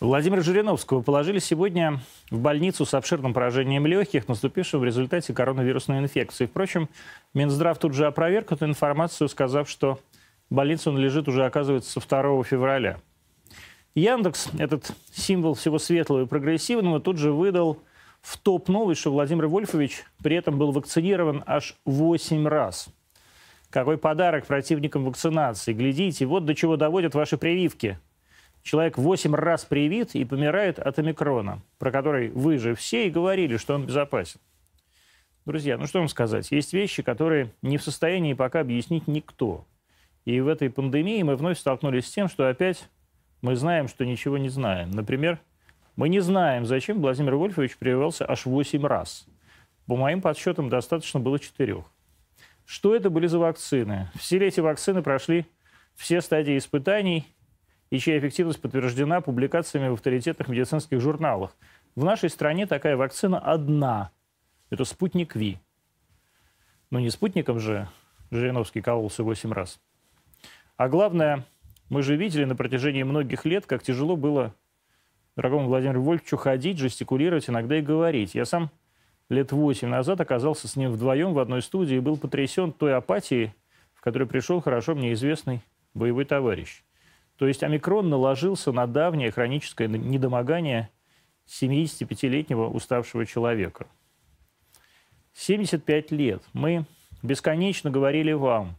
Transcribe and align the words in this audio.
Владимира 0.00 0.42
Жириновского 0.42 1.02
положили 1.02 1.40
сегодня 1.40 2.00
в 2.30 2.38
больницу 2.38 2.86
с 2.86 2.94
обширным 2.94 3.34
поражением 3.34 3.84
легких, 3.84 4.28
наступившим 4.28 4.78
в 4.78 4.84
результате 4.84 5.34
коронавирусной 5.34 5.98
инфекции. 5.98 6.46
Впрочем, 6.46 6.88
Минздрав 7.34 7.78
тут 7.78 7.94
же 7.94 8.06
опроверг 8.06 8.52
эту 8.52 8.66
информацию, 8.66 9.28
сказав, 9.28 9.68
что 9.68 9.98
в 10.50 10.54
больнице 10.54 10.90
он 10.90 10.98
лежит 10.98 11.26
уже, 11.26 11.44
оказывается, 11.44 11.90
со 11.90 11.98
2 12.00 12.44
февраля. 12.44 13.00
Яндекс, 13.96 14.50
этот 14.56 14.92
символ 15.12 15.54
всего 15.54 15.80
светлого 15.80 16.22
и 16.22 16.26
прогрессивного, 16.26 17.00
тут 17.00 17.18
же 17.18 17.32
выдал 17.32 17.80
в 18.20 18.38
топ 18.38 18.68
новость, 18.68 19.00
что 19.00 19.10
Владимир 19.10 19.48
Вольфович 19.48 20.04
при 20.22 20.36
этом 20.36 20.58
был 20.58 20.70
вакцинирован 20.70 21.42
аж 21.44 21.74
8 21.86 22.46
раз. 22.46 22.88
Какой 23.68 23.98
подарок 23.98 24.46
противникам 24.46 25.04
вакцинации. 25.04 25.72
Глядите, 25.72 26.24
вот 26.24 26.44
до 26.44 26.54
чего 26.54 26.76
доводят 26.76 27.16
ваши 27.16 27.36
прививки– 27.36 27.98
человек 28.68 28.98
8 28.98 29.34
раз 29.34 29.64
привит 29.64 30.14
и 30.14 30.26
помирает 30.26 30.78
от 30.78 30.98
омикрона, 30.98 31.62
про 31.78 31.90
который 31.90 32.28
вы 32.28 32.58
же 32.58 32.74
все 32.74 33.06
и 33.06 33.10
говорили, 33.10 33.56
что 33.56 33.74
он 33.74 33.86
безопасен. 33.86 34.40
Друзья, 35.46 35.78
ну 35.78 35.86
что 35.86 36.00
вам 36.00 36.08
сказать? 36.08 36.50
Есть 36.50 36.74
вещи, 36.74 37.02
которые 37.02 37.50
не 37.62 37.78
в 37.78 37.82
состоянии 37.82 38.34
пока 38.34 38.60
объяснить 38.60 39.08
никто. 39.08 39.64
И 40.26 40.38
в 40.40 40.48
этой 40.48 40.68
пандемии 40.68 41.22
мы 41.22 41.36
вновь 41.36 41.58
столкнулись 41.58 42.06
с 42.06 42.10
тем, 42.10 42.28
что 42.28 42.46
опять 42.46 42.90
мы 43.40 43.56
знаем, 43.56 43.88
что 43.88 44.04
ничего 44.04 44.36
не 44.36 44.50
знаем. 44.50 44.90
Например, 44.90 45.40
мы 45.96 46.10
не 46.10 46.20
знаем, 46.20 46.66
зачем 46.66 47.00
Владимир 47.00 47.36
Вольфович 47.36 47.78
прививался 47.78 48.30
аж 48.30 48.44
8 48.44 48.84
раз. 48.84 49.26
По 49.86 49.96
моим 49.96 50.20
подсчетам, 50.20 50.68
достаточно 50.68 51.18
было 51.20 51.38
четырех. 51.38 51.86
Что 52.66 52.94
это 52.94 53.08
были 53.08 53.28
за 53.28 53.38
вакцины? 53.38 54.10
Все 54.14 54.36
эти 54.36 54.60
вакцины 54.60 55.02
прошли 55.02 55.46
все 55.94 56.20
стадии 56.20 56.58
испытаний 56.58 57.26
и 57.90 57.98
чья 57.98 58.18
эффективность 58.18 58.60
подтверждена 58.60 59.20
публикациями 59.20 59.88
в 59.88 59.94
авторитетных 59.94 60.48
медицинских 60.48 61.00
журналах. 61.00 61.56
В 61.94 62.04
нашей 62.04 62.30
стране 62.30 62.66
такая 62.66 62.96
вакцина 62.96 63.38
одна. 63.38 64.10
Это 64.70 64.84
спутник 64.84 65.34
Ви. 65.34 65.58
Но 66.90 67.00
не 67.00 67.10
спутником 67.10 67.58
же 67.58 67.88
Жириновский 68.30 68.82
кололся 68.82 69.22
8 69.22 69.52
раз. 69.52 69.80
А 70.76 70.88
главное, 70.88 71.44
мы 71.88 72.02
же 72.02 72.16
видели 72.16 72.44
на 72.44 72.54
протяжении 72.54 73.02
многих 73.02 73.44
лет, 73.44 73.66
как 73.66 73.82
тяжело 73.82 74.16
было 74.16 74.54
дорогому 75.36 75.68
Владимиру 75.68 76.02
Вольфовичу 76.02 76.36
ходить, 76.36 76.78
жестикулировать, 76.78 77.48
иногда 77.48 77.78
и 77.78 77.82
говорить. 77.82 78.34
Я 78.34 78.44
сам 78.44 78.70
лет 79.28 79.52
восемь 79.52 79.88
назад 79.88 80.20
оказался 80.20 80.68
с 80.68 80.76
ним 80.76 80.92
вдвоем 80.92 81.32
в 81.32 81.38
одной 81.38 81.62
студии 81.62 81.96
и 81.96 82.00
был 82.00 82.16
потрясен 82.16 82.72
той 82.72 82.94
апатией, 82.94 83.54
в 83.94 84.00
которой 84.00 84.26
пришел 84.26 84.60
хорошо 84.60 84.94
мне 84.94 85.12
известный 85.14 85.62
боевой 85.94 86.24
товарищ. 86.24 86.82
То 87.38 87.46
есть 87.46 87.62
омикрон 87.62 88.10
наложился 88.10 88.72
на 88.72 88.86
давнее 88.86 89.30
хроническое 89.30 89.86
недомогание 89.86 90.90
75-летнего 91.46 92.68
уставшего 92.68 93.24
человека. 93.24 93.86
75 95.34 96.10
лет. 96.10 96.42
Мы 96.52 96.84
бесконечно 97.22 97.90
говорили 97.90 98.32
вам, 98.32 98.76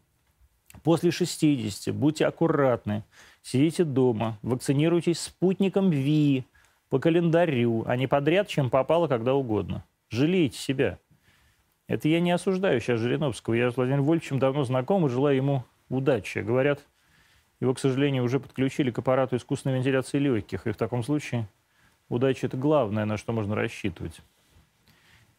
после 0.83 1.09
60 1.09 1.95
будьте 1.95 2.25
аккуратны, 2.25 3.05
сидите 3.41 3.85
дома, 3.85 4.37
вакцинируйтесь 4.41 5.21
спутником 5.21 5.89
ВИ 5.89 6.45
по 6.89 6.99
календарю, 6.99 7.85
а 7.87 7.95
не 7.95 8.07
подряд, 8.07 8.49
чем 8.49 8.69
попало, 8.69 9.07
когда 9.07 9.35
угодно. 9.35 9.85
Жалейте 10.09 10.57
себя. 10.57 10.99
Это 11.87 12.09
я 12.09 12.19
не 12.19 12.31
осуждаю 12.31 12.81
сейчас 12.81 12.99
Жириновского. 12.99 13.53
Я 13.53 13.71
с 13.71 13.77
Владимиром 13.77 14.03
Вольфовичем 14.03 14.37
давно 14.37 14.65
знаком 14.65 15.05
и 15.05 15.09
желаю 15.09 15.37
ему 15.37 15.63
удачи. 15.87 16.39
Говорят, 16.39 16.85
его, 17.59 17.73
к 17.73 17.79
сожалению, 17.79 18.23
уже 18.23 18.39
подключили 18.39 18.91
к 18.91 18.99
аппарату 18.99 19.35
искусственной 19.35 19.77
вентиляции 19.77 20.17
легких, 20.17 20.65
и 20.65 20.71
в 20.71 20.77
таком 20.77 21.03
случае 21.03 21.47
удача– 22.07 22.47
это 22.47 22.57
главное, 22.57 23.05
на 23.05 23.17
что 23.17 23.33
можно 23.33 23.55
рассчитывать. 23.55 24.21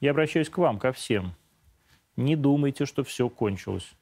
Я 0.01 0.11
обращаюсь 0.13 0.49
к 0.49 0.59
вам, 0.59 0.79
ко 0.79 0.93
всем. 0.93 1.35
Не 2.17 2.37
думайте, 2.37 2.87
что 2.87 3.05
все 3.05 3.29
кончилось, 3.29 3.93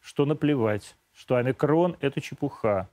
что 0.00 0.24
наплевать, 0.24 0.96
что 1.12 1.36
омикрон– 1.36 1.96
это 2.00 2.20
чепуха. 2.20 2.88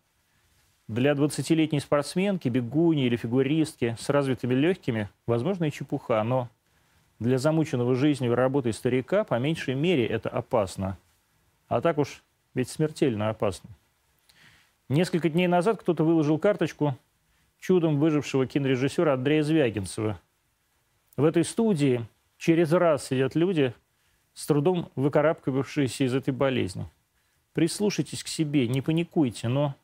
Для 0.88 1.12
20-летней 1.12 1.80
спортсменки, 1.80 2.48
бегуни 2.48 3.06
или 3.06 3.18
фигуристки 3.18 3.96
с 4.00 4.10
развитыми 4.10 4.54
легкими, 4.54 5.10
возможно, 5.26 5.66
и 5.66 5.72
чепуха, 5.72 6.24
но 6.24 6.50
для 7.20 7.38
замученного 7.38 7.96
жизнью 7.96 8.32
и 8.32 8.36
работой 8.36 8.74
старика 8.74 9.24
по 9.24 9.40
меньшей 9.40 9.76
мере 9.76 10.06
это 10.06 10.30
опасно. 10.30 10.98
А 11.68 11.82
так 11.82 11.98
уж 11.98 12.24
ведь 12.54 12.70
смертельно 12.70 13.30
опасно. 13.30 13.70
Несколько 14.90 15.28
дней 15.28 15.48
назад 15.48 15.82
кто-то 15.82 16.06
выложил 16.06 16.40
карточку 16.40 16.98
чудом 17.60 18.00
выжившего 18.00 18.48
кинорежиссера 18.48 19.14
Андрея 19.14 19.44
Звягинцева. 19.44 20.22
В 21.18 21.26
этой 21.26 21.44
студии 21.44 22.08
через 22.38 22.72
раз 22.72 23.08
сидят 23.08 23.36
люди, 23.36 23.74
с 24.34 24.46
трудом 24.46 24.90
выкарабкавшиеся 24.96 26.06
из 26.06 26.14
этой 26.14 26.34
болезни. 26.34 26.86
Прислушайтесь 27.54 28.24
к 28.24 28.28
себе, 28.28 28.68
не 28.68 28.82
паникуйте, 28.82 29.50
но 29.50 29.76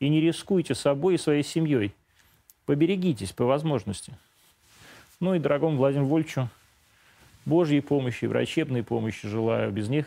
и 0.00 0.08
не 0.08 0.20
рискуйте 0.20 0.74
собой 0.74 1.14
и 1.14 1.18
своей 1.18 1.44
семьей. 1.44 1.94
Поберегитесь 2.66 3.32
по 3.32 3.44
возможности. 3.44 4.18
Ну 5.20 5.34
и 5.34 5.38
дорогому 5.38 5.76
Владимиру 5.76 6.06
Вольчу 6.06 6.48
Божьей 7.44 7.80
помощи, 7.80 8.24
врачебной 8.24 8.82
помощи 8.82 9.28
желаю. 9.28 9.70
Без 9.70 9.88
них 9.88 10.06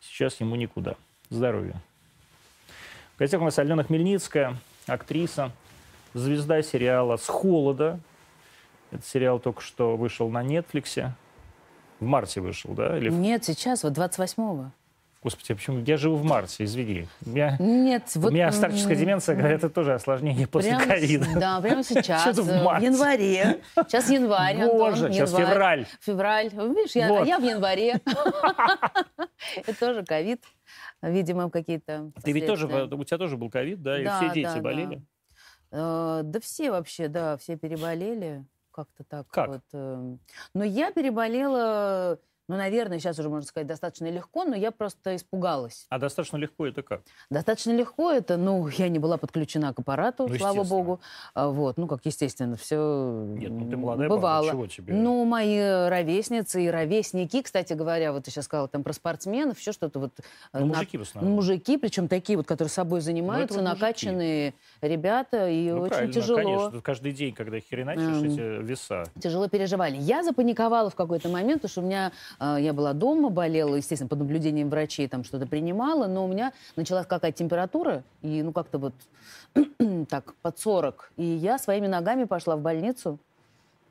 сейчас 0.00 0.40
ему 0.40 0.56
никуда. 0.56 0.96
Здоровья 1.28 1.80
гостях 3.20 3.40
у 3.42 3.44
нас 3.44 3.58
Алена 3.58 3.84
Хмельницкая, 3.84 4.56
актриса, 4.86 5.52
звезда 6.14 6.62
сериала 6.62 7.16
«С 7.16 7.26
холода». 7.28 8.00
Этот 8.90 9.06
сериал 9.06 9.38
только 9.38 9.60
что 9.60 9.96
вышел 9.96 10.30
на 10.30 10.42
Нетфликсе. 10.42 11.12
В 12.00 12.04
марте 12.06 12.40
вышел, 12.40 12.72
да? 12.72 12.96
Или... 12.96 13.10
Нет, 13.10 13.44
сейчас, 13.44 13.84
вот 13.84 13.92
28-го. 13.92 14.70
Господи, 15.22 15.52
а 15.52 15.54
почему? 15.54 15.80
Я 15.80 15.96
живу 15.96 16.16
в 16.16 16.24
марте, 16.24 16.64
извини. 16.64 17.06
У 17.26 17.30
меня, 17.30 17.56
Нет, 17.58 18.04
вот... 18.14 18.30
У 18.30 18.34
меня 18.34 18.50
старческая 18.52 18.96
деменция, 18.96 19.36
это 19.36 19.68
тоже 19.68 19.94
осложнение 19.94 20.46
после 20.46 20.70
прямо, 20.70 20.86
ковида. 20.86 21.26
Да, 21.36 21.60
прямо 21.60 21.82
сейчас, 21.84 22.38
в, 22.38 22.42
в 22.42 22.82
январе. 22.82 23.60
Сейчас 23.86 24.10
январь, 24.10 24.56
Боже, 24.56 25.06
Антон, 25.06 25.12
сейчас 25.12 25.30
февраль. 25.32 25.86
Февраль. 26.00 26.48
Видишь, 26.48 26.96
я, 26.96 27.08
вот. 27.08 27.26
я 27.26 27.38
в 27.38 27.42
январе. 27.42 28.00
Это 29.56 29.78
тоже 29.78 30.04
ковид 30.04 30.42
видимо, 31.02 31.50
какие-то 31.50 32.12
Ты 32.22 32.32
ведь 32.32 32.46
тоже, 32.46 32.66
у 32.66 33.04
тебя 33.04 33.18
тоже 33.18 33.36
был 33.36 33.50
ковид, 33.50 33.82
да? 33.82 34.00
И 34.00 34.06
все 34.06 34.34
дети 34.34 34.54
да, 34.54 34.60
болели? 34.60 35.02
Да. 35.70 36.20
Э, 36.20 36.22
да 36.24 36.40
все 36.40 36.70
вообще, 36.70 37.08
да, 37.08 37.36
все 37.36 37.56
переболели. 37.56 38.44
Как-то 38.72 39.04
так. 39.04 39.28
Как? 39.28 39.48
Вот. 39.48 39.62
Эм. 39.72 40.20
Но 40.54 40.64
я 40.64 40.92
переболела 40.92 42.18
ну, 42.50 42.56
наверное, 42.56 42.98
сейчас 42.98 43.16
уже 43.16 43.28
можно 43.28 43.46
сказать 43.46 43.68
достаточно 43.68 44.10
легко, 44.10 44.44
но 44.44 44.56
я 44.56 44.72
просто 44.72 45.14
испугалась. 45.14 45.86
А 45.88 46.00
достаточно 46.00 46.36
легко 46.36 46.66
это 46.66 46.82
как? 46.82 47.02
Достаточно 47.30 47.70
легко 47.70 48.10
это, 48.10 48.36
ну, 48.36 48.66
я 48.66 48.88
не 48.88 48.98
была 48.98 49.18
подключена 49.18 49.72
к 49.72 49.78
аппарату, 49.78 50.26
ну, 50.26 50.34
слава 50.34 50.64
богу. 50.64 51.00
А, 51.32 51.48
вот, 51.48 51.78
ну, 51.78 51.86
как 51.86 52.04
естественно, 52.04 52.56
все 52.56 53.24
Нет, 53.38 53.52
ну 53.52 53.70
ты 53.70 53.76
молодая 53.76 54.08
бывало. 54.08 54.46
Баба, 54.46 54.50
чего 54.50 54.66
тебе? 54.66 54.94
Ну, 54.94 55.24
мои 55.26 55.60
ровесницы 55.60 56.64
и 56.64 56.68
ровесники, 56.68 57.40
кстати 57.40 57.74
говоря, 57.74 58.12
вот 58.12 58.24
ты 58.24 58.32
сейчас 58.32 58.46
сказала 58.46 58.66
там 58.66 58.82
про 58.82 58.94
спортсменов, 58.94 59.60
еще 59.60 59.70
что-то 59.70 60.00
вот. 60.00 60.10
Ну, 60.52 60.60
на... 60.60 60.66
мужики 60.66 60.98
в 60.98 61.02
основном. 61.02 61.34
Мужики, 61.34 61.78
причем 61.78 62.08
такие 62.08 62.36
вот, 62.36 62.48
которые 62.48 62.70
собой 62.70 63.00
занимаются, 63.00 63.58
ну, 63.58 63.64
накачанные 63.64 64.54
мужики. 64.80 64.92
ребята, 64.92 65.48
и 65.48 65.70
ну, 65.70 65.82
очень 65.82 66.10
тяжело. 66.10 66.36
конечно, 66.36 66.80
каждый 66.80 67.12
день, 67.12 67.32
когда 67.32 67.60
хереначишь 67.60 68.02
эм, 68.02 68.24
эти 68.24 68.60
веса. 68.60 69.04
Тяжело 69.20 69.46
переживали. 69.46 69.96
Я 69.96 70.24
запаниковала 70.24 70.90
в 70.90 70.96
какой-то 70.96 71.28
момент, 71.28 71.62
потому 71.62 71.70
что 71.70 71.80
у 71.82 71.84
меня 71.84 72.10
я 72.40 72.72
была 72.72 72.92
дома, 72.92 73.30
болела, 73.30 73.74
естественно, 73.74 74.08
под 74.08 74.20
наблюдением 74.20 74.70
врачей 74.70 75.08
там 75.08 75.24
что-то 75.24 75.46
принимала, 75.46 76.06
но 76.06 76.24
у 76.24 76.28
меня 76.28 76.52
началась 76.76 77.06
какая-то 77.06 77.36
температура, 77.36 78.02
и 78.22 78.42
ну 78.42 78.52
как-то 78.52 78.78
вот 78.78 78.94
так, 80.08 80.34
под 80.42 80.58
40. 80.58 81.12
И 81.16 81.24
я 81.24 81.58
своими 81.58 81.86
ногами 81.86 82.24
пошла 82.24 82.56
в 82.56 82.60
больницу, 82.60 83.18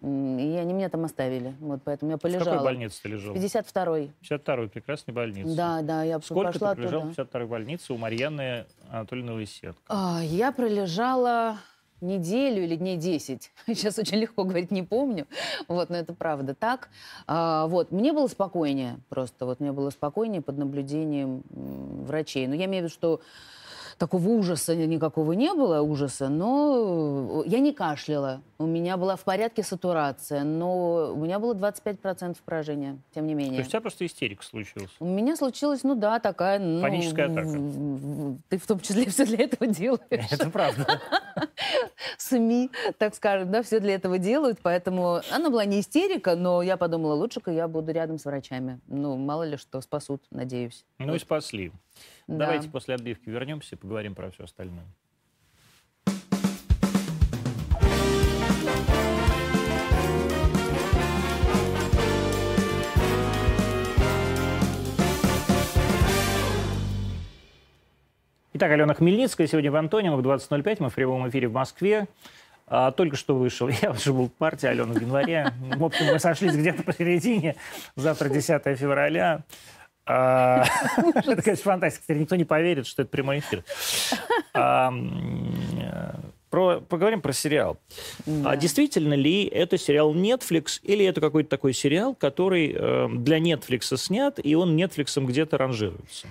и 0.02 0.06
они 0.06 0.74
меня 0.74 0.90
там 0.90 1.04
оставили. 1.04 1.56
Вот 1.60 1.82
поэтому 1.84 2.12
я 2.12 2.18
полежала. 2.18 2.44
В 2.44 2.46
какой 2.46 2.64
больнице 2.64 3.02
ты 3.02 3.10
лежала? 3.10 3.36
52-й. 3.36 4.12
52-й, 4.22 4.70
прекрасной 4.70 5.14
больнице. 5.14 5.56
Да, 5.56 5.82
да, 5.82 6.04
я 6.04 6.20
Сколько 6.22 6.54
пошла 6.54 6.74
ты 6.74 6.82
пролежала 6.82 7.06
в 7.06 7.20
52-й 7.20 7.46
больнице 7.46 7.94
у 7.94 7.98
Марьяны 7.98 8.66
Анатольевны 8.90 9.34
Лысетко? 9.34 9.82
А, 9.88 10.22
я 10.24 10.54
пролежала 10.54 11.58
неделю 12.02 12.64
или 12.64 12.76
дней 12.76 12.98
10. 12.98 13.52
Сейчас 13.68 13.98
очень 13.98 14.18
легко 14.18 14.44
говорить, 14.44 14.72
не 14.72 14.84
помню. 14.84 15.28
Вот, 15.68 15.90
но 15.90 15.98
это 15.98 16.14
правда 16.14 16.56
так. 16.56 16.90
А, 17.28 17.68
вот, 17.68 17.92
мне 17.92 18.14
было 18.14 18.28
спокойнее 18.28 19.00
просто. 19.10 19.46
Вот 19.46 19.60
мне 19.60 19.72
было 19.72 19.90
спокойнее 19.90 20.42
под 20.42 20.58
наблюдением 20.58 21.44
врачей. 21.50 22.48
Но 22.48 22.56
я 22.56 22.66
имею 22.66 22.84
в 22.84 22.86
виду, 22.86 22.94
что 22.94 23.22
такого 24.00 24.30
ужаса 24.30 24.76
никакого 24.76 25.34
не 25.34 25.54
было, 25.54 25.82
ужаса, 25.82 26.30
но 26.30 27.44
я 27.46 27.60
не 27.60 27.74
кашляла. 27.74 28.42
У 28.58 28.66
меня 28.66 28.98
была 28.98 29.16
в 29.16 29.24
порядке 29.24 29.62
сатурация, 29.62 30.44
но 30.44 31.14
у 31.14 31.18
меня 31.18 31.38
было 31.40 31.54
25% 31.54 32.38
поражения, 32.44 32.98
тем 33.14 33.28
не 33.28 33.34
менее. 33.34 33.56
То 33.56 33.60
есть 33.60 33.70
у 33.70 33.72
тебя 33.72 33.82
просто 33.82 34.06
истерика 34.06 34.44
случилась? 34.44 34.90
У 35.00 35.06
меня 35.06 35.36
случилась, 35.36 35.84
ну 35.84 35.96
да, 35.96 36.20
такая... 36.20 36.60
Ну, 36.60 36.82
Паническая 36.82 37.28
атака? 37.32 37.50
Ты 38.50 38.58
в 38.58 38.68
том 38.68 38.80
числе 38.80 39.06
все 39.10 39.26
для 39.26 39.44
этого 39.44 39.68
делаешь. 39.68 40.32
Это 40.32 40.50
правда. 40.50 41.02
СМИ, 42.18 42.72
так 42.98 43.16
скажем, 43.16 43.52
да, 43.52 43.62
все 43.64 43.80
для 43.80 43.96
этого 43.96 44.18
делают, 44.18 44.60
поэтому 44.62 45.22
она 45.32 45.50
была 45.50 45.66
не 45.66 45.82
истерика, 45.82 46.36
но 46.36 46.62
я 46.62 46.78
подумала, 46.78 47.14
лучше-ка 47.14 47.52
я 47.52 47.68
буду 47.68 47.92
рядом 47.92 48.18
с 48.18 48.26
врачами. 48.26 48.80
Ну, 48.88 49.18
мало 49.18 49.44
ли 49.44 49.58
что, 49.58 49.82
спасут, 49.82 50.24
надеюсь. 50.32 50.86
Ну 50.98 51.08
Вот. 51.08 51.16
и 51.16 51.20
спасли. 51.20 51.72
Да. 52.30 52.46
Давайте 52.46 52.70
после 52.70 52.94
отбивки 52.94 53.28
вернемся 53.28 53.76
и 53.76 53.78
поговорим 53.80 54.14
про 54.14 54.30
все 54.30 54.44
остальное. 54.44 54.86
Итак, 68.54 68.72
Алена 68.72 68.94
Хмельницкая 68.94 69.48
сегодня 69.48 69.72
в 69.72 69.76
Антониумах, 69.76 70.24
20.05. 70.24 70.78
Мы 70.82 70.90
в 70.90 70.94
прямом 70.94 71.28
эфире 71.30 71.48
в 71.48 71.54
Москве. 71.54 72.08
А, 72.68 72.92
только 72.92 73.16
что 73.16 73.36
вышел. 73.36 73.70
Я 73.82 73.90
уже 73.90 74.14
был 74.14 74.28
в 74.28 74.34
партии 74.34 74.68
Алена 74.68 74.94
в 74.94 75.02
январе. 75.02 75.52
В 75.78 75.84
общем, 75.84 76.06
мы 76.06 76.20
сошлись 76.20 76.56
где-то 76.56 76.84
посередине. 76.84 77.56
Завтра 77.96 78.30
10 78.30 78.78
февраля. 78.78 79.42
А, 80.06 80.66
Это, 80.98 81.42
конечно, 81.42 81.64
фантастика. 81.64 82.14
Никто 82.14 82.36
не 82.36 82.46
поверит, 82.46 82.88
что 82.88 83.04
это 83.04 83.12
прямой 83.12 83.40
эфир. 83.40 83.64
А, 84.54 84.92
э, 84.92 86.14
Про, 86.50 86.82
поговорим 86.82 87.22
про 87.22 87.32
сериал. 87.32 87.78
Да. 88.26 88.52
А 88.52 88.58
действительно 88.58 89.14
ли 89.14 89.46
это 89.46 89.78
сериал 89.78 90.16
Netflix 90.16 90.80
или 90.82 91.06
это 91.06 91.22
какой-то 91.22 91.50
такой 91.50 91.74
сериал, 91.74 92.16
который 92.16 92.74
э, 92.76 93.08
для 93.14 93.40
Netflix 93.40 93.96
снят, 93.98 94.40
и 94.44 94.56
он 94.56 94.76
Netflix 94.76 95.24
где-то 95.24 95.58
ранжируется? 95.58 96.28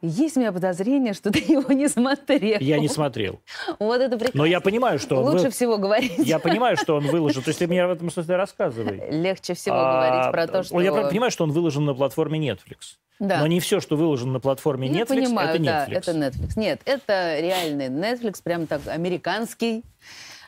Есть 0.00 0.36
у 0.36 0.40
меня 0.40 0.52
подозрение, 0.52 1.12
что 1.12 1.30
ты 1.32 1.40
его 1.40 1.72
не 1.72 1.88
смотрел. 1.88 2.58
Я 2.60 2.78
не 2.78 2.88
смотрел. 2.88 3.40
Вот 3.80 4.00
это 4.00 4.16
прекрасно. 4.16 4.38
Но 4.38 4.46
я 4.46 4.60
понимаю, 4.60 4.98
что. 5.00 5.20
Лучше 5.22 5.44
вы- 5.44 5.50
всего 5.50 5.76
говорить. 5.76 6.18
Я 6.18 6.38
понимаю, 6.38 6.76
что 6.76 6.94
он 6.96 7.06
выложен. 7.06 7.42
То 7.42 7.48
есть 7.48 7.58
ты 7.58 7.66
мне 7.66 7.84
в 7.86 7.90
этом 7.90 8.10
смысле 8.10 8.36
рассказывай. 8.36 9.10
Легче 9.10 9.54
всего 9.54 9.74
А, 9.76 9.92
говорить 9.92 10.32
про 10.32 10.46
то, 10.46 10.62
что... 10.62 10.80
Я 10.80 10.92
понимаю, 10.92 11.32
что 11.32 11.44
он 11.44 11.50
выложен 11.50 11.84
на 11.84 11.94
платформе 11.94 12.38
Netflix. 12.38 12.96
Да. 13.18 13.40
Но 13.40 13.48
не 13.48 13.58
все, 13.58 13.80
что 13.80 13.96
выложено 13.96 14.34
на 14.34 14.40
платформе 14.40 14.86
Я 14.86 15.02
Netflix, 15.02 15.06
понимаю, 15.08 15.48
это 15.56 15.64
да, 15.64 15.86
Netflix. 15.86 15.96
это 15.96 16.10
Netflix. 16.12 16.52
Нет, 16.54 16.80
это 16.84 17.40
реальный 17.40 17.88
Netflix, 17.88 18.40
прям 18.40 18.68
так 18.68 18.82
американский, 18.86 19.82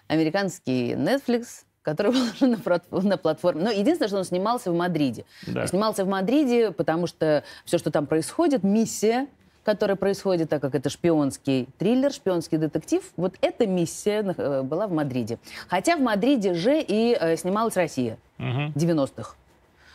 американский 0.06 0.92
Netflix, 0.92 1.64
который 1.82 2.12
выложен 2.12 2.52
на, 2.52 3.00
на 3.02 3.16
платформе. 3.16 3.64
Но 3.64 3.70
единственное, 3.72 4.06
что 4.08 4.18
он 4.18 4.24
снимался 4.24 4.70
в 4.70 4.76
Мадриде. 4.76 5.24
Да. 5.48 5.66
Снимался 5.66 6.04
в 6.04 6.08
Мадриде, 6.08 6.70
потому 6.70 7.08
что 7.08 7.42
все, 7.64 7.78
что 7.78 7.90
там 7.90 8.06
происходит, 8.06 8.62
миссия, 8.62 9.26
которая 9.70 9.96
происходит, 9.96 10.48
так 10.48 10.60
как 10.60 10.74
это 10.74 10.90
шпионский 10.90 11.68
триллер, 11.78 12.12
шпионский 12.12 12.58
детектив, 12.58 13.02
вот 13.16 13.34
эта 13.40 13.68
миссия 13.68 14.34
э, 14.36 14.62
была 14.62 14.88
в 14.88 14.92
Мадриде. 14.92 15.38
Хотя 15.68 15.96
в 15.96 16.00
Мадриде 16.00 16.54
же 16.54 16.80
и 16.80 17.16
э, 17.18 17.36
снималась 17.36 17.76
Россия 17.76 18.18
Мгм. 18.38 18.72
90-х. 18.74 19.36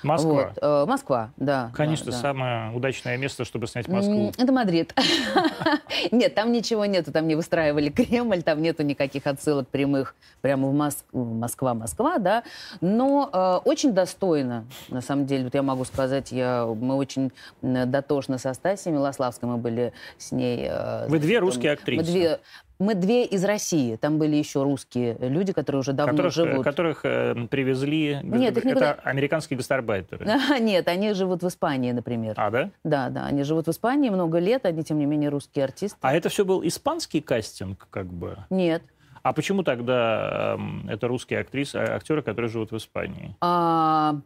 Москва. 0.05 0.31
Вот, 0.31 0.57
э, 0.61 0.85
Москва, 0.87 1.31
да. 1.37 1.71
Конечно, 1.73 2.05
да, 2.07 2.11
да. 2.11 2.17
самое 2.17 2.71
удачное 2.75 3.17
место, 3.17 3.45
чтобы 3.45 3.67
снять 3.67 3.87
Москву. 3.87 4.31
Это 4.37 4.51
Мадрид. 4.51 4.93
Нет, 6.11 6.35
там 6.35 6.51
ничего 6.51 6.85
нету, 6.85 7.11
там 7.11 7.27
не 7.27 7.35
выстраивали 7.35 7.89
Кремль, 7.89 8.41
там 8.43 8.61
нету 8.61 8.83
никаких 8.83 9.27
отсылок 9.27 9.67
прямых 9.67 10.15
прямо 10.41 10.67
в 10.69 10.73
Моск- 10.73 11.05
Москва, 11.13 11.73
Москва, 11.73 12.17
да. 12.19 12.43
Но 12.81 13.29
э, 13.31 13.67
очень 13.67 13.93
достойно, 13.93 14.65
на 14.89 15.01
самом 15.01 15.25
деле, 15.25 15.45
вот 15.45 15.53
я 15.55 15.63
могу 15.63 15.85
сказать, 15.85 16.31
я, 16.31 16.65
мы 16.65 16.95
очень 16.95 17.31
дотошно 17.61 18.37
со 18.37 18.53
Стасией 18.53 18.93
Милославской, 18.95 19.49
мы 19.49 19.57
были 19.57 19.93
с 20.17 20.31
ней. 20.31 20.67
э, 20.69 21.07
Вы 21.07 21.19
две 21.19 21.39
русские 21.39 21.71
мы 21.71 21.73
актрисы. 21.73 22.03
две, 22.11 22.39
мы 22.79 22.93
две 22.95 23.25
из 23.25 23.43
России, 23.43 23.95
там 23.95 24.17
были 24.17 24.35
еще 24.35 24.63
русские 24.63 25.17
люди, 25.19 25.53
которые 25.53 25.79
уже 25.79 25.93
давно 25.93 26.13
которых, 26.13 26.33
живут. 26.33 26.63
которых 26.63 27.05
э, 27.05 27.47
привезли... 27.49 28.19
Нет, 28.21 28.57
их 28.57 28.65
это 28.65 28.67
никуда- 28.67 28.97
американские 29.03 29.57
гастарбайтеры. 29.57 30.27
Нет, 30.59 30.87
они 30.87 31.13
живут 31.13 31.41
в 31.43 31.47
Испании, 31.47 31.91
например. 31.91 32.33
А, 32.37 32.49
да? 32.49 32.69
Да, 32.83 33.09
да, 33.09 33.25
они 33.25 33.43
живут 33.43 33.67
в 33.67 33.71
Испании 33.71 34.09
много 34.09 34.39
лет, 34.39 34.65
они, 34.65 34.83
тем 34.83 34.99
не 34.99 35.05
менее, 35.05 35.29
русские 35.29 35.65
артисты. 35.65 35.97
А 36.01 36.13
это 36.13 36.29
все 36.29 36.43
был 36.43 36.65
испанский 36.65 37.21
кастинг, 37.21 37.87
как 37.89 38.07
бы? 38.07 38.37
Нет. 38.49 38.83
А 39.23 39.33
почему 39.33 39.63
тогда 39.63 40.55
эм, 40.55 40.87
это 40.87 41.07
русские 41.07 41.39
актрисы, 41.39 41.77
а, 41.77 41.95
актеры, 41.95 42.21
которые 42.21 42.49
живут 42.51 42.71
в 42.71 42.77
Испании? 42.77 43.35
А, 43.41 44.17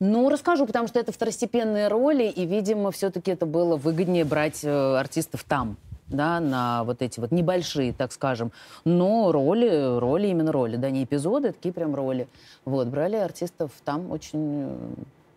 ну, 0.00 0.30
расскажу, 0.30 0.66
потому 0.66 0.86
что 0.86 1.00
это 1.00 1.12
второстепенные 1.12 1.88
роли, 1.88 2.24
и, 2.24 2.46
видимо, 2.46 2.90
все-таки 2.92 3.32
это 3.32 3.44
было 3.44 3.76
выгоднее 3.76 4.24
брать 4.24 4.64
э, 4.64 4.96
артистов 4.96 5.44
там, 5.44 5.76
да, 6.08 6.40
на 6.40 6.84
вот 6.84 7.02
эти 7.02 7.20
вот 7.20 7.32
небольшие, 7.32 7.92
так 7.92 8.12
скажем. 8.12 8.52
Но 8.84 9.32
роли, 9.32 9.98
роли 9.98 10.28
именно 10.28 10.52
роли, 10.52 10.76
да, 10.76 10.90
не 10.90 11.04
эпизоды, 11.04 11.48
а 11.48 11.52
такие 11.52 11.72
прям 11.72 11.94
роли. 11.94 12.28
Вот, 12.64 12.88
брали 12.88 13.16
артистов 13.16 13.72
там 13.84 14.10
очень 14.10 14.62
э, 14.62 14.76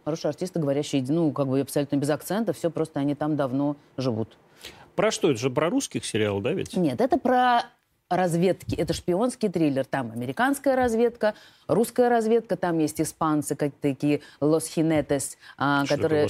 хорошие 0.06 0.30
артисты, 0.30 0.60
говорящие, 0.60 1.04
ну, 1.08 1.32
как 1.32 1.48
бы 1.48 1.60
абсолютно 1.60 1.96
без 1.96 2.10
акцента, 2.10 2.54
все 2.54 2.70
просто 2.70 3.00
они 3.00 3.16
там 3.16 3.36
давно 3.36 3.76
живут. 3.98 4.38
Про 4.96 5.12
что? 5.12 5.32
Это 5.32 5.40
же 5.40 5.50
про 5.50 5.70
русских 5.70 6.06
сериал, 6.06 6.42
да 6.42 6.52
ведь? 6.52 6.76
Нет, 6.76 7.00
это 7.00 7.18
про 7.18 7.64
разведки. 8.12 8.76
Это 8.76 8.94
шпионский 8.94 9.50
триллер. 9.50 9.86
Там 9.86 10.12
американская 10.12 10.76
разведка, 10.76 11.34
русская 11.68 12.10
разведка, 12.10 12.58
там 12.58 12.78
есть 12.80 13.00
испанцы, 13.02 13.56
как 13.56 13.74
такие 13.80 14.22
Los 14.40 14.64
Jinetes, 14.76 15.38
а, 15.58 15.86
Что 15.86 15.96
которые... 15.96 16.28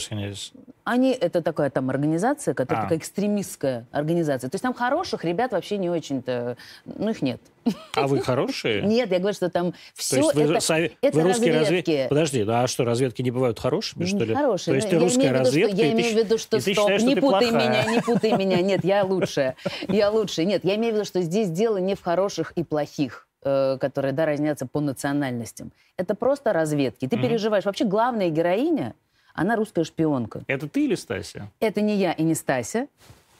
Они, 0.84 1.12
это 1.12 1.42
такая 1.42 1.70
там 1.70 1.90
организация, 1.90 2.54
которая 2.54 2.82
А. 2.82 2.86
такая 2.86 3.00
экстремистская 3.00 3.86
организация. 3.92 4.50
То 4.50 4.56
есть 4.56 4.64
там 4.64 4.74
хороших 4.74 5.24
ребят 5.24 5.52
вообще 5.52 5.78
не 5.78 5.90
очень-то... 5.90 6.58
Ну, 6.86 7.10
их 7.10 7.22
нет. 7.22 7.42
А 7.96 8.08
вы 8.08 8.22
хорошие? 8.22 8.82
Нет, 8.84 9.12
я 9.12 9.20
говорю, 9.20 9.34
что 9.36 9.50
там 9.50 9.74
все 9.94 10.22
вы, 10.22 10.42
это, 10.42 10.54
сове- 10.56 10.94
это 11.02 11.18
вы 11.18 11.24
русские 11.24 11.60
разведки. 11.60 11.90
разведки? 11.92 12.10
Подожди, 12.10 12.44
ну 12.44 12.54
а 12.54 12.68
что, 12.68 12.86
разведки 12.86 13.22
не 13.22 13.32
бывают 13.32 13.60
хорошими, 13.60 14.06
что 14.06 14.24
ли? 14.24 14.34
Хорошие. 14.34 14.74
То 14.74 14.76
есть 14.76 14.90
ты 14.90 14.96
я 14.96 15.02
русская 15.02 15.32
разведка, 15.32 15.76
я 15.76 15.92
имею 15.92 16.14
в 16.14 16.18
виду, 16.18 16.38
что 16.38 16.60
стоп, 16.60 16.90
не 17.02 17.16
путай 17.16 17.52
меня, 17.52 17.86
не 17.86 18.02
путай 18.02 18.32
меня. 18.34 18.62
Нет, 18.62 18.84
я 18.84 19.04
лучшая. 19.04 19.56
Я 19.88 20.10
лучшая. 20.10 20.46
Нет, 20.46 20.64
я 20.64 20.76
имею 20.76 20.94
в 20.94 20.96
виду, 20.96 21.06
что 21.06 21.22
здесь 21.22 21.50
дело 21.50 21.78
не 21.78 21.96
в 21.96 22.02
хороших 22.02 22.52
и 22.56 22.64
плохих 22.64 23.28
э, 23.44 23.78
которые, 23.80 24.14
да, 24.14 24.26
разнятся 24.26 24.66
по 24.66 24.80
национальностям. 24.80 25.72
Это 25.98 26.16
просто 26.16 26.54
разведки. 26.54 27.08
Ты 27.08 27.18
переживаешь. 27.18 27.66
Вообще 27.66 27.86
главная 27.86 28.30
героиня, 28.30 28.94
она 29.34 29.56
русская 29.56 29.84
шпионка. 29.84 30.44
Это 30.48 30.68
ты 30.68 30.86
или 30.86 30.96
Стася? 30.96 31.50
Это 31.60 31.82
не 31.82 31.96
я 31.96 32.12
и 32.12 32.24
не 32.24 32.36
Стася. 32.36 32.88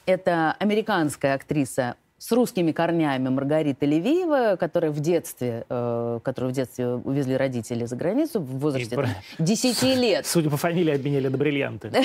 Это 0.06 0.56
американская 0.58 1.34
актриса 1.34 1.94
с 2.22 2.30
русскими 2.30 2.70
корнями 2.70 3.30
Маргарита 3.30 3.84
Левиева, 3.84 4.54
которая 4.54 4.92
в 4.92 5.00
детстве, 5.00 5.64
э, 5.68 6.20
которую 6.22 6.52
в 6.52 6.54
детстве 6.54 6.86
увезли 6.86 7.36
родители 7.36 7.84
за 7.84 7.96
границу 7.96 8.38
в 8.38 8.60
возрасте 8.60 8.94
И 8.94 8.96
там, 8.96 9.06
10 9.40 9.82
лет. 9.96 10.24
Судя 10.24 10.48
по 10.48 10.56
фамилии, 10.56 10.94
обменяли 10.94 11.26
на 11.26 11.36
бриллианты. 11.36 11.90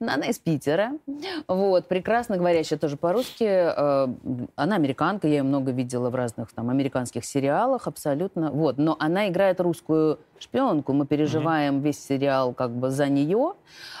Она 0.00 0.26
из 0.26 0.38
Питера. 0.38 0.92
Вот, 1.48 1.88
прекрасно 1.88 2.36
говорящая 2.36 2.78
тоже 2.78 2.96
по-русски. 2.96 3.44
Э, 3.44 4.08
Она 4.56 4.76
американка, 4.76 5.28
я 5.28 5.38
ее 5.38 5.42
много 5.42 5.72
видела 5.72 6.10
в 6.10 6.14
разных 6.14 6.52
там 6.52 6.70
американских 6.70 7.24
сериалах, 7.24 7.86
абсолютно. 7.86 8.50
Вот, 8.50 8.78
но 8.78 8.96
она 8.98 9.28
играет 9.28 9.60
русскую 9.60 10.18
шпионку. 10.38 10.92
Мы 10.92 11.06
переживаем 11.06 11.80
весь 11.80 12.02
сериал 12.02 12.52
как 12.52 12.70
бы 12.70 12.90
за 12.90 13.08
нее. 13.08 13.54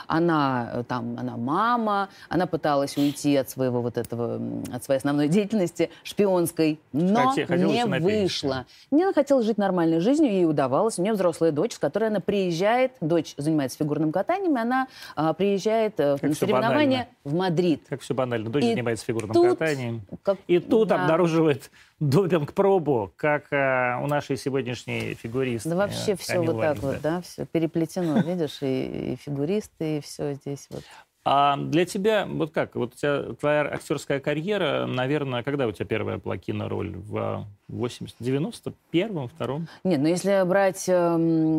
Она 0.06 0.70
э, 0.72 0.84
там, 0.84 1.16
она 1.18 1.36
мама, 1.36 2.08
она 2.28 2.46
пыталась 2.46 2.96
уйти 2.96 3.36
от 3.36 3.50
своего 3.50 3.80
вот 3.80 3.98
этого, 3.98 4.40
от 4.72 4.84
своей 4.84 4.98
основной 4.98 5.28
деятельности 5.28 5.90
шпионской, 6.02 6.80
но 6.92 7.30
хотела 7.30 7.56
не 7.56 7.84
вышло. 7.84 8.66
Не 8.90 9.04
она 9.04 9.12
хотела 9.12 9.42
жить 9.42 9.58
нормальной 9.58 10.00
жизнью, 10.00 10.32
ей 10.32 10.46
удавалось. 10.46 10.98
У 10.98 11.02
нее 11.02 11.12
взрослая 11.12 11.52
дочь, 11.52 11.74
с 11.74 11.78
которой 11.78 12.08
она 12.08 12.20
приезжает, 12.20 12.92
дочь 13.00 13.34
занимается 13.36 13.78
фигурным 13.78 14.12
катанием, 14.12 14.56
и 14.56 14.60
она 14.60 14.88
а, 15.14 15.32
приезжает 15.40 15.98
э, 15.98 16.18
Как 16.20 16.22
на 16.28 16.34
соревнования 16.34 17.08
в 17.24 17.34
Мадрид. 17.34 17.86
Как 17.88 18.02
все 18.02 18.12
банально. 18.12 18.50
Дочь 18.50 18.62
И 18.62 18.72
занимается 18.72 19.06
фигурным 19.06 19.32
тут- 19.32 19.58
катанием. 19.58 20.02
Как- 20.22 20.36
И 20.46 20.58
тут 20.58 20.88
да. 20.88 21.02
обнаруживает 21.02 21.70
допинг-пробу, 21.98 23.10
как 23.16 23.50
э, 23.50 23.98
у 24.02 24.06
нашей 24.06 24.36
сегодняшней 24.36 25.14
фигуристки. 25.14 25.68
Да 25.68 25.76
вообще 25.76 26.14
все 26.14 26.34
они 26.34 26.46
вот 26.46 26.60
так 26.60 26.82
Лайнс, 26.82 26.82
вот, 26.82 27.00
да, 27.00 27.22
все 27.22 27.46
переплетено, 27.46 28.20
видишь, 28.26 28.58
и, 28.60 29.12
и 29.12 29.16
фигуристы, 29.16 29.96
и 29.96 30.00
все 30.02 30.34
здесь 30.34 30.66
вот. 30.70 30.82
А 31.24 31.56
для 31.56 31.86
тебя, 31.86 32.26
вот 32.26 32.50
как, 32.50 32.74
вот 32.76 32.92
у 32.94 32.96
тебя 32.96 33.34
твоя 33.40 33.62
актерская 33.62 34.20
карьера, 34.20 34.84
наверное, 34.86 35.42
когда 35.42 35.66
у 35.66 35.72
тебя 35.72 35.86
первая 35.86 36.18
была 36.18 36.36
кинороль? 36.36 36.96
В, 36.96 37.46
80, 37.70 38.16
91-м, 38.20 39.28
втором. 39.28 39.68
Нет, 39.84 40.00
ну 40.00 40.08
если 40.08 40.44
брать... 40.46 40.88
э, 40.88 41.14
У 41.14 41.18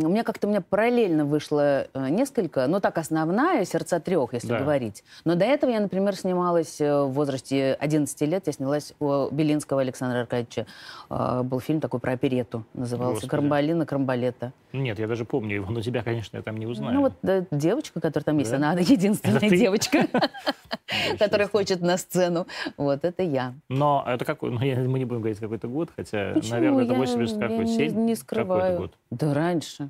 меня 0.09 0.23
как-то 0.23 0.47
у 0.47 0.49
меня 0.49 0.61
параллельно 0.61 1.25
вышло 1.25 1.87
э, 1.93 2.09
несколько, 2.09 2.67
ну 2.67 2.79
так 2.79 2.97
основная 2.97 3.65
«Сердца 3.65 3.99
трех», 3.99 4.33
если 4.33 4.47
Да. 4.49 4.59
говорить. 4.59 5.03
Но 5.25 5.35
до 5.35 5.45
этого 5.45 5.71
я, 5.71 5.79
например, 5.79 6.15
снималась 6.15 6.81
э, 6.81 7.03
в 7.03 7.11
возрасте 7.11 7.75
11 7.79 8.21
лет, 8.21 8.47
я 8.47 8.53
снялась 8.53 8.93
у 8.99 9.29
Белинского 9.31 9.81
Александра 9.81 10.19
Аркадьевича. 10.21 10.65
Э, 11.09 11.41
Был 11.43 11.59
фильм 11.59 11.79
такой 11.79 11.99
про 11.99 12.13
оперету, 12.13 12.65
назывался. 12.73 13.27
«Карамбалина, 13.27 13.85
Карамбалета». 13.85 14.51
Нет, 14.73 14.99
я 14.99 15.07
даже 15.07 15.25
помню 15.25 15.55
его, 15.55 15.71
но 15.71 15.81
тебя, 15.81 16.01
конечно, 16.03 16.37
я 16.37 16.43
там 16.43 16.57
не 16.57 16.65
узнаю. 16.65 16.93
Ну 16.95 17.01
вот 17.01 17.13
э, 17.23 17.43
девочка, 17.51 17.99
которая 18.01 18.25
там 18.25 18.37
есть, 18.37 18.51
Да? 18.51 18.57
она 18.57 18.73
единственная 18.79 19.49
девочка, 19.49 20.07
Да, 20.11 20.29
которая 21.19 21.47
хочет 21.47 21.81
на 21.81 21.97
сцену. 21.97 22.47
Вот, 22.77 23.03
это 23.03 23.23
я. 23.23 23.53
Но 23.69 24.03
это 24.07 24.25
какой, 24.25 24.51
ну, 24.51 24.59
мы 24.59 24.99
не 24.99 25.05
будем 25.05 25.21
говорить 25.21 25.39
какой-то 25.39 25.67
год, 25.67 25.89
хотя, 26.03 26.33
Почему? 26.33 26.51
наверное, 26.55 26.83
это 26.85 26.93
Я- 26.93 26.99
80 26.99 27.35
я 27.37 27.47
какой, 27.47 27.65
не- 27.65 27.75
7? 27.77 27.85
не 27.85 27.91
Какой 27.91 28.15
скрываю. 28.15 28.71
это 28.73 28.81
год? 28.81 28.93
Да 29.11 29.33
раньше. 29.33 29.89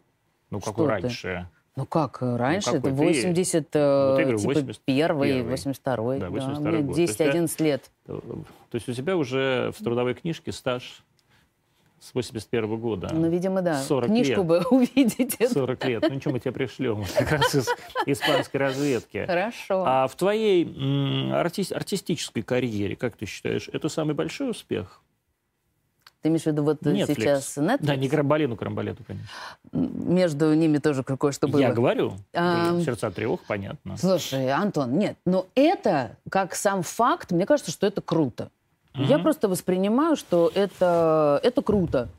Ну, 0.50 0.60
Что 0.60 0.70
какой 0.72 0.86
ты? 0.86 0.92
раньше? 0.92 1.48
Ну 1.78 1.86
как, 1.86 2.22
э, 2.22 2.36
раньше? 2.36 2.66
какой? 2.66 2.80
это 2.80 2.90
Ты- 2.90 2.96
80, 2.96 3.66
Вот 3.74 4.18
я 4.20 4.24
говорю, 4.26 4.38
типа 4.40 4.52
81-й. 4.52 5.32
1 5.32 5.50
82 5.50 6.20
Да, 6.20 6.30
Да, 6.30 6.32
82-й 6.32 6.72
мне 6.72 6.82
год. 6.82 6.96
То 6.96 7.02
есть 7.02 7.20
я- 7.20 7.26
10-11 7.32 7.60
лет. 7.62 7.92
То 8.06 8.22
есть 8.74 8.90
у 8.90 8.94
тебя 8.94 9.16
уже 9.18 9.72
в 9.78 9.84
трудовой 9.84 10.14
книжке 10.14 10.52
стаж 10.52 11.02
с 12.02 12.14
81 12.14 12.78
года. 12.78 13.10
Ну, 13.14 13.30
видимо, 13.30 13.62
да. 13.62 13.80
40 13.84 14.08
Книжку 14.10 14.42
лет. 14.42 14.46
бы 14.46 14.64
увидеть. 14.72 15.38
40 15.52 15.86
лет. 15.86 16.02
Ну, 16.02 16.10
ничего, 16.16 16.34
мы 16.34 16.40
тебя 16.40 16.52
пришлем. 16.52 17.06
Как 17.16 17.32
раз 17.32 17.56
из 17.56 17.70
испанской 18.06 18.60
разведки. 18.60 19.24
Хорошо. 19.26 19.84
А 19.86 20.08
в 20.08 20.16
твоей 20.16 20.66
м, 20.66 21.32
арти- 21.34 21.72
артистической 21.74 22.44
карьере, 22.44 22.96
как 22.98 23.16
ты 23.16 23.26
считаешь, 23.26 23.70
это 23.72 23.88
самый 23.88 24.14
большой 24.16 24.50
успех? 24.52 25.00
Ты 26.22 26.30
имеешь 26.30 26.44
в 26.44 26.48
виду 26.48 26.64
вот 26.64 26.86
э, 26.86 26.92
Netflix. 26.92 27.16
сейчас 27.16 27.58
Netflix? 27.58 27.80
Да, 27.82 27.96
не 27.96 28.08
Карамбалину, 28.08 28.56
Карамбалету, 28.56 29.04
конечно. 29.04 29.28
Между 29.72 30.54
ними 30.54 30.78
тоже 30.78 31.04
кое-что 31.04 31.48
было. 31.48 31.60
Я 31.60 31.74
говорю. 31.74 32.14
Ам. 32.34 32.82
Сердца 32.82 33.10
трех, 33.10 33.42
понятно. 33.48 33.98
Слушай, 33.98 34.50
Антон, 34.52 34.98
нет, 34.98 35.18
но 35.26 35.48
это, 35.56 36.18
как 36.30 36.54
сам 36.54 36.84
факт, 36.84 37.32
мне 37.32 37.46
кажется, 37.46 37.72
что 37.72 37.88
это 37.88 38.02
круто. 38.02 38.50
Я 38.94 39.16
Мгм. 39.16 39.24
просто 39.24 39.48
воспринимаю, 39.48 40.16
что 40.16 40.52
это, 40.54 41.40
это 41.44 41.62
круто. 41.62 42.10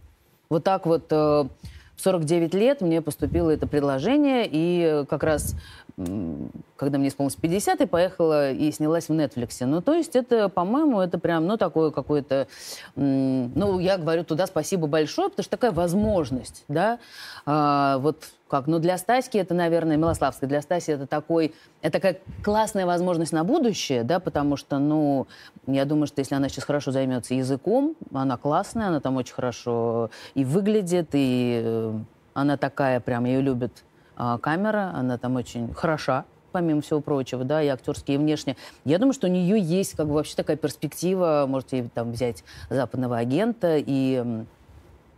Вот 0.49 0.65
так 0.65 0.87
вот 0.87 1.05
э, 1.11 1.15
в 1.15 2.01
49 2.01 2.55
лет 2.55 2.81
мне 2.81 3.03
поступило 3.03 3.51
это 3.51 3.67
предложение, 3.67 4.49
и 4.51 4.81
э, 4.83 5.05
как 5.05 5.23
раз, 5.23 5.55
когда 5.97 6.99
мне 6.99 7.09
исполнилось 7.09 7.37
50, 7.37 7.81
я 7.81 7.87
поехала 7.87 8.51
и 8.51 8.73
снялась 8.73 9.09
в 9.09 9.13
Netflix. 9.13 9.65
Ну, 9.67 9.83
то 9.83 9.95
есть 9.95 10.17
это, 10.17 10.49
по-моему, 10.49 11.01
это 11.01 11.19
прям, 11.19 11.47
ну, 11.47 11.57
такое 11.57 11.91
какое-то... 11.91 12.49
Ну, 12.97 13.79
я 13.79 13.99
говорю 13.99 14.25
туда 14.25 14.47
спасибо 14.47 14.87
большое, 14.87 15.29
потому 15.29 15.45
что 15.45 15.51
такая 15.51 15.73
возможность, 15.73 16.65
да, 16.69 16.99
А, 17.45 17.99
вот 17.99 18.25
как, 18.49 18.67
ну, 18.67 18.79
для 18.79 18.99
Стаськи 18.99 19.39
это, 19.39 19.55
наверное, 19.55 19.97
Милославской, 19.97 20.47
для 20.47 20.61
Стаси 20.61 20.93
это 20.93 21.07
такой, 21.07 21.55
это 21.81 21.93
такая 21.95 22.19
классная 22.45 22.85
возможность 22.85 23.33
на 23.33 23.45
будущее, 23.45 24.05
да, 24.05 24.21
потому 24.21 24.57
что, 24.57 24.79
ну, 24.79 25.27
я 25.67 25.85
думаю, 25.85 26.07
что 26.07 26.21
если 26.21 26.35
она 26.35 26.49
сейчас 26.49 26.65
хорошо 26.65 26.91
займется 26.91 27.35
языком, 27.35 27.97
она 28.13 28.37
классная, 28.37 28.89
она 28.89 29.01
там 29.01 29.17
очень 29.17 29.35
хорошо 29.35 30.11
и 30.35 30.45
выглядит, 30.45 31.09
и 31.13 31.63
э, 31.65 31.99
она 32.35 32.57
такая 32.57 33.01
прям, 33.01 33.25
ее 33.25 33.41
любит 33.41 33.85
а, 34.17 34.39
камера, 34.39 34.93
она 34.95 35.19
там 35.19 35.37
очень 35.37 35.73
хороша, 35.75 36.25
помимо 36.53 36.83
всего 36.83 37.01
прочего, 37.01 37.45
да, 37.45 37.63
и 37.63 37.69
актерски, 37.69 38.13
и 38.13 38.17
внешне. 38.17 38.57
Я 38.85 38.99
думаю, 38.99 39.15
что 39.15 39.27
у 39.27 39.31
нее 39.31 39.59
есть 39.59 39.95
как 39.95 40.07
бы 40.07 40.15
вообще 40.15 40.37
такая 40.37 40.57
перспектива, 40.57 41.47
можете 41.49 41.89
там 41.95 42.13
взять 42.13 42.45
западного 42.71 43.19
агента 43.19 43.77
и 43.79 44.45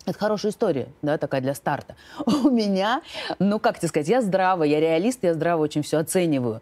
это 0.07 0.19
хорошая 0.19 0.53
история, 0.53 0.89
да, 1.01 1.17
такая 1.17 1.41
для 1.41 1.55
старта. 1.55 1.97
У 2.27 2.51
меня, 2.51 3.01
ну, 3.39 3.59
как 3.59 3.79
тебе 3.79 3.89
сказать, 3.89 4.09
я 4.09 4.21
здраво, 4.21 4.63
я 4.63 4.79
реалист, 4.79 5.21
я 5.23 5.33
здраво 5.33 5.63
очень 5.63 5.83
все 5.83 5.99
оцениваю. 5.99 6.61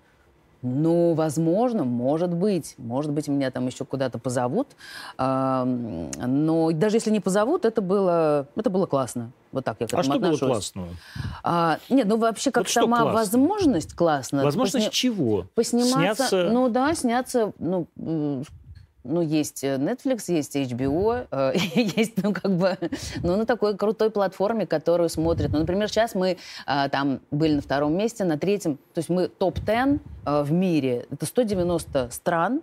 Ну, 0.62 1.14
возможно, 1.14 1.82
может 1.82 2.32
быть. 2.32 2.76
Может 2.78 3.10
быть, 3.10 3.26
меня 3.26 3.50
там 3.50 3.66
еще 3.66 3.84
куда-то 3.84 4.20
позовут. 4.20 4.68
Но 5.18 6.70
даже 6.72 6.96
если 6.96 7.10
не 7.10 7.18
позовут, 7.18 7.64
это 7.64 7.82
было, 7.82 8.46
это 8.54 8.70
было 8.70 8.86
классно. 8.86 9.32
Вот 9.52 9.64
так 9.64 9.76
я 9.80 9.86
к 9.86 9.92
А 9.94 10.00
этому 10.00 10.02
что 10.14 10.18
было 10.20 10.28
отношусь. 10.34 10.48
классного? 10.48 10.88
А, 11.44 11.78
нет, 11.90 12.06
ну 12.06 12.16
вообще 12.16 12.50
как 12.50 12.64
Вот 12.64 12.70
что 12.70 12.80
сама 12.82 13.02
классно? 13.02 13.18
возможность 13.18 13.94
классно. 13.94 14.42
Возможность 14.44 14.86
Посни- 14.86 14.90
чего? 14.90 15.46
Посниматься, 15.54 15.98
Сняться- 16.28 16.50
ну 16.50 16.68
да, 16.68 16.94
сняться, 16.94 17.52
ну, 17.58 17.86
ну, 19.04 19.20
есть 19.20 19.64
э, 19.64 19.76
Netflix, 19.78 20.24
есть 20.32 20.54
HBO, 20.56 21.26
э, 21.30 21.52
есть, 21.74 22.22
ну, 22.22 22.32
как 22.32 22.52
бы, 22.56 22.78
ну, 23.22 23.36
на 23.36 23.46
такой 23.46 23.76
крутой 23.76 24.10
платформе, 24.10 24.64
которую 24.66 25.08
смотрят. 25.08 25.50
Ну, 25.52 25.58
например, 25.58 25.88
сейчас 25.88 26.14
мы 26.14 26.38
а, 26.66 26.88
там 26.88 27.20
были 27.32 27.54
на 27.56 27.62
втором 27.62 27.96
месте, 27.96 28.24
на 28.24 28.38
третьем, 28.38 28.76
то 28.76 28.98
есть 28.98 29.08
мы 29.08 29.26
топ-10 29.28 29.98
э, 30.24 30.42
в 30.42 30.52
мире. 30.52 31.06
Это 31.10 31.26
190 31.26 32.10
стран, 32.12 32.62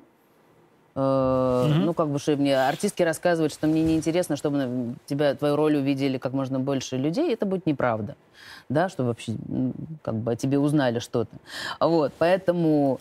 Э. 0.95 1.67
Ну, 1.67 1.93
как 1.93 2.09
бы, 2.09 2.19
мне 2.35 2.57
артистки 2.57 3.03
рассказывают, 3.03 3.53
что 3.53 3.67
мне 3.67 3.83
неинтересно, 3.83 4.35
чтобы 4.35 4.95
тебя, 5.05 5.35
твою 5.35 5.55
роль 5.55 5.77
увидели 5.77 6.17
как 6.17 6.33
можно 6.33 6.59
больше 6.59 6.97
людей, 6.97 7.33
это 7.33 7.45
будет 7.45 7.65
неправда. 7.65 8.15
Да, 8.69 8.89
чтобы 8.89 9.09
вообще, 9.09 9.33
как 10.01 10.15
бы, 10.15 10.31
о 10.31 10.35
тебе 10.35 10.59
узнали 10.59 10.99
что-то. 10.99 11.35
Вот, 11.79 12.13
поэтому 12.17 12.99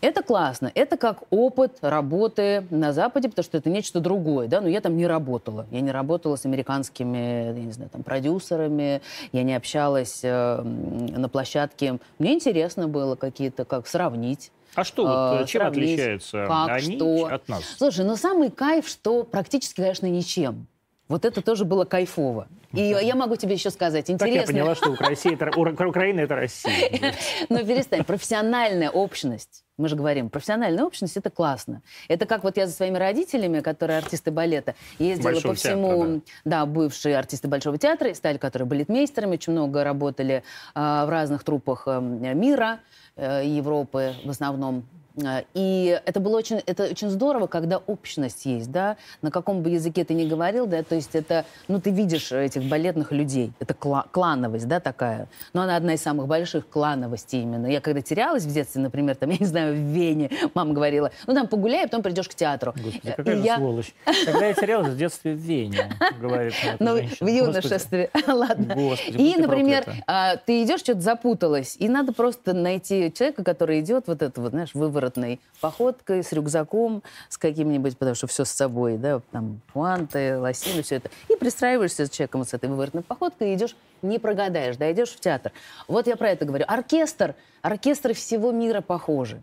это 0.00 0.22
классно. 0.22 0.72
Это 0.74 0.96
как 0.96 1.22
опыт 1.30 1.78
работы 1.82 2.64
на 2.70 2.92
Западе, 2.92 3.28
потому 3.28 3.44
что 3.44 3.58
это 3.58 3.68
нечто 3.68 4.00
другое, 4.00 4.48
да, 4.48 4.60
но 4.60 4.68
я 4.68 4.80
там 4.80 4.96
не 4.96 5.06
работала. 5.06 5.66
Я 5.70 5.82
не 5.82 5.90
работала 5.90 6.36
с 6.36 6.46
американскими, 6.46 7.46
я 7.46 7.52
не 7.52 7.72
знаю, 7.72 7.90
там, 7.90 8.02
продюсерами, 8.02 9.02
я 9.32 9.42
не 9.42 9.54
общалась 9.54 10.20
э, 10.22 10.62
на 10.62 11.28
площадке. 11.28 11.98
Мне 12.18 12.32
интересно 12.32 12.88
было 12.88 13.14
какие-то, 13.14 13.64
как 13.64 13.86
сравнить. 13.86 14.50
А 14.74 14.84
что, 14.84 15.04
вот, 15.38 15.48
чем 15.48 15.62
сравнить, 15.62 15.94
отличаются 15.94 16.46
как, 16.46 16.68
они 16.70 16.96
что. 16.96 17.26
от 17.26 17.48
нас? 17.48 17.64
Слушай, 17.76 18.04
ну 18.04 18.16
самый 18.16 18.50
кайф, 18.50 18.88
что 18.88 19.24
практически, 19.24 19.80
конечно, 19.80 20.06
ничем. 20.06 20.66
Вот 21.08 21.24
это 21.24 21.42
тоже 21.42 21.64
было 21.64 21.84
кайфово. 21.84 22.46
И 22.72 22.82
я 22.82 23.16
могу 23.16 23.34
тебе 23.34 23.54
еще 23.54 23.70
сказать, 23.70 24.06
Так 24.06 24.20
я 24.20 24.28
интересно, 24.28 24.52
поняла, 24.52 24.74
что 24.76 24.94
Россия 24.94 25.32
это- 25.34 25.50
Украина— 25.58 26.20
это 26.20 26.36
Россия. 26.36 27.14
но 27.48 27.58
Ну, 27.60 27.66
перестань, 27.66 28.04
профессиональная 28.04 28.90
общность, 28.90 29.64
мы 29.76 29.88
же 29.88 29.96
говорим, 29.96 30.30
профессиональная 30.30 30.84
общность 30.84 31.16
это 31.16 31.30
классно. 31.30 31.82
Это 32.06 32.26
как 32.26 32.44
вот 32.44 32.56
я 32.56 32.68
за 32.68 32.72
своими 32.72 32.96
родителями, 32.96 33.58
которые 33.58 33.98
артисты 33.98 34.30
балета, 34.30 34.76
ездила 35.00 35.32
Большого 35.32 35.52
по 35.52 35.58
всему, 35.58 35.88
театра, 36.04 36.20
да. 36.44 36.66
бывшие 36.66 37.18
артисты 37.18 37.48
Большого 37.48 37.76
театра, 37.76 38.14
стали, 38.14 38.38
которые 38.38 38.68
балетмейстерами, 38.68 39.32
очень 39.32 39.52
много 39.52 39.82
работали 39.82 40.44
а, 40.76 41.06
в 41.06 41.08
разных 41.08 41.42
труппах 41.42 41.84
э, 41.86 42.00
мира, 42.00 42.78
э, 43.09 43.09
Европы 43.20 44.14
в 44.24 44.30
основном. 44.30 44.84
А, 45.24 45.44
И 45.54 46.00
это 46.06 46.20
было 46.20 46.36
очень, 46.38 46.60
это 46.66 46.84
очень 46.84 47.10
здорово, 47.10 47.46
когда 47.46 47.78
общность 47.78 48.46
есть, 48.46 48.70
да, 48.70 48.96
на 49.22 49.30
каком 49.30 49.62
бы 49.62 49.70
языке 49.70 50.04
ты 50.04 50.14
ни 50.14 50.24
говорил, 50.24 50.66
да, 50.66 50.82
то 50.82 50.94
есть 50.94 51.14
это, 51.14 51.44
ну, 51.68 51.80
ты 51.80 51.90
видишь 51.90 52.30
этих 52.32 52.62
балетных 52.64 53.12
людей, 53.12 53.52
это 53.58 53.74
кла- 53.74 54.06
клановость, 54.10 54.68
да, 54.68 54.78
такая, 54.80 55.28
но 55.52 55.62
она 55.62 55.76
одна 55.76 55.94
из 55.94 56.02
самых 56.02 56.26
больших 56.26 56.68
клановостей 56.68 57.42
именно. 57.42 57.66
Я 57.66 57.80
когда 57.80 58.00
терялась 58.02 58.44
в 58.44 58.52
детстве, 58.52 58.80
например, 58.82 59.16
там, 59.16 59.30
я 59.30 59.36
не 59.38 59.46
знаю, 59.46 59.74
в 59.74 59.78
Вене, 59.78 60.30
мама 60.54 60.72
говорила, 60.74 61.10
ну, 61.26 61.34
там 61.34 61.48
погуляй, 61.48 61.80
а 61.84 61.88
потом 61.88 62.02
придешь 62.02 62.28
к 62.28 62.34
театру. 62.34 62.72
Господи, 62.76 63.00
И 63.08 63.10
какая 63.16 63.36
же 63.36 63.42
я- 63.44 63.56
сволочь. 63.56 63.92
Когда 64.24 64.46
я 64.46 64.54
терялась 64.54 64.88
в 64.88 64.96
детстве 64.96 65.32
в 65.34 65.38
Вене, 65.38 65.92
говорит 66.20 66.54
Ну, 66.78 66.96
в 67.20 67.26
юношестве, 67.26 68.10
ладно. 68.26 68.74
Господи, 68.76 69.16
И, 69.20 69.36
например, 69.36 69.84
а, 70.06 70.36
ты 70.36 70.62
идешь, 70.62 70.80
что-то 70.80 71.00
запуталась, 71.00 71.76
и 71.78 71.88
надо 71.88 72.12
просто 72.12 72.52
найти 72.52 73.12
человека, 73.12 73.42
который 73.44 73.80
идет 73.80 74.04
вот 74.06 74.22
это 74.22 74.40
вот, 74.40 74.50
знаешь, 74.50 74.70
выворотной 75.00 75.40
походкой, 75.60 76.22
с 76.22 76.32
рюкзаком, 76.32 77.02
с 77.28 77.38
каким-нибудь, 77.38 77.96
потому 77.96 78.14
что 78.14 78.26
все 78.26 78.44
с 78.44 78.50
собой, 78.50 78.98
да, 78.98 79.20
там, 79.30 79.60
пуанты, 79.72 80.38
лосины, 80.38 80.82
все 80.82 80.96
это. 80.96 81.10
И 81.28 81.36
пристраиваешься 81.36 82.06
с 82.06 82.10
человеком 82.10 82.44
с 82.44 82.54
этой 82.54 82.68
выворотной 82.68 83.02
походкой 83.02 83.52
и 83.52 83.54
идешь, 83.54 83.74
не 84.02 84.18
прогадаешь, 84.18 84.76
да, 84.76 84.90
идешь 84.92 85.10
в 85.10 85.20
театр. 85.20 85.52
Вот 85.88 86.06
я 86.06 86.16
про 86.16 86.30
это 86.30 86.44
говорю. 86.44 86.64
Оркестр, 86.68 87.34
оркестры 87.62 88.14
всего 88.14 88.52
мира 88.52 88.80
похожи. 88.80 89.42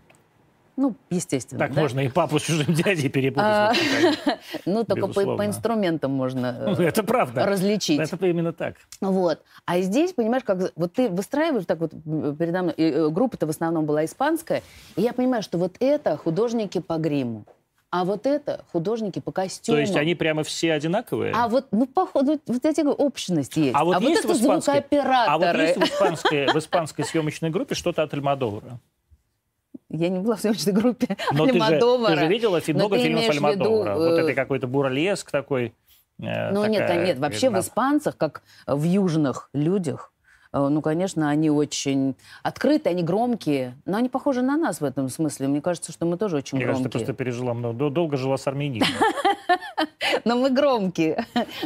Ну, 0.77 0.96
естественно. 1.10 1.57
Так 1.60 1.74
да? 1.74 1.81
можно 1.81 2.01
и 2.01 2.07
папу 2.07 2.38
с 2.38 2.43
чужим 2.43 2.72
дядей 2.74 3.07
А, 3.07 3.10
перепутать. 3.10 3.77
Ну, 4.65 4.84
только 4.84 5.07
по, 5.07 5.43
инструментам 5.46 6.12
можно 6.12 6.55
э, 6.60 6.75
Ну, 6.77 6.84
Это 6.84 7.03
правда. 7.03 7.46
различить. 7.48 8.00
Это 8.00 8.27
именно 8.27 8.53
так. 8.53 8.75
Вот. 9.01 9.41
А 9.65 9.79
здесь, 9.81 10.13
понимаешь, 10.13 10.43
как 10.43 10.72
вот 10.75 10.93
ты 10.93 11.10
выстраиваешь 11.10 11.65
так 11.65 11.79
вот 11.79 11.93
м, 11.93 12.36
передо 12.38 12.62
мной, 12.62 12.75
э, 12.77 13.10
группа-то 13.10 13.48
в 13.48 13.50
основном 13.50 13.86
была 13.88 14.05
испанская, 14.05 14.62
и 14.96 15.01
я 15.01 15.13
понимаю, 15.13 15.41
что 15.41 15.57
вот 15.57 15.75
это 15.79 16.15
художники 16.15 16.79
по 16.79 16.98
гриму, 16.98 17.46
а 17.89 18.05
вот 18.05 18.27
это 18.27 18.63
художники 18.72 19.17
по 19.19 19.31
То 19.31 19.41
костюмам. 19.41 19.81
есть 19.81 19.96
они 19.96 20.13
прямо 20.13 20.43
все 20.43 20.74
одинаковые? 20.74 21.34
А 21.36 21.48
вот, 21.48 21.65
ну, 21.72 21.88
походу, 21.88 22.39
вот 22.46 22.63
я 22.63 22.74
тебе 22.74 22.84
говорю, 22.84 23.03
общность 23.03 23.57
есть. 23.57 23.74
А 23.75 23.84
вот 23.84 24.00
есть 24.01 24.19
это 24.25 24.27
в 24.27 24.31
испанской- 24.38 24.62
звукооператоры. 24.75 25.25
А 25.27 25.38
вот 25.39 25.55
есть 25.60 25.77
в 25.77 25.84
испанской, 25.96 26.46
в 26.53 26.55
испанской 26.57 27.03
съемочной 27.03 27.50
группе 27.50 27.74
что-то 27.74 28.03
от 28.03 28.13
Альмадовара? 28.13 28.79
Я 29.98 30.10
не 30.10 30.20
была 30.20 30.36
в 30.36 30.42
съемочной 30.42 30.74
группе 30.74 31.18
Но 31.32 31.46
ты 31.46 31.54
же, 31.54 31.63
Альмадовара. 31.63 32.13
ты 32.16 32.20
же 32.22 32.27
видела 32.27 32.60
фи- 32.62 32.74
Но 32.74 32.80
много 32.80 32.98
фильмов 32.98 33.24
в 33.24 33.30
виду, 33.30 33.48
Альмадовара. 33.48 33.96
Вот 33.96 34.18
э, 34.20 34.22
это 34.22 34.34
какой-то 34.34 34.68
бурлеск 34.68 35.32
такой. 35.32 35.74
э, 36.22 36.51
Ну 36.51 36.66
нет, 36.66 36.88
такая 36.88 37.06
нет, 37.06 37.20
вообще 37.20 37.48
в 37.48 37.51
видна. 37.51 37.60
испанцах, 37.60 38.18
как 38.18 38.44
в 38.68 38.84
южных 38.84 39.50
людях, 39.54 40.12
э, 40.12 40.16
ну, 40.54 40.82
конечно, 40.82 41.30
они 41.30 41.50
очень 41.50 42.16
открытые, 42.44 42.92
они 42.92 43.04
громкие, 43.04 43.75
но 43.86 43.98
они 43.98 44.10
похожи 44.10 44.42
на 44.42 44.58
нас 44.58 44.82
в 44.82 44.84
этом 44.86 45.10
смысле. 45.10 45.48
Мне 45.48 45.62
кажется, 45.62 45.92
что 45.92 46.06
мы 46.06 46.18
тоже 46.18 46.38
очень 46.38 46.58
Мне 46.58 46.66
кажется, 46.66 46.84
ты 46.86 46.89
громкие. 46.89 47.06
просто 47.08 47.24
пережила 47.24 47.54
много, 47.54 47.77
дол- 47.77 47.89
долго 47.89 48.18
жила 48.18 48.38
с 48.38 48.48
армянизмом. 48.48 48.89
Но 50.25 50.36
мы 50.36 50.50
громкие. 50.50 51.25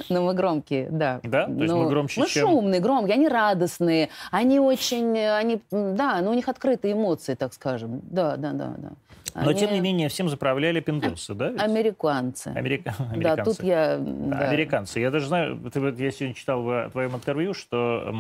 Но 0.10 0.22
мы 0.24 0.34
громкие, 0.34 0.90
да. 0.90 1.20
Да? 1.24 1.46
То 1.46 1.54
есть 1.54 1.74
мы 1.74 1.88
громче, 1.88 2.22
Мы 2.22 2.28
шумные, 2.28 2.80
громкие, 2.80 3.16
они 3.16 3.28
радостные, 3.28 4.10
они 4.32 4.60
очень, 4.60 5.16
э, 5.18 5.36
они, 5.36 5.62
да, 5.72 6.22
но 6.22 6.32
у 6.32 6.34
них 6.34 6.48
открытые 6.50 6.94
эмоции, 6.94 7.36
так 7.36 7.54
скажем. 7.54 8.02
Да, 8.04 8.38
да, 8.38 8.52
да, 8.52 8.74
да. 8.78 8.90
Но, 9.34 9.50
Они 9.50 9.60
тем 9.60 9.72
не 9.74 9.80
менее, 9.80 10.10
всем 10.10 10.28
заправляли 10.28 10.82
пиндосы, 10.82 11.34
да? 11.34 11.50
ведь? 11.50 11.62
Американцы. 11.62 12.48
Америка- 12.50 12.94
Да, 13.00 13.06
Американцы. 13.14 13.44
тут 13.56 13.64
я... 13.64 13.98
Да, 13.98 14.38
да. 14.40 14.50
Американцы. 14.50 15.00
Я 15.00 15.10
даже 15.10 15.28
знаю, 15.28 15.58
ты 15.72 15.80
я 15.80 16.12
сегодня 16.12 16.34
читал 16.36 16.62
в 16.64 16.90
твоем 16.92 17.16
интервью, 17.16 17.54
что 17.54 18.14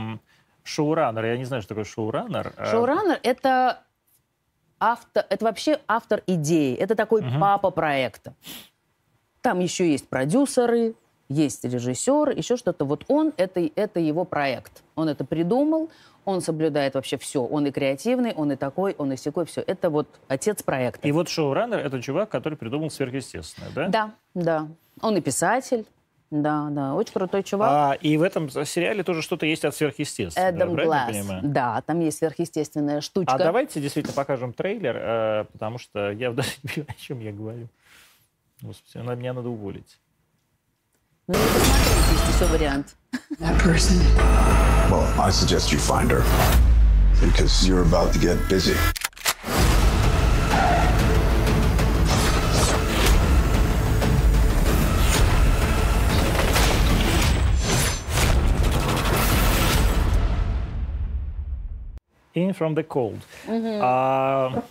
шоураннер, 0.64 1.26
я 1.26 1.38
не 1.38 1.46
знаю, 1.46 1.62
что 1.62 1.70
такое 1.70 1.86
шоураннер. 1.86 2.54
а, 2.58 2.66
Шоураннер— 2.66 3.20
это 3.24 3.80
автор, 4.80 5.26
это 5.30 5.46
вообще 5.46 5.80
автор 5.88 6.24
идеи. 6.28 6.76
Это 6.76 6.96
такой 6.96 7.22
Мгм. 7.22 7.40
папа 7.40 7.72
проекта. 7.72 8.34
Там 9.42 9.60
еще 9.60 9.90
есть 9.92 10.08
продюсеры, 10.08 10.96
есть 11.30 11.64
режиссер, 11.64 12.30
еще 12.38 12.58
что-то. 12.58 12.86
Вот 12.86 13.06
он, 13.08 13.34
это, 13.38 13.62
это 13.76 14.00
его 14.00 14.26
проект. 14.26 14.84
Он 14.96 15.08
это 15.10 15.24
придумал, 15.26 15.90
он 16.26 16.42
соблюдает 16.42 16.94
вообще 16.94 17.18
все. 17.18 17.44
Он 17.44 17.66
и 17.66 17.72
креативный, 17.72 18.34
он 18.34 18.52
и 18.52 18.56
такой, 18.56 18.94
он 18.98 19.12
и 19.14 19.18
секой, 19.18 19.46
все. 19.46 19.62
Это 19.66 19.90
вот 19.90 20.08
отец 20.28 20.62
проекта. 20.62 21.08
И 21.08 21.12
вот 21.12 21.30
шоураннер— 21.30 21.80
это 21.86 22.02
чувак, 22.02 22.30
который 22.30 22.58
придумал 22.58 22.92
сверхъестественное, 22.92 23.72
да? 23.74 23.88
Да, 23.88 24.12
да. 24.36 24.68
Он 25.02 25.18
и 25.18 25.22
писатель. 25.22 25.86
Да, 26.32 26.70
да. 26.72 26.94
Очень 26.96 27.12
крутой 27.14 27.44
чувак. 27.44 27.70
А, 27.70 27.94
и 27.96 28.16
в 28.16 28.22
этом 28.24 28.50
сериале 28.50 29.04
тоже 29.04 29.22
что-то 29.22 29.46
есть 29.46 29.66
от 29.66 29.76
сверхъестественного, 29.76 30.50
Эдам 30.50 30.74
правильно 30.74 30.82
я 30.82 30.86
Глаз. 30.86 31.12
понимаю? 31.12 31.42
Да, 31.44 31.82
там 31.82 32.00
есть 32.00 32.18
сверхъестественная 32.20 33.02
штучка. 33.02 33.34
А 33.34 33.38
давайте 33.38 33.82
действительно 33.82 34.14
покажем 34.16 34.54
трейлер, 34.54 34.96
э, 34.98 35.44
потому 35.52 35.78
что 35.78 36.10
я 36.12 36.32
даже 36.32 36.50
не 36.64 36.70
понимаю, 36.70 36.96
о 36.98 37.02
чем 37.02 37.20
я 37.20 37.32
говорю. 37.34 37.68
Господи, 38.62 39.04
на- 39.06 39.16
меня 39.16 39.34
надо 39.34 39.50
уволить. 39.50 40.00
Ну, 41.28 41.34
посмотрите, 41.34 42.12
есть 42.14 42.36
еще 42.36 42.46
вариант. 42.46 42.96
That 43.40 43.58
person. 43.62 43.98
Well, 44.90 45.06
I 45.20 45.32
suggest 45.32 45.72
you 45.72 45.80
find 45.80 46.10
her 46.12 46.24
because 47.22 47.68
you're 47.68 47.84
about 47.84 48.14
to 48.14 48.20
get 48.20 48.38
busy. 48.50 48.76
From 62.62 62.76
the 62.76 62.88
cold. 62.88 63.20
А, 63.82 64.64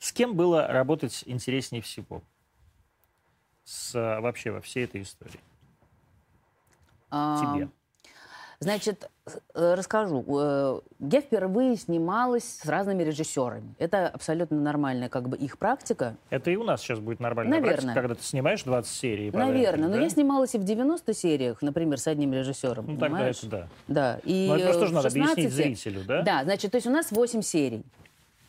С 0.00 0.12
кем 0.12 0.34
было 0.34 0.66
работать 0.66 1.22
интереснее 1.26 1.82
всего? 1.82 2.22
С, 3.62 3.94
вообще 3.94 4.50
во 4.50 4.60
всей 4.60 4.84
этой 4.84 5.02
истории. 5.02 5.40
А, 7.10 7.40
Тебе. 7.40 7.68
Значит, 8.60 9.08
э, 9.54 9.74
расскажу. 9.74 10.24
Э, 10.28 10.80
Я 10.98 11.20
впервые 11.20 11.76
снималась 11.76 12.58
с 12.62 12.66
разными 12.66 13.04
режиссерами. 13.04 13.74
Это 13.78 14.08
абсолютно 14.08 14.60
нормальная 14.60 15.08
как 15.08 15.28
бы 15.28 15.36
их 15.36 15.58
практика. 15.58 16.16
Это 16.28 16.50
и 16.50 16.56
у 16.56 16.64
нас 16.64 16.80
сейчас 16.80 16.98
будет 16.98 17.20
нормальная 17.20 17.60
Наверное. 17.60 17.76
практика, 17.76 17.94
когда 17.94 18.14
ты 18.16 18.24
снимаешь 18.24 18.64
20 18.64 18.92
серий. 18.92 19.30
Наверное. 19.30 19.88
Но 19.88 19.94
да? 19.94 20.02
я 20.02 20.08
снималась 20.10 20.56
и 20.56 20.58
в 20.58 20.64
90 20.64 21.14
сериях, 21.14 21.62
например, 21.62 22.00
с 22.00 22.08
одним 22.08 22.32
режиссером. 22.32 22.86
Ну, 22.86 22.92
тогда 22.94 23.06
понимаешь? 23.06 23.38
это 23.38 23.46
да. 23.48 23.68
Да. 23.86 24.20
И 24.24 24.48
Ну, 24.48 24.56
это 24.56 24.70
э, 24.70 24.72
тоже 24.80 24.92
надо 24.92 25.08
объяснить 25.08 25.52
16 25.52 25.52
зрителю, 25.52 26.00
да? 26.04 26.22
Да, 26.22 26.42
значит, 26.42 26.72
то 26.72 26.76
есть 26.78 26.86
у 26.88 26.90
нас 26.90 27.12
8 27.12 27.42
серий. 27.42 27.84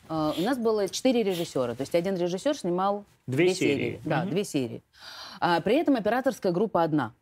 Э, 0.09 0.31
У 0.35 0.41
нас 0.41 0.57
было 0.57 0.89
4 0.89 1.21
режиссера. 1.21 1.75
То 1.75 1.81
есть 1.81 1.93
один 1.93 2.17
режиссер 2.17 2.57
снимал 2.57 3.05
Две 3.27 3.45
две 3.45 3.53
серии. 3.53 4.01
Да, 4.05 4.21
Мгм. 4.21 4.31
две 4.31 4.43
серии. 4.43 4.83
А 5.39 5.61
при 5.61 5.75
этом 5.75 5.95
операторская 5.95 6.51
группа 6.51 6.81
одна. 6.81 7.13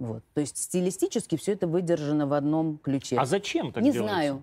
Вот. 0.00 0.24
То 0.34 0.40
есть 0.40 0.56
стилистически 0.56 1.36
все 1.36 1.52
это 1.52 1.66
выдержано 1.66 2.26
в 2.26 2.32
одном 2.32 2.78
ключе. 2.78 3.16
А 3.18 3.26
зачем 3.26 3.70
так 3.70 3.82
не 3.82 3.92
делается? 3.92 4.14
знаю, 4.14 4.42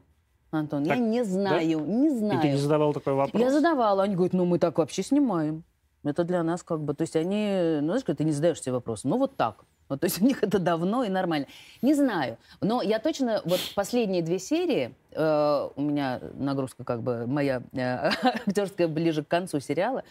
Антон, 0.52 0.86
Так, 0.86 0.96
я 0.96 1.04
не 1.04 1.24
знаю, 1.26 1.80
не 1.86 2.08
И 2.08 2.20
знаю. 2.20 2.42
ты 2.42 2.52
не 2.52 2.58
задавал 2.58 2.94
такой 2.94 3.14
вопрос? 3.14 3.42
Я 3.42 3.52
задавала, 3.52 4.04
они 4.04 4.16
говорят, 4.16 4.34
ну 4.34 4.46
мы 4.46 4.60
так 4.60 4.78
вообще 4.78 5.02
снимаем. 5.04 5.64
Это 6.04 6.24
для 6.24 6.44
нас 6.44 6.62
как 6.64 6.82
бы, 6.82 6.94
то 6.94 7.02
есть 7.02 7.16
они, 7.16 7.80
ну 7.82 7.88
знаешь, 7.88 8.04
как 8.04 8.18
ты 8.18 8.24
не 8.24 8.32
задаешь 8.32 8.62
себе 8.62 8.74
вопросы, 8.74 9.08
ну 9.08 9.18
вот 9.18 9.36
так. 9.36 9.66
Вот, 9.90 10.02
то 10.02 10.06
есть 10.06 10.22
у 10.22 10.26
них 10.26 10.44
это 10.44 10.60
давно 10.60 11.04
и 11.04 11.10
нормально. 11.10 11.48
Не 11.82 11.94
знаю, 11.94 12.38
но 12.62 12.82
я 12.82 13.00
точно, 13.00 13.42
вот 13.46 13.60
последние 13.76 14.22
две 14.22 14.38
серии, 14.40 14.94
э, 15.12 15.70
у 15.76 15.82
меня 15.82 16.20
нагрузка 16.34 16.84
как 16.84 17.02
бы 17.02 17.26
моя 17.26 17.62
э, 17.74 18.10
актерская 18.48 18.88
ближе 18.88 19.24
к 19.24 19.28
концу 19.28 19.60
сериала, 19.60 20.04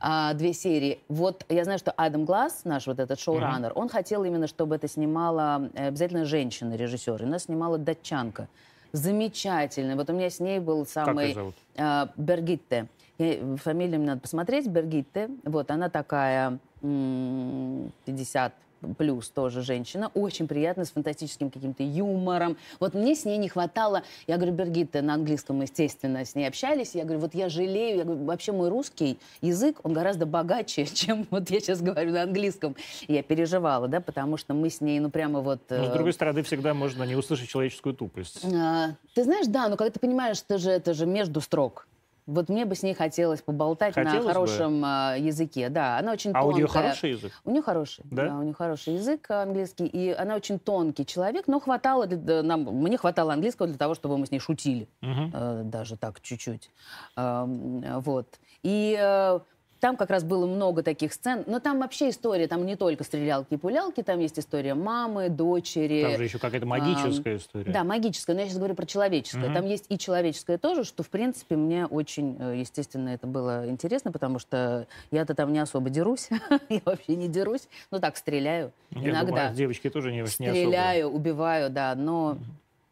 а, 0.00 0.34
две 0.34 0.52
серии. 0.52 1.00
Вот 1.08 1.44
я 1.48 1.64
знаю, 1.64 1.78
что 1.78 1.90
Адам 1.92 2.24
Глаз, 2.24 2.62
наш 2.64 2.86
вот 2.86 3.00
этот 3.00 3.18
шоураннер, 3.18 3.72
он 3.74 3.88
хотел 3.88 4.24
именно, 4.24 4.46
чтобы 4.46 4.76
это 4.76 4.86
снимала 4.88 5.68
э, 5.74 5.88
обязательно 5.88 6.24
женщина-режиссер. 6.24 7.22
И 7.22 7.26
нас 7.26 7.44
снимала 7.44 7.78
датчанка. 7.78 8.48
Замечательная. 8.92 9.96
Вот 9.96 10.08
у 10.08 10.12
меня 10.12 10.30
с 10.30 10.38
ней 10.38 10.60
был 10.60 10.86
самый... 10.86 11.36
А, 11.76 12.10
Бергитте. 12.16 12.86
Я- 13.18 13.56
Фамилию 13.56 13.98
мне 13.98 14.10
надо 14.10 14.20
посмотреть. 14.20 14.68
Бергитте. 14.68 15.30
Вот, 15.42 15.72
она 15.72 15.88
такая 15.88 16.60
м, 16.82 17.92
50 18.04 18.52
плюс 18.96 19.28
тоже 19.28 19.62
женщина, 19.62 20.10
очень 20.14 20.46
приятная, 20.48 20.84
с 20.84 20.90
фантастическим 20.90 21.50
каким-то 21.50 21.82
юмором. 21.82 22.56
Вот 22.80 22.94
мне 22.94 23.14
с 23.14 23.24
ней 23.24 23.38
не 23.38 23.48
хватало, 23.48 24.02
я 24.26 24.36
говорю, 24.36 24.52
Бергитте, 24.52 25.02
на 25.02 25.14
английском, 25.14 25.60
естественно, 25.62 26.24
с 26.24 26.34
ней 26.34 26.46
общались, 26.46 26.94
я 26.94 27.04
говорю, 27.04 27.20
вот 27.20 27.34
я 27.34 27.48
жалею, 27.48 27.98
я 27.98 28.04
говорю, 28.04 28.24
вообще 28.24 28.52
мой 28.52 28.68
русский 28.68 29.18
язык, 29.40 29.78
он 29.82 29.92
гораздо 29.92 30.26
богаче, 30.26 30.86
чем 30.92 31.26
вот 31.30 31.50
я 31.50 31.60
сейчас 31.60 31.80
говорю 31.80 32.12
на 32.12 32.22
английском. 32.22 32.76
Я 33.08 33.22
переживала, 33.22 33.88
да, 33.88 34.00
потому 34.00 34.36
что 34.36 34.54
мы 34.54 34.70
с 34.70 34.80
ней, 34.80 35.00
ну, 35.00 35.10
прямо 35.10 35.40
вот... 35.40 35.60
Но, 35.70 35.86
с 35.86 35.88
э, 35.88 35.92
другой 35.92 36.12
стороны, 36.12 36.42
всегда 36.42 36.74
можно 36.74 37.04
не 37.04 37.16
услышать 37.16 37.48
человеческую 37.48 37.94
тупость. 37.94 38.44
а, 38.44 38.90
Ты 39.14 39.24
знаешь, 39.24 39.46
да, 39.46 39.68
но 39.68 39.76
когда 39.76 39.90
ты 39.90 40.00
понимаешь, 40.00 40.38
что 40.38 40.58
же 40.58 40.70
это 40.70 40.94
же 40.94 41.06
между 41.06 41.40
строк. 41.40 41.86
Вот 42.26 42.48
мне 42.48 42.64
бы 42.64 42.74
с 42.74 42.82
ней 42.82 42.94
хотелось 42.94 43.42
поболтать 43.42 43.94
Хотелось 43.94 44.20
на 44.20 44.22
бы? 44.22 44.28
хорошем 44.32 44.82
а, 44.82 45.14
языке. 45.18 45.68
Да, 45.68 45.98
она 45.98 46.12
очень 46.12 46.30
А 46.32 46.40
у 46.40 46.52
тонкая. 46.52 46.56
нее 46.56 46.66
хороший 46.68 47.10
язык? 47.10 47.32
У 47.44 47.50
нее 47.50 47.60
хороший, 47.62 48.04
Да? 48.10 48.28
да? 48.28 48.38
у 48.38 48.42
нее 48.42 48.54
хороший 48.54 48.94
язык 48.94 49.30
английский, 49.30 49.86
и 49.86 50.10
она 50.10 50.34
очень 50.36 50.58
тонкий 50.58 51.04
человек, 51.04 51.46
но 51.48 51.60
хватало 51.60 52.06
для- 52.06 52.42
нам, 52.42 52.62
мне 52.62 52.96
хватало 52.96 53.34
английского 53.34 53.68
для 53.68 53.76
того, 53.76 53.94
чтобы 53.94 54.16
мы 54.16 54.24
с 54.26 54.30
ней 54.30 54.38
шутили, 54.38 54.88
Мгм. 55.02 55.30
э, 55.34 55.62
даже 55.64 55.96
так 55.98 56.20
чуть-чуть, 56.22 56.70
Эм, 57.16 58.00
вот. 58.00 58.26
И 58.62 58.96
э, 58.98 59.40
там 59.80 59.96
как 59.96 60.10
раз 60.10 60.24
было 60.24 60.46
много 60.46 60.82
таких 60.82 61.12
сцен, 61.12 61.44
но 61.46 61.60
там 61.60 61.80
вообще 61.80 62.10
история, 62.10 62.46
там 62.48 62.64
не 62.64 62.76
только 62.76 63.04
стрелялки 63.04 63.54
и 63.54 63.56
пулялки, 63.56 64.02
там 64.02 64.18
есть 64.20 64.38
история 64.38 64.74
мамы, 64.74 65.28
дочери. 65.28 66.02
Там 66.02 66.16
же 66.16 66.24
еще 66.24 66.38
какая-то 66.38 66.66
магическая 66.66 67.36
история. 67.36 67.72
Да, 67.72 67.84
магическое, 67.84 68.34
но 68.34 68.40
я 68.40 68.46
сейчас 68.46 68.58
говорю 68.58 68.74
про 68.74 68.86
человеческое. 68.86 69.46
Мгм. 69.46 69.54
Там 69.54 69.66
есть 69.66 69.86
и 69.88 69.98
человеческое 69.98 70.58
тоже, 70.58 70.84
что, 70.84 71.02
в 71.02 71.10
принципе, 71.10 71.56
мне 71.56 71.86
очень, 71.86 72.36
э, 72.38 72.56
естественно, 72.58 73.10
это 73.10 73.26
было 73.26 73.68
интересно, 73.68 74.12
потому 74.12 74.38
что 74.38 74.86
я-то 75.10 75.34
там 75.34 75.52
не 75.52 75.58
особо 75.58 75.90
дерусь, 75.90 76.28
я 76.68 76.80
вообще 76.84 77.16
не 77.16 77.28
дерусь, 77.28 77.68
ну 77.90 78.00
так, 78.00 78.16
стреляю 78.16 78.72
Я 78.90 79.10
иногда. 79.10 79.26
думаю, 79.26 79.54
девочки 79.54 79.90
тоже 79.90 80.10
не, 80.10 80.18
не 80.18 80.22
особо. 80.22 80.50
Стреляю, 80.50 81.08
убиваю, 81.08 81.70
да, 81.70 81.94
но 81.94 82.38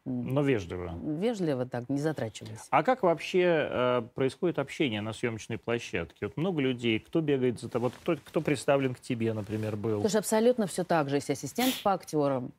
Но 0.05 0.43
вежливо. 0.43 0.99
вежливо 1.05 1.65
так, 1.65 1.89
не 1.89 1.99
затрачиваясь. 1.99 2.67
А 2.71 2.83
как 2.83 3.05
вообще 3.05 3.69
э, 3.71 4.03
происходит 4.15 4.59
общение 4.59 5.01
на 5.01 5.13
съемочной 5.13 5.59
площадке? 5.59 6.27
Вот 6.27 6.37
много 6.37 6.61
людей, 6.61 6.99
кто 6.99 7.21
бегает 7.21 7.61
за 7.61 7.69
тобой, 7.69 7.91
вот 7.91 8.17
кто, 8.17 8.17
кто 8.29 8.41
представлен 8.41 8.95
к 8.95 9.01
тебе, 9.01 9.33
например, 9.33 9.77
был? 9.77 10.07
Что 10.09 10.19
абсолютно 10.19 10.67
все 10.67 10.83
так 10.83 11.09
же. 11.09 11.17
Есть 11.17 11.31
ассистент 11.31 11.81
по 11.85 11.93
актерам, 11.93 12.53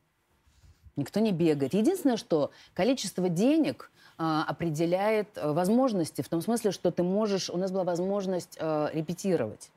никто 0.96 1.20
не 1.20 1.32
бегает. 1.32 1.74
Единственное, 1.74 2.16
что 2.16 2.50
количество 2.72 3.28
денег 3.28 3.90
а, 4.16 4.44
определяет 4.44 5.36
э, 5.36 5.52
возможности, 5.52 6.22
в 6.22 6.28
том 6.28 6.40
смысле, 6.40 6.70
что 6.70 6.90
ты 6.92 7.02
можешь... 7.02 7.50
У 7.50 7.56
нас 7.56 7.72
была 7.72 7.82
возможность 7.84 8.56
э, 8.60 8.88
репетировать. 8.92 9.70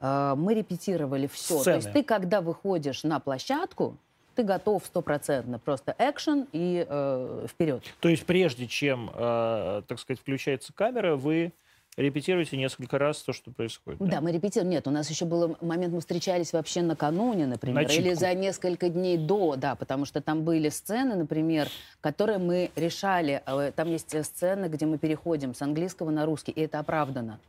Э, 0.00 0.34
мы 0.36 0.54
репетировали 0.54 1.26
все. 1.26 1.54
То 1.56 1.60
Сцены. 1.60 1.74
есть 1.76 1.92
ты, 1.92 2.02
когда 2.02 2.40
выходишь 2.40 3.04
на 3.04 3.20
площадку, 3.20 3.96
ты 4.38 4.44
готов 4.44 4.84
стопроцентно. 4.86 5.58
Просто 5.58 5.96
экшен 5.98 6.46
и 6.52 6.86
э, 6.88 7.46
вперед. 7.50 7.82
То 7.98 8.08
есть 8.08 8.24
прежде 8.24 8.68
чем, 8.68 9.10
э, 9.12 9.82
так 9.88 9.98
сказать, 9.98 10.20
включается 10.20 10.72
камера, 10.72 11.16
вы 11.16 11.52
репетируете 11.96 12.56
несколько 12.56 12.98
раз 12.98 13.20
то, 13.24 13.32
что 13.32 13.50
происходит. 13.50 13.98
Да, 13.98 14.20
мы 14.20 14.30
репетируем. 14.30 14.70
Нет, 14.70 14.86
у 14.86 14.92
нас 14.92 15.10
еще 15.10 15.24
был 15.24 15.56
момент, 15.60 15.92
мы 15.92 15.98
встречались 15.98 16.52
вообще 16.52 16.82
накануне, 16.82 17.48
например, 17.48 17.82
На 17.82 17.92
или 17.92 18.12
за 18.14 18.32
несколько 18.34 18.88
дней 18.88 19.18
до, 19.18 19.56
да, 19.56 19.74
потому 19.74 20.04
что 20.04 20.20
там 20.20 20.44
были 20.44 20.68
сцены, 20.68 21.16
например, 21.16 21.66
которые 22.00 22.38
мы 22.38 22.70
решали. 22.76 23.42
Э, 23.44 23.72
Там 23.74 23.88
есть 23.90 24.14
э, 24.14 24.22
сцены, 24.22 24.66
где 24.66 24.86
мы 24.86 24.98
переходим 24.98 25.52
с 25.52 25.62
английского 25.62 26.10
на 26.10 26.24
русский, 26.26 26.52
и 26.52 26.60
это 26.60 26.78
оправдано. 26.78 27.40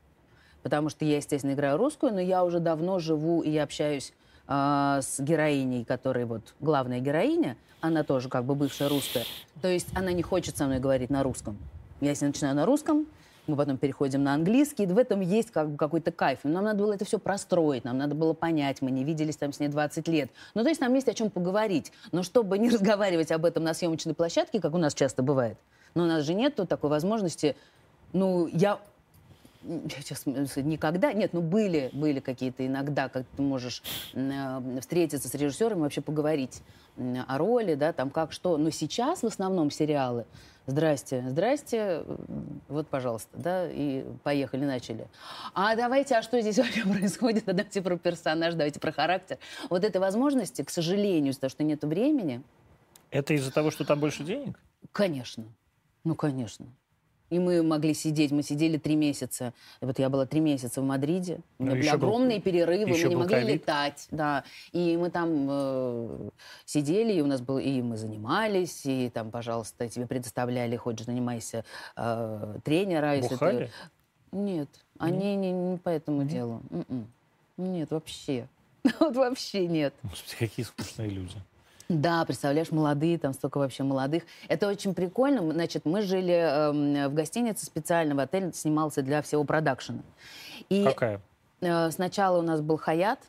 потому 0.63 0.89
что 0.89 1.05
я, 1.05 1.17
естественно, 1.17 1.53
играю 1.53 1.77
русскую, 1.77 2.11
но 2.11 2.19
я 2.19 2.43
уже 2.43 2.59
давно 2.59 2.97
живу 2.97 3.41
и 3.41 3.51
я 3.51 3.61
общаюсь 3.61 4.11
а, 4.51 5.01
с 5.03 5.19
героиней, 5.19 5.85
которая 5.85 6.25
вот 6.25 6.55
главная 6.59 6.99
героиня, 6.99 7.55
она 7.81 8.03
тоже 8.03 8.29
как 8.29 8.45
бы 8.45 8.55
бывшая 8.55 8.89
русская. 8.89 9.23
То 9.61 9.67
есть 9.67 9.87
она 9.95 10.11
не 10.11 10.23
хочет 10.23 10.57
со 10.57 10.65
мной 10.65 10.79
говорить 10.79 11.11
на 11.11 11.21
русском. 11.21 11.55
Я 12.01 12.09
если 12.09 12.25
начинаю 12.25 12.55
на 12.55 12.65
русском, 12.65 13.05
мы 13.45 13.55
потом 13.55 13.77
переходим 13.77 14.23
на 14.23 14.33
английский, 14.33 14.87
в 14.87 14.97
этом 14.97 15.21
есть 15.21 15.51
как 15.51 15.69
бы 15.69 15.77
какой-то 15.77 16.11
кайф. 16.11 16.39
Нам 16.45 16.63
надо 16.63 16.79
было 16.79 16.93
это 16.93 17.05
все 17.05 17.19
простроить, 17.19 17.83
нам 17.83 17.99
надо 17.99 18.15
было 18.15 18.33
понять, 18.33 18.81
мы 18.81 18.89
не 18.89 19.03
виделись 19.03 19.37
там 19.37 19.53
с 19.53 19.59
ней 19.59 19.67
20 19.67 20.07
лет. 20.07 20.31
Ну, 20.55 20.63
то 20.63 20.69
есть 20.69 20.81
нам 20.81 20.95
есть 20.95 21.07
о 21.07 21.13
чем 21.13 21.29
поговорить. 21.29 21.91
Но 22.11 22.23
чтобы 22.23 22.57
не 22.57 22.69
разговаривать 22.71 23.31
об 23.31 23.45
этом 23.45 23.63
на 23.63 23.75
съемочной 23.75 24.15
площадке, 24.15 24.59
как 24.59 24.73
у 24.73 24.79
нас 24.79 24.95
часто 24.95 25.21
бывает, 25.21 25.59
но 25.93 26.05
у 26.05 26.07
нас 26.07 26.23
же 26.23 26.33
нет 26.33 26.55
такой 26.55 26.89
возможности. 26.89 27.55
Ну, 28.13 28.47
я 28.47 28.79
сейчас 29.63 30.25
никогда, 30.25 31.13
нет, 31.13 31.33
ну 31.33 31.41
были, 31.41 31.89
были 31.93 32.19
какие-то 32.19 32.65
иногда, 32.65 33.09
как 33.09 33.25
ты 33.35 33.41
можешь 33.41 33.83
э, 34.13 34.79
встретиться 34.79 35.27
с 35.27 35.33
режиссером 35.33 35.79
и 35.79 35.81
вообще 35.81 36.01
поговорить 36.01 36.61
о 36.97 37.37
роли, 37.37 37.75
да, 37.75 37.93
там 37.93 38.09
как 38.09 38.31
что. 38.31 38.57
Но 38.57 38.69
сейчас 38.71 39.21
в 39.21 39.27
основном 39.27 39.71
сериалы 39.71 40.25
Здрасте, 40.69 41.25
здрасте, 41.27 42.03
вот, 42.67 42.87
пожалуйста, 42.87 43.29
да, 43.33 43.67
и 43.67 44.05
поехали, 44.21 44.65
начали. 44.65 45.07
А 45.55 45.75
давайте, 45.75 46.15
а 46.15 46.21
что 46.21 46.39
здесь 46.41 46.57
вообще 46.59 46.83
происходит? 46.83 47.49
А 47.49 47.53
давайте 47.53 47.81
про 47.81 47.97
персонаж, 47.97 48.53
давайте 48.53 48.79
про 48.79 48.91
характер. 48.91 49.39
Вот 49.71 49.83
этой 49.83 49.97
возможности, 49.97 50.61
к 50.61 50.69
сожалению, 50.69 51.31
из-за 51.31 51.41
того, 51.41 51.49
что 51.49 51.63
нет 51.63 51.83
времени. 51.83 52.43
Это 53.09 53.33
из-за 53.33 53.51
того, 53.51 53.71
что 53.71 53.83
там 53.83 53.99
больше 53.99 54.23
денег? 54.23 54.59
Конечно. 54.91 55.45
Ну, 56.03 56.13
конечно. 56.13 56.67
И 57.29 57.39
мы 57.39 57.61
могли 57.63 57.93
сидеть, 57.93 58.31
мы 58.31 58.43
сидели 58.43 58.77
три 58.77 58.95
месяца. 58.95 59.53
И 59.81 59.85
вот 59.85 59.99
я 59.99 60.09
была 60.09 60.25
три 60.25 60.39
месяца 60.39 60.81
в 60.81 60.85
Мадриде. 60.85 61.39
У 61.57 61.63
меня 61.63 61.75
ну, 61.75 61.81
были 61.81 61.89
огромные 61.89 62.37
был, 62.37 62.43
перерывы, 62.43 62.87
мы 62.87 62.97
не 62.97 63.15
могли 63.15 63.37
COVID. 63.37 63.53
летать. 63.53 64.07
Да. 64.11 64.43
И 64.71 64.97
мы 64.97 65.09
там 65.09 65.47
э, 65.49 66.29
сидели, 66.65 67.13
и 67.13 67.21
у 67.21 67.27
нас 67.27 67.41
был, 67.41 67.59
и 67.59 67.81
мы 67.81 67.97
занимались, 67.97 68.85
и 68.85 69.09
там, 69.13 69.31
пожалуйста, 69.31 69.87
тебе 69.89 70.07
предоставляли, 70.07 70.75
хочешь, 70.75 71.05
занимайся 71.05 71.65
э, 71.95 72.55
тренера. 72.63 73.15
Если 73.15 73.35
Бухали? 73.35 73.65
ты... 74.31 74.37
Нет, 74.37 74.69
они 74.97 75.35
не, 75.35 75.51
не 75.51 75.77
по 75.77 75.89
этому 75.89 76.23
нет? 76.23 76.31
делу. 76.31 76.61
М-м. 76.69 77.07
Нет, 77.57 77.91
вообще. 77.91 78.47
Вот 78.99 79.15
вообще 79.15 79.67
нет. 79.67 79.93
Господи, 80.03 80.35
какие 80.39 80.65
скучные 80.65 81.09
люди. 81.09 81.35
Да, 81.89 82.23
представляешь, 82.23 82.71
молодые, 82.71 83.17
там 83.17 83.33
столько 83.33 83.57
вообще 83.57 83.81
молодых. 83.81 84.23
Это 84.47 84.67
очень 84.67 84.93
прикольно. 84.93 85.51
Значит, 85.51 85.85
мы 85.85 86.03
жили 86.03 86.33
э, 86.33 87.07
в 87.07 87.13
гостинице 87.15 87.65
специально, 87.65 88.13
в 88.13 88.19
отеле 88.19 88.53
снимался 88.53 89.01
для 89.01 89.23
всего 89.23 89.43
продакшена. 89.43 90.03
И 90.69 90.83
Какая? 90.83 91.19
Э, 91.61 91.89
сначала 91.89 92.37
у 92.37 92.41
нас 92.43 92.61
был 92.61 92.77
Хаят, 92.77 93.19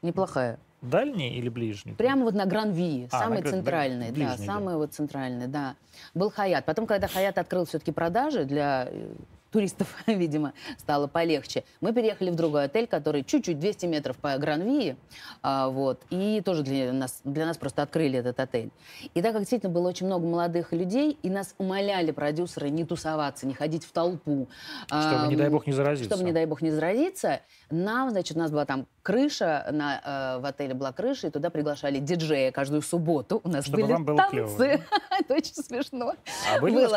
неплохая. 0.00 0.58
Дальний 0.80 1.36
или 1.36 1.50
ближний? 1.50 1.92
Прямо 1.92 2.24
вот 2.24 2.34
на 2.34 2.46
Гран-Ви, 2.46 3.08
а, 3.10 3.18
самый 3.18 3.42
на, 3.42 3.50
центральный, 3.50 4.10
ближний, 4.10 4.46
да, 4.46 4.52
самый 4.52 4.76
вот 4.76 4.94
центральный, 4.94 5.46
да. 5.46 5.74
Был 6.14 6.30
Хаят. 6.30 6.64
Потом, 6.64 6.86
когда 6.86 7.08
Хаят 7.08 7.36
открыл 7.36 7.66
все-таки 7.66 7.92
продажи 7.92 8.44
для 8.44 8.88
э, 8.90 9.08
туристов, 9.56 9.88
видимо, 10.06 10.52
стало 10.76 11.06
полегче. 11.06 11.64
Мы 11.80 11.94
переехали 11.94 12.28
в 12.28 12.34
другой 12.34 12.64
отель, 12.64 12.86
который 12.86 13.24
чуть-чуть 13.24 13.58
200 13.58 13.86
метров 13.86 14.18
по 14.18 14.36
Гранвии, 14.36 14.96
а, 15.42 15.70
вот, 15.70 16.02
и 16.10 16.42
тоже 16.44 16.62
для 16.62 16.92
нас, 16.92 17.20
для 17.24 17.46
нас 17.46 17.56
просто 17.56 17.80
открыли 17.80 18.18
этот 18.18 18.38
отель. 18.38 18.70
И 19.14 19.22
так 19.22 19.32
как 19.32 19.40
действительно 19.40 19.72
было 19.72 19.88
очень 19.88 20.04
много 20.04 20.26
молодых 20.26 20.72
людей, 20.72 21.18
и 21.22 21.30
нас 21.30 21.54
умоляли 21.56 22.10
продюсеры 22.10 22.68
не 22.68 22.84
тусоваться, 22.84 23.46
не 23.46 23.54
ходить 23.54 23.86
в 23.86 23.92
толпу. 23.92 24.46
Чтобы, 24.88 25.24
а, 25.24 25.26
не 25.28 25.36
дай 25.36 25.48
бог, 25.48 25.66
не 25.66 25.72
заразиться. 25.72 26.10
Чтобы, 26.10 26.26
не 26.26 26.32
дай 26.32 26.44
бог, 26.44 26.60
не 26.60 26.70
заразиться, 26.70 27.40
нам, 27.70 28.10
значит, 28.10 28.36
у 28.36 28.40
нас 28.40 28.50
была 28.50 28.66
там 28.66 28.86
крыша, 29.06 29.68
на, 29.70 30.00
э, 30.36 30.40
в 30.40 30.46
отеле 30.46 30.74
была 30.74 30.92
крыша, 30.92 31.28
и 31.28 31.30
туда 31.30 31.48
приглашали 31.50 32.00
диджея 32.00 32.50
каждую 32.50 32.82
субботу. 32.82 33.40
У 33.44 33.48
нас 33.48 33.66
Чтобы 33.66 33.82
были 33.82 33.92
вам 33.92 34.04
было 34.04 34.16
танцы. 34.16 34.82
Это 35.20 35.34
очень 35.34 35.54
смешно. 35.54 36.14
А 36.52 36.60
были 36.60 36.74
у 36.74 36.88
вас 36.88 36.92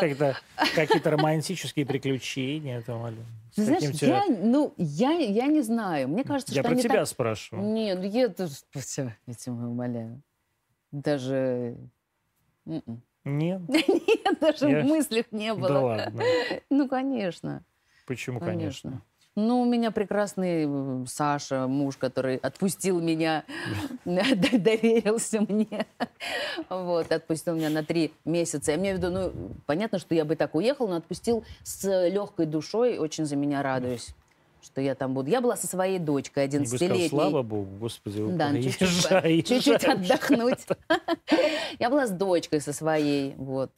какие-то 0.74 1.10
романтические 1.10 1.86
приключения? 1.86 2.82
Там, 2.82 3.14
знаешь, 3.54 3.82
я, 4.02 4.24
ну, 4.26 4.74
я, 4.76 5.12
я 5.12 5.46
не 5.46 5.62
знаю. 5.62 6.08
Мне 6.08 6.24
кажется, 6.24 6.52
я 6.52 6.62
что 6.62 6.68
про 6.68 6.72
они 6.72 6.82
тебя 6.82 6.94
так... 6.94 7.06
спрашиваю. 7.06 7.64
Нет, 7.64 7.98
ну, 7.98 8.04
я 8.04 8.22
я 9.26 9.34
тебя 9.34 9.52
умоляю. 9.52 10.20
Даже... 10.90 11.76
М-м. 12.66 13.02
Нет? 13.24 13.60
Нет, 13.68 14.40
даже 14.40 14.68
я... 14.68 14.80
в 14.80 14.84
мыслях 14.84 15.26
не 15.30 15.54
было. 15.54 15.68
Да 15.68 15.80
ладно. 15.80 16.22
Ну, 16.70 16.88
конечно. 16.88 17.62
Почему, 18.04 18.40
конечно? 18.40 18.90
конечно? 18.90 19.09
Ну, 19.36 19.62
у 19.62 19.64
меня 19.64 19.92
прекрасный 19.92 20.66
э, 20.66 21.04
Саша, 21.06 21.68
муж, 21.68 21.96
который 21.96 22.36
отпустил 22.36 23.00
меня, 23.00 23.44
доверился 24.04 25.40
мне. 25.48 25.86
Вот, 26.68 27.10
отпустил 27.12 27.54
меня 27.54 27.70
на 27.70 27.84
три 27.84 28.12
месяца. 28.24 28.72
Я 28.72 28.76
имею 28.76 28.96
в 28.96 28.98
виду, 28.98 29.10
ну, 29.10 29.32
понятно, 29.66 29.98
что 29.98 30.14
я 30.14 30.24
бы 30.24 30.36
так 30.36 30.54
уехал, 30.54 30.88
но 30.88 30.96
отпустил 30.96 31.44
с 31.62 31.84
легкой 32.08 32.46
душой, 32.46 32.98
очень 32.98 33.24
за 33.24 33.36
меня 33.36 33.62
радуюсь 33.62 34.14
что 34.62 34.80
я 34.80 34.94
там 34.94 35.14
буду. 35.14 35.30
Я 35.30 35.40
была 35.40 35.56
со 35.56 35.66
своей 35.66 35.98
дочкой, 35.98 36.46
11-летней. 36.46 37.08
Слава 37.08 37.42
богу, 37.42 37.78
господи, 37.78 38.22
да, 38.30 38.50
ну, 38.50 38.62
чуть-чуть 38.62 39.84
отдохнуть. 39.84 40.66
Я 41.78 41.90
была 41.90 42.06
с 42.06 42.10
дочкой 42.10 42.60
со 42.60 42.72
своей, 42.72 43.34
вот. 43.36 43.70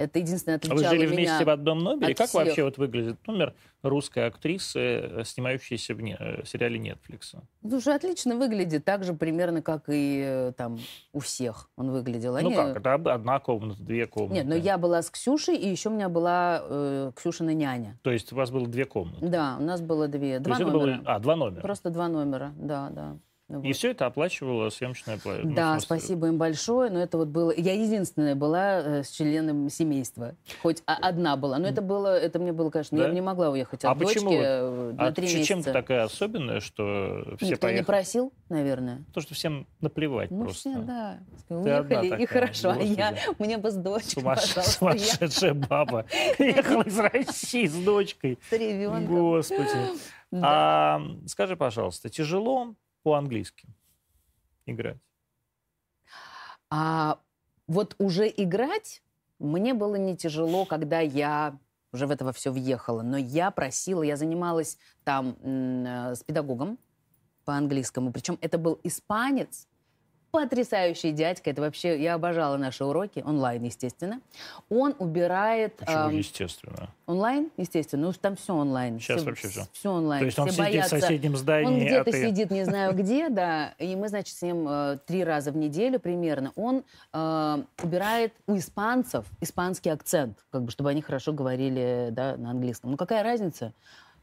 Это 0.00 0.18
единственное 0.18 0.56
отличало 0.56 0.80
а 0.80 0.82
Вы 0.82 0.88
жили 0.88 1.06
меня 1.06 1.14
вместе 1.14 1.44
в 1.44 1.50
одном 1.50 1.80
номере? 1.80 2.14
Как 2.14 2.28
всех. 2.28 2.46
вообще 2.46 2.64
вот 2.64 2.78
выглядит 2.78 3.26
номер 3.26 3.54
русской 3.82 4.26
актрисы, 4.26 4.78
э, 4.78 5.24
снимающейся 5.26 5.94
в, 5.94 6.00
не, 6.00 6.16
э, 6.18 6.42
сериале 6.46 6.78
Netflix? 6.78 7.38
Слушай, 7.60 7.96
отлично 7.96 8.34
выглядит. 8.36 8.82
Так 8.86 9.04
же 9.04 9.12
примерно, 9.12 9.60
как 9.60 9.90
и 9.90 10.22
э, 10.24 10.52
там 10.56 10.78
у 11.12 11.20
всех 11.20 11.68
он 11.76 11.90
выглядел. 11.90 12.32
Ну 12.32 12.38
Они... 12.38 12.48
Ну 12.48 12.56
как, 12.56 12.78
это 12.78 12.94
одна 12.94 13.40
комната, 13.40 13.82
две 13.82 14.06
комнаты? 14.06 14.36
Нет, 14.36 14.46
но 14.46 14.54
я 14.54 14.78
была 14.78 15.02
с 15.02 15.10
Ксюшей, 15.10 15.56
и 15.56 15.68
еще 15.68 15.90
у 15.90 15.92
меня 15.92 16.08
была 16.08 16.62
э, 16.62 17.12
Ксюшина 17.14 17.52
няня. 17.52 17.98
То 18.00 18.10
есть 18.10 18.32
у 18.32 18.36
вас 18.36 18.50
было 18.50 18.66
две 18.66 18.86
комнаты? 18.86 19.26
Да, 19.28 19.58
у 19.60 19.62
нас 19.62 19.82
было 19.82 20.08
две. 20.08 20.38
Два 20.38 20.58
номера. 20.58 20.72
Было... 20.72 21.00
А, 21.04 21.18
два 21.18 21.36
номера? 21.36 21.60
Просто 21.60 21.90
два 21.90 22.08
номера, 22.08 22.54
да, 22.56 22.88
да. 22.88 23.18
Вот. 23.50 23.64
И 23.64 23.72
все 23.72 23.90
это 23.90 24.06
оплачивала 24.06 24.70
съемочная 24.70 25.18
плата? 25.18 25.40
Ну, 25.42 25.54
да, 25.54 25.80
спасибо 25.80 26.28
им 26.28 26.38
большое. 26.38 26.88
Но 26.88 27.00
это 27.00 27.18
вот 27.18 27.28
было... 27.28 27.52
Я 27.56 27.74
единственная 27.74 28.36
была 28.36 28.80
э, 28.80 29.02
с 29.02 29.10
членом 29.10 29.68
семейства. 29.68 30.36
Хоть 30.62 30.84
одна 30.86 31.36
была. 31.36 31.58
Но 31.58 31.66
это 31.66 31.82
было... 31.82 32.16
Это 32.16 32.38
мне 32.38 32.52
было, 32.52 32.70
конечно... 32.70 32.96
Да? 32.96 33.08
Я 33.08 33.12
не 33.12 33.20
могла 33.20 33.50
уехать 33.50 33.84
от 33.84 33.90
а 33.90 33.94
дочки 33.96 34.14
почему? 34.14 34.32
Э, 34.34 34.92
на 34.92 35.06
а 35.08 35.12
три 35.12 35.24
месяца. 35.24 35.44
чем-то 35.44 35.72
такая 35.72 36.04
особенная, 36.04 36.60
что 36.60 37.24
все 37.38 37.46
Никто 37.46 37.62
поехали? 37.62 37.80
не 37.80 37.84
просил, 37.84 38.32
наверное. 38.48 39.04
То, 39.12 39.20
что 39.20 39.34
всем 39.34 39.66
наплевать 39.80 40.30
ну, 40.30 40.44
просто. 40.44 40.70
все, 40.70 40.78
да. 40.78 41.18
Уехали, 41.48 42.22
и 42.22 42.26
хорошо. 42.26 42.68
Господи. 42.68 43.00
А 43.00 43.10
я... 43.10 43.16
Мне 43.40 43.58
бы 43.58 43.72
с 43.72 43.74
дочкой, 43.74 44.22
пожалуйста. 44.22 44.62
Сумасшедшая 44.62 45.54
баба. 45.54 46.06
Ехала 46.38 46.82
из 46.82 46.98
России 47.00 47.66
с 47.66 47.74
дочкой. 47.74 48.38
С 48.48 48.52
ребенком. 48.52 49.06
Господи. 49.06 49.98
Да. 50.30 50.40
А, 50.44 51.02
скажи, 51.26 51.56
пожалуйста, 51.56 52.08
тяжело 52.08 52.74
по-английски? 53.02 53.68
играть? 54.66 54.98
А 56.70 57.18
вот 57.66 57.94
уже 57.98 58.28
играть 58.28 59.02
мне 59.38 59.74
было 59.74 59.96
не 59.96 60.16
тяжело, 60.16 60.64
когда 60.64 61.00
я 61.00 61.58
уже 61.92 62.06
в 62.06 62.10
это 62.10 62.32
все 62.32 62.52
въехала. 62.52 63.02
Но 63.02 63.16
я 63.16 63.50
просила, 63.50 64.02
я 64.02 64.16
занималась 64.16 64.78
там 65.02 65.36
э, 65.42 66.14
с 66.14 66.22
педагогом 66.22 66.78
по 67.44 67.54
английскому. 67.54 68.12
Причем 68.12 68.38
это 68.40 68.58
был 68.58 68.78
испанец, 68.84 69.66
потрясающий 70.30 71.12
дядька. 71.12 71.50
Это 71.50 71.62
вообще, 71.62 72.00
я 72.00 72.14
обожала 72.14 72.56
наши 72.56 72.84
уроки, 72.84 73.22
онлайн, 73.24 73.62
естественно. 73.62 74.20
Он 74.68 74.94
убирает... 74.98 75.76
Почему 75.76 76.10
эм, 76.10 76.16
естественно? 76.16 76.88
Онлайн, 77.06 77.50
естественно. 77.56 78.06
Ну, 78.06 78.12
там 78.12 78.36
все 78.36 78.54
онлайн. 78.54 78.98
Сейчас 78.98 79.18
все, 79.18 79.26
вообще 79.26 79.48
все. 79.48 79.66
Все 79.72 79.90
онлайн. 79.90 80.20
То 80.20 80.26
есть 80.26 80.38
он 80.38 80.48
все 80.48 80.56
сидит 80.56 80.72
боятся. 80.72 80.96
в 80.96 81.00
соседнем 81.00 81.36
здании, 81.36 81.66
Он 81.66 81.76
где-то 81.78 82.10
а 82.10 82.12
ты... 82.12 82.28
сидит, 82.28 82.50
не 82.50 82.64
знаю 82.64 82.92
где, 82.96 83.28
да. 83.28 83.74
И 83.78 83.96
мы, 83.96 84.08
значит, 84.08 84.36
с 84.36 84.42
ним 84.42 84.66
э, 84.68 84.98
три 85.06 85.24
раза 85.24 85.52
в 85.52 85.56
неделю 85.56 85.98
примерно. 85.98 86.52
Он 86.56 86.84
э, 87.12 87.64
убирает 87.82 88.32
у 88.46 88.56
испанцев 88.56 89.26
испанский 89.40 89.90
акцент, 89.90 90.38
как 90.50 90.62
бы, 90.62 90.70
чтобы 90.70 90.90
они 90.90 91.02
хорошо 91.02 91.32
говорили 91.32 92.08
да, 92.12 92.36
на 92.36 92.50
английском. 92.50 92.90
Ну, 92.90 92.96
какая 92.96 93.22
разница? 93.22 93.72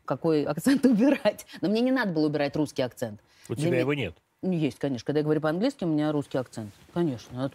какой 0.08 0.44
акцент 0.46 0.86
убирать. 0.86 1.46
Но 1.62 1.70
мне 1.70 1.82
не 1.82 1.92
надо 1.92 2.14
было 2.14 2.26
убирать 2.26 2.56
русский 2.56 2.82
акцент. 2.82 3.22
У 3.50 3.54
Для 3.54 3.62
тебя 3.62 3.72
меня... 3.72 3.80
его 3.82 3.94
нет? 3.94 4.18
Есть, 4.44 4.78
конечно. 4.78 5.06
Когда 5.06 5.20
я 5.20 5.24
говорю 5.24 5.42
по-английски, 5.42 5.84
у 5.84 5.88
меня 5.88 6.12
русский 6.12 6.38
акцент. 6.38 6.72
Конечно. 6.94 7.52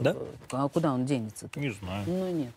Да? 0.00 0.16
А 0.50 0.68
куда 0.68 0.92
он 0.92 1.06
денется? 1.06 1.46
-то? 1.46 1.60
Не 1.60 1.70
знаю. 1.70 2.04
Ну, 2.06 2.28
нет. 2.30 2.52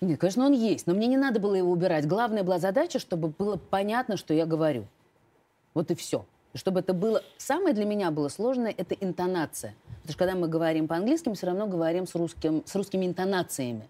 Нет, 0.00 0.20
конечно, 0.20 0.44
он 0.44 0.52
есть, 0.52 0.86
но 0.86 0.94
мне 0.94 1.06
не 1.06 1.16
надо 1.16 1.40
было 1.40 1.54
его 1.54 1.70
убирать. 1.70 2.06
Главная 2.06 2.42
была 2.42 2.58
задача, 2.58 2.98
чтобы 2.98 3.28
было 3.28 3.56
понятно, 3.56 4.16
что 4.16 4.34
я 4.34 4.44
говорю. 4.44 4.84
Вот 5.74 5.90
и 5.90 5.94
все. 5.94 6.26
Чтобы 6.54 6.80
это 6.80 6.92
было... 6.92 7.22
Самое 7.38 7.74
для 7.74 7.84
меня 7.84 8.10
было 8.10 8.28
сложное— 8.28 8.74
это 8.76 8.94
интонация. 8.94 9.74
Потому 10.02 10.08
что 10.08 10.18
когда 10.18 10.34
мы 10.34 10.48
говорим 10.48 10.88
по-английски, 10.88 11.28
мы 11.28 11.34
все 11.34 11.46
равно 11.46 11.66
говорим 11.66 12.06
с, 12.06 12.14
русским, 12.14 12.62
с 12.66 12.74
русскими 12.74 13.06
интонациями. 13.06 13.88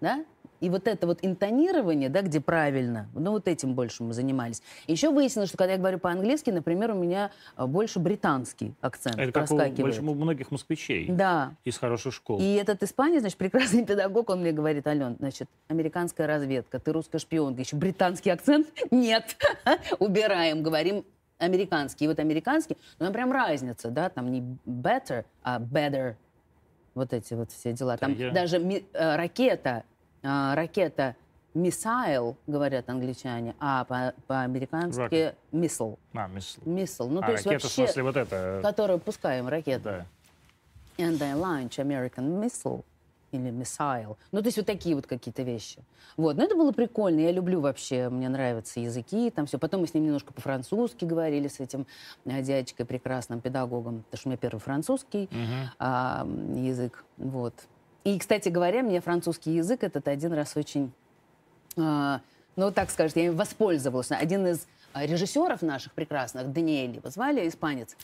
Да? 0.00 0.24
И 0.60 0.70
вот 0.70 0.86
это 0.88 1.06
вот 1.06 1.18
интонирование, 1.22 2.08
да, 2.08 2.22
где 2.22 2.40
правильно, 2.40 3.08
ну 3.14 3.30
вот 3.32 3.46
этим 3.46 3.74
больше 3.74 4.02
мы 4.02 4.12
занимались. 4.12 4.62
Еще 4.86 5.10
выяснилось, 5.10 5.48
что 5.50 5.58
когда 5.58 5.72
я 5.74 5.78
говорю 5.78 5.98
по-английски, 5.98 6.50
например, 6.50 6.90
у 6.90 6.94
меня 6.94 7.30
а, 7.56 7.66
больше 7.66 7.98
британский 8.00 8.74
акцент 8.80 9.18
Это 9.18 9.32
проскакивает. 9.32 9.96
больш- 9.96 10.00
у 10.00 10.14
многих 10.14 10.50
москвичей 10.50 11.06
Да. 11.08 11.52
из 11.64 11.78
хороших 11.78 12.12
школ. 12.14 12.40
И 12.40 12.54
этот 12.54 12.82
испанец, 12.82 13.20
значит, 13.20 13.38
прекрасный 13.38 13.84
педагог, 13.86 14.30
он 14.30 14.40
мне 14.40 14.52
говорит, 14.52 14.86
Ален, 14.86 15.16
значит, 15.18 15.48
американская 15.68 16.26
разведка, 16.26 16.78
ты 16.80 16.92
русская 16.92 17.18
шпионка, 17.18 17.60
еще 17.60 17.76
британский 17.76 18.30
акцент? 18.30 18.66
Нет. 18.90 19.36
Убираем, 19.98 20.62
говорим 20.62 21.04
американский. 21.38 22.06
И 22.06 22.08
вот 22.08 22.18
американский, 22.18 22.76
ну, 22.98 23.06
там 23.06 23.12
прям 23.12 23.30
разница, 23.32 23.90
да, 23.90 24.08
там 24.08 24.30
не 24.32 24.40
better, 24.66 25.24
а 25.44 25.60
better. 25.60 26.16
Вот 26.94 27.12
эти 27.12 27.34
вот 27.34 27.52
все 27.52 27.72
дела. 27.72 27.96
Там 27.96 28.14
я- 28.14 28.32
даже 28.32 28.58
ми- 28.58 28.84
э, 28.92 29.14
ракета, 29.16 29.84
а, 30.22 30.54
ракета 30.54 31.14
missile, 31.54 32.36
говорят 32.46 32.88
англичане, 32.88 33.54
а 33.58 33.84
по- 33.84 34.14
по-американски 34.26 35.34
missile. 35.52 35.98
А, 36.14 36.28
мисл. 36.28 36.60
Missile. 36.64 37.08
Ну, 37.08 37.20
а 37.20 37.26
то 37.26 37.32
есть 37.32 37.46
ракета, 37.46 37.60
в 37.60 37.64
вообще, 37.64 37.84
смысле, 37.84 38.02
вот 38.02 38.16
это. 38.16 38.60
которую 38.62 38.98
пускаем, 38.98 39.48
ракета. 39.48 40.06
Да. 40.98 41.04
And 41.04 41.22
I 41.22 41.32
launch 41.34 41.78
American 41.78 42.40
missile 42.40 42.84
или 43.30 43.50
missile. 43.50 44.16
Ну, 44.32 44.40
то 44.40 44.46
есть 44.46 44.56
вот 44.56 44.66
такие 44.66 44.94
вот 44.96 45.06
какие-то 45.06 45.42
вещи. 45.42 45.78
Вот, 46.16 46.36
но 46.36 46.44
это 46.44 46.56
было 46.56 46.72
прикольно. 46.72 47.20
Я 47.20 47.30
люблю 47.30 47.60
вообще, 47.60 48.08
мне 48.08 48.28
нравятся 48.28 48.80
языки, 48.80 49.30
там 49.30 49.46
все. 49.46 49.58
Потом 49.58 49.82
мы 49.82 49.86
с 49.86 49.94
ним 49.94 50.04
немножко 50.06 50.32
по-французски 50.32 51.04
говорили 51.04 51.46
с 51.46 51.60
этим 51.60 51.86
э, 52.24 52.42
дядечкой, 52.42 52.86
прекрасным 52.86 53.40
педагогом, 53.40 54.02
потому 54.04 54.18
что 54.18 54.28
у 54.28 54.30
меня 54.30 54.38
первый 54.38 54.58
французский 54.60 55.28
а, 55.78 56.22
м, 56.22 56.54
язык. 56.64 57.04
Вот. 57.18 57.54
И, 58.08 58.18
кстати 58.18 58.48
говоря, 58.48 58.82
мне 58.82 59.00
французский 59.02 59.52
язык 59.52 59.82
этот 59.82 60.08
один 60.08 60.32
раз 60.32 60.56
очень 60.56 60.92
а, 61.76 62.22
ну, 62.56 62.72
так 62.72 62.90
скажет, 62.90 63.16
я 63.16 63.26
им 63.26 63.36
воспользовалась. 63.36 64.10
Один 64.10 64.46
из 64.46 64.66
а, 64.94 65.04
режиссеров 65.04 65.60
наших 65.60 65.92
прекрасных, 65.92 66.50
Даниэль, 66.50 66.96
его 66.96 67.10
звали, 67.10 67.46
испанец, 67.46 67.96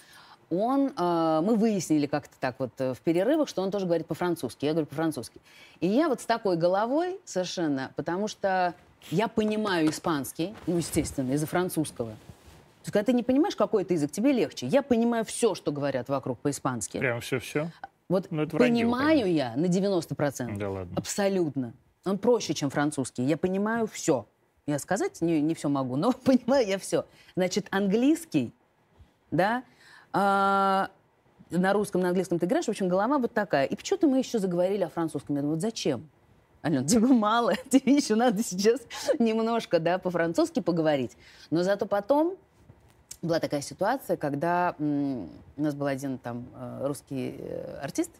он, 0.50 0.92
а, 0.96 1.40
мы 1.40 1.56
выяснили 1.56 2.06
как-то 2.06 2.34
так 2.38 2.56
вот 2.58 2.72
э, 2.78 2.92
в 2.92 3.00
перерывах, 3.00 3.48
что 3.48 3.62
он 3.62 3.70
тоже 3.70 3.86
говорит 3.86 4.06
по-французски. 4.06 4.66
Я 4.66 4.72
говорю 4.72 4.86
по-французски. 4.86 5.40
И 5.80 5.88
я 5.88 6.10
вот 6.10 6.20
с 6.20 6.26
такой 6.26 6.58
головой 6.58 7.18
совершенно, 7.24 7.90
потому 7.96 8.28
что 8.28 8.74
я 9.10 9.26
понимаю 9.26 9.88
испанский, 9.88 10.54
ну, 10.66 10.76
естественно, 10.76 11.32
из-за 11.32 11.46
французского. 11.46 12.10
То 12.10 12.88
есть, 12.88 12.92
когда 12.92 13.06
ты 13.06 13.12
не 13.14 13.22
понимаешь 13.22 13.56
какой-то 13.56 13.94
язык, 13.94 14.12
тебе 14.12 14.32
легче. 14.32 14.66
Я 14.66 14.82
понимаю 14.82 15.24
все, 15.24 15.54
что 15.54 15.72
говорят 15.72 16.10
вокруг 16.10 16.38
по-испански. 16.40 16.98
Прям 16.98 17.22
все-все. 17.22 17.70
Вот 18.08 18.30
Ну, 18.30 18.42
это 18.42 18.56
вранье, 18.56 18.84
понимаю 18.84 19.20
конечно. 19.22 19.36
я 19.36 19.56
на 19.56 19.66
90%. 19.66 20.58
Да 20.58 20.70
ладно. 20.70 20.94
Абсолютно. 20.96 21.74
Он 22.04 22.18
проще, 22.18 22.52
чем 22.54 22.70
французский. 22.70 23.22
Я 23.22 23.36
понимаю 23.36 23.86
все. 23.86 24.26
Я 24.66 24.78
сказать 24.78 25.20
не, 25.20 25.40
не 25.40 25.54
все 25.54 25.68
могу, 25.68 25.96
но 25.96 26.12
понимаю 26.24 26.66
я 26.66 26.78
все. 26.78 27.06
Значит, 27.36 27.66
английский, 27.70 28.52
да, 29.30 29.62
а, 30.12 30.90
на 31.50 31.72
русском, 31.72 32.00
на 32.00 32.08
английском 32.08 32.38
ты 32.38 32.46
играешь, 32.46 32.66
в 32.66 32.70
общем, 32.70 32.88
голова 32.88 33.18
вот 33.18 33.32
такая. 33.32 33.66
И 33.66 33.74
почему-то 33.76 34.06
мы 34.06 34.18
еще 34.18 34.38
заговорили 34.38 34.84
о 34.84 34.88
французском. 34.88 35.36
Я 35.36 35.42
думаю, 35.42 35.56
вот 35.56 35.62
зачем? 35.62 36.08
Ален, 36.62 36.86
тебе 36.86 37.06
мало, 37.06 37.54
тебе 37.70 37.94
еще 37.94 38.14
надо 38.16 38.42
сейчас 38.42 38.80
немножко, 39.18 39.78
да, 39.78 39.98
по-французски 39.98 40.60
поговорить. 40.60 41.16
Но 41.50 41.62
зато 41.62 41.86
потом 41.86 42.36
была 43.24 43.40
такая 43.40 43.60
ситуация, 43.60 44.16
когда 44.16 44.74
у 44.78 45.26
нас 45.56 45.74
был 45.74 45.86
один 45.86 46.18
там 46.18 46.46
э, 46.54 46.86
русский 46.86 47.36
э, 47.38 47.78
артист, 47.82 48.10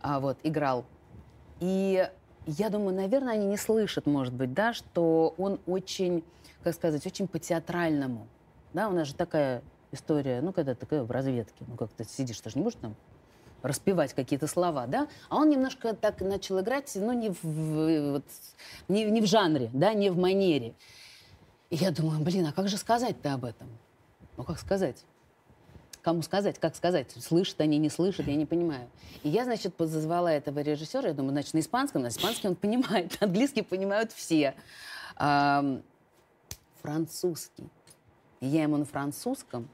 а, 0.00 0.20
вот, 0.20 0.38
играл. 0.42 0.84
И 1.60 2.08
я 2.46 2.70
думаю, 2.70 2.94
наверное, 2.94 3.34
они 3.34 3.46
не 3.46 3.56
слышат, 3.56 4.06
может 4.06 4.34
быть, 4.34 4.52
да, 4.52 4.72
что 4.72 5.34
он 5.38 5.58
очень, 5.66 6.22
как 6.62 6.74
сказать, 6.74 7.04
очень 7.06 7.26
по-театральному. 7.26 8.26
Да, 8.72 8.88
у 8.88 8.92
нас 8.92 9.08
же 9.08 9.14
такая 9.14 9.62
история, 9.90 10.40
ну, 10.42 10.52
когда 10.52 10.74
такая 10.74 11.02
в 11.02 11.10
разведке, 11.10 11.64
ну, 11.66 11.76
как 11.76 11.90
ты 11.90 12.04
сидишь, 12.04 12.40
ты 12.40 12.50
же 12.50 12.58
не 12.58 12.62
будешь 12.62 12.78
там 12.80 12.94
распевать 13.62 14.12
какие-то 14.12 14.46
слова, 14.46 14.86
да? 14.86 15.08
А 15.28 15.36
он 15.36 15.48
немножко 15.48 15.94
так 15.94 16.20
начал 16.20 16.60
играть, 16.60 16.92
ну, 16.94 17.12
не 17.12 17.30
в- 17.30 18.12
вот, 18.12 18.24
не, 18.88 19.04
не 19.04 19.20
в 19.22 19.26
жанре, 19.26 19.70
да, 19.72 19.94
не 19.94 20.10
в 20.10 20.18
манере. 20.18 20.74
И 21.70 21.76
я 21.76 21.90
думаю, 21.90 22.20
блин, 22.20 22.46
а 22.46 22.52
как 22.52 22.68
же 22.68 22.76
сказать-то 22.76 23.32
об 23.32 23.44
этом? 23.44 23.66
Ну, 24.36 24.44
как 24.44 24.58
сказать? 24.58 25.04
Кому 26.02 26.22
сказать, 26.22 26.58
как 26.58 26.76
сказать? 26.76 27.10
Слышат 27.20 27.60
они, 27.60 27.78
не 27.78 27.90
слышат, 27.90 28.28
я 28.28 28.36
не 28.36 28.46
понимаю. 28.46 28.88
И 29.22 29.28
я, 29.28 29.44
значит, 29.44 29.74
позвала 29.74 30.32
этого 30.32 30.60
режиссера, 30.60 31.08
я 31.08 31.14
думаю, 31.14 31.32
значит, 31.32 31.54
на 31.54 31.58
испанском, 31.58 32.02
на 32.02 32.08
испанском 32.08 32.50
он 32.50 32.56
понимает, 32.56 33.16
английский 33.20 33.62
понимают 33.62 34.12
все. 34.12 34.54
Ам, 35.16 35.82
французский. 36.80 37.68
И 38.40 38.46
я 38.46 38.62
ему 38.62 38.76
на 38.76 38.84
французском 38.84 39.68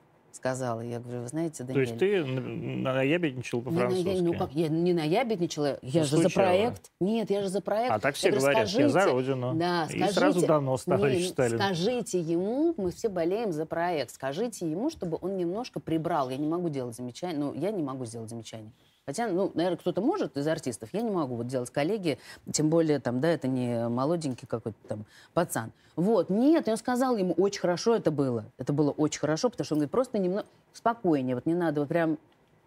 сказала, 0.47 0.81
я 0.81 0.99
говорю, 0.99 1.21
вы 1.23 1.29
знаете, 1.29 1.59
То 1.59 1.67
Даниэль... 1.69 1.87
есть 1.87 1.99
ты 2.01 2.17
н- 2.17 2.83
наябедничал 2.83 3.61
Не 3.61 3.65
по-французски? 3.65 4.09
ная- 4.09 4.23
ну 4.23 4.35
как, 4.37 4.53
я 4.55 4.67
не 4.69 4.93
наябедничала, 4.93 5.79
я 5.83 6.01
Ну, 6.01 6.05
же 6.07 6.17
за 6.17 6.23
случайно. 6.23 6.33
проект. 6.73 6.91
Нет, 7.01 7.31
я 7.31 7.43
же 7.43 7.49
за 7.49 7.61
проект. 7.61 7.93
А 7.93 8.01
так 8.01 8.17
все 8.17 8.29
Я 8.31 8.33
говорю, 8.39 8.53
говорят, 8.55 8.69
я 8.73 8.89
за 8.89 8.93
скажите- 9.01 9.13
Родину. 9.15 9.55
Да, 9.55 9.85
И 9.85 9.97
скажите, 9.99 10.13
сразу 10.13 10.47
донос, 10.47 10.83
товарищ 10.85 11.21
Не, 11.23 11.29
Сталин. 11.29 11.59
Скажите 11.59 12.19
ему, 12.21 12.75
мы 12.77 12.91
все 12.91 13.09
болеем 13.09 13.53
за 13.53 13.67
проект, 13.67 14.11
скажите 14.15 14.69
ему, 14.69 14.91
чтобы 14.91 15.17
он 15.21 15.37
немножко 15.37 15.79
прибрал. 15.79 16.29
Я 16.29 16.39
не 16.39 16.49
могу 16.49 16.69
делать 16.71 16.97
замечания, 16.97 17.39
ну, 17.39 17.55
я 17.55 17.71
не 17.71 17.83
могу 17.85 18.05
сделать 18.05 18.29
замечания. 18.29 18.73
Хотя, 19.07 19.29
ну, 19.29 19.51
наверное, 19.55 19.77
кто-то 19.79 20.01
может 20.01 20.37
из 20.37 20.47
артистов, 20.47 20.89
я 20.93 21.03
не 21.03 21.11
могу 21.11 21.35
вот 21.37 21.47
делать 21.49 21.71
коллеги, 21.71 22.19
тем 22.53 22.69
более, 22.69 22.99
там, 23.01 23.21
да, 23.21 23.29
это 23.29 23.47
не 23.49 23.89
молоденький 23.89 24.47
какой-то 24.49 24.79
там 24.89 25.05
пацан. 25.35 25.73
Вот, 25.95 26.31
нет, 26.31 26.69
и 26.69 26.71
он 26.71 26.77
сказал 26.79 27.17
ему, 27.19 27.35
очень 27.35 27.61
хорошо 27.61 27.95
это 27.97 28.11
было. 28.11 28.47
Это 28.59 28.73
было 28.73 28.93
очень 28.93 29.21
хорошо, 29.21 29.51
потому 29.51 29.65
что 29.67 29.75
он 29.75 29.81
говорит, 29.81 29.91
просто 29.91 30.19
немного 30.33 30.49
спокойнее, 30.73 31.35
вот 31.35 31.47
не 31.47 31.55
надо 31.55 31.81
вот 31.81 31.89
прям 31.89 32.19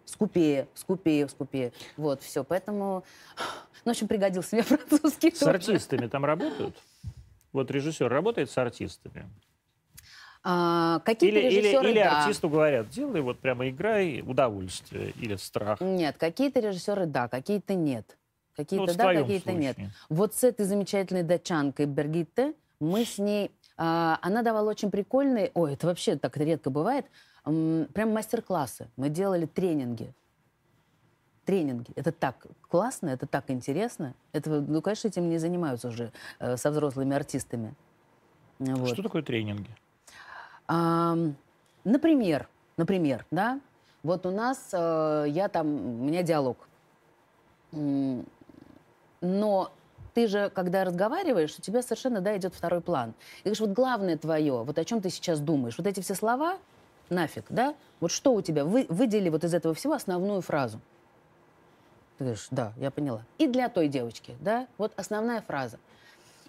скупее, 0.04 0.68
скупее, 0.74 1.28
скупее. 1.28 1.72
Вот, 1.96 2.22
все, 2.22 2.44
поэтому, 2.44 3.04
ну, 3.84 3.90
в 3.90 3.94
общем, 3.94 4.08
пригодился 4.08 4.56
мне 4.56 4.62
французский. 4.64 5.34
С 5.34 5.40
тоже. 5.40 5.52
артистами 5.52 6.06
там 6.06 6.24
работают? 6.24 6.76
Вот 7.52 7.70
режиссер 7.70 8.08
работает 8.08 8.50
с 8.50 8.58
артистами? 8.58 9.28
А, 10.48 11.00
какие-то 11.00 11.38
Или, 11.38 11.48
или, 11.48 11.58
режиссеры, 11.58 11.90
или 11.90 11.98
да. 11.98 12.22
артисту 12.22 12.48
говорят, 12.48 12.88
делай 12.88 13.20
вот 13.20 13.40
прямо 13.40 13.68
играй, 13.68 14.22
удовольствие 14.24 15.10
или 15.20 15.34
страх. 15.34 15.80
Нет, 15.80 16.16
какие-то 16.18 16.60
режиссеры 16.60 17.06
да, 17.06 17.26
какие-то 17.26 17.74
нет. 17.74 18.16
Какие-то 18.54 18.82
Ну, 18.82 18.86
вот 18.86 18.94
в 18.94 18.96
да, 18.96 19.12
какие-то 19.12 19.52
нет. 19.52 19.76
Вот 20.08 20.34
с 20.34 20.44
этой 20.44 20.64
замечательной 20.64 21.24
датчанкой 21.24 21.86
Бергитте 21.86 22.54
мы 22.78 23.04
с 23.04 23.18
ней... 23.18 23.50
а, 23.76 24.18
она 24.22 24.42
давала 24.42 24.70
очень 24.70 24.90
прикольные... 24.90 25.50
Ой, 25.54 25.74
это 25.74 25.88
вообще 25.88 26.16
так 26.16 26.36
редко 26.36 26.70
бывает. 26.70 27.06
Прям 27.46 28.12
мастер-классы. 28.12 28.88
Мы 28.96 29.08
делали 29.08 29.46
тренинги. 29.46 30.12
Тренинги. 31.44 31.92
Это 31.94 32.10
так 32.10 32.44
классно, 32.68 33.08
это 33.08 33.26
так 33.26 33.50
интересно. 33.50 34.14
Это, 34.32 34.60
ну, 34.60 34.82
конечно, 34.82 35.06
этим 35.06 35.28
не 35.28 35.38
занимаются 35.38 35.88
уже 35.88 36.12
э, 36.40 36.56
со 36.56 36.72
взрослыми 36.72 37.14
артистами. 37.14 37.74
Вот. 38.58 38.88
Что 38.88 39.02
такое 39.02 39.22
тренинги? 39.22 39.70
Ам, 40.66 41.36
например, 41.84 42.48
например, 42.76 43.24
да, 43.30 43.60
вот 44.02 44.26
у 44.26 44.30
нас, 44.30 44.70
э, 44.72 45.26
я 45.28 45.48
там, 45.48 46.00
у 46.00 46.04
меня 46.04 46.24
диалог. 46.24 46.56
Но 47.70 49.72
ты 50.14 50.26
же, 50.26 50.50
когда 50.50 50.84
разговариваешь, 50.84 51.54
у 51.58 51.62
тебя 51.62 51.82
совершенно, 51.82 52.20
да, 52.20 52.36
идет 52.36 52.54
второй 52.54 52.80
план. 52.80 53.14
И 53.40 53.42
говоришь, 53.44 53.60
вот 53.60 53.70
главное 53.70 54.16
твое, 54.16 54.64
вот 54.64 54.78
о 54.78 54.84
чем 54.84 55.00
ты 55.00 55.10
сейчас 55.10 55.38
думаешь, 55.38 55.78
вот 55.78 55.86
эти 55.86 56.00
все 56.00 56.14
слова, 56.14 56.58
нафиг, 57.10 57.46
да, 57.48 57.74
вот 58.00 58.10
что 58.10 58.34
у 58.34 58.42
тебя, 58.42 58.64
Вы, 58.64 58.86
выдели 58.88 59.28
вот 59.28 59.44
из 59.44 59.54
этого 59.54 59.74
всего 59.74 59.94
основную 59.94 60.40
фразу. 60.40 60.80
Ты 62.18 62.24
говоришь, 62.24 62.48
да, 62.50 62.72
я 62.76 62.90
поняла. 62.90 63.22
И 63.38 63.46
для 63.46 63.68
той 63.68 63.88
девочки, 63.88 64.36
да, 64.40 64.66
вот 64.78 64.92
основная 64.96 65.42
фраза. 65.42 65.78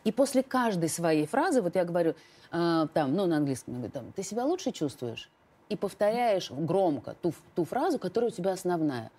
И 0.04 0.12
после 0.12 0.44
каждой 0.44 0.90
своей 0.90 1.28
фразы, 1.28 1.62
вот 1.62 1.76
я 1.76 1.84
говорю, 1.84 2.16
э, 2.52 2.88
там, 2.94 3.14
ну, 3.14 3.26
на 3.26 3.38
английском, 3.38 3.74
я 3.74 3.80
говорю, 3.80 3.94
там, 3.94 4.12
ты 4.14 4.24
себя 4.24 4.46
лучше 4.46 4.72
чувствуешь? 4.72 5.30
И 5.70 5.76
повторяешь 5.76 6.50
громко 6.50 7.16
ту, 7.22 7.34
ту 7.56 7.66
фразу, 7.66 8.00
которая 8.00 8.32
у 8.32 8.34
тебя 8.34 8.54
основная. 8.54 9.12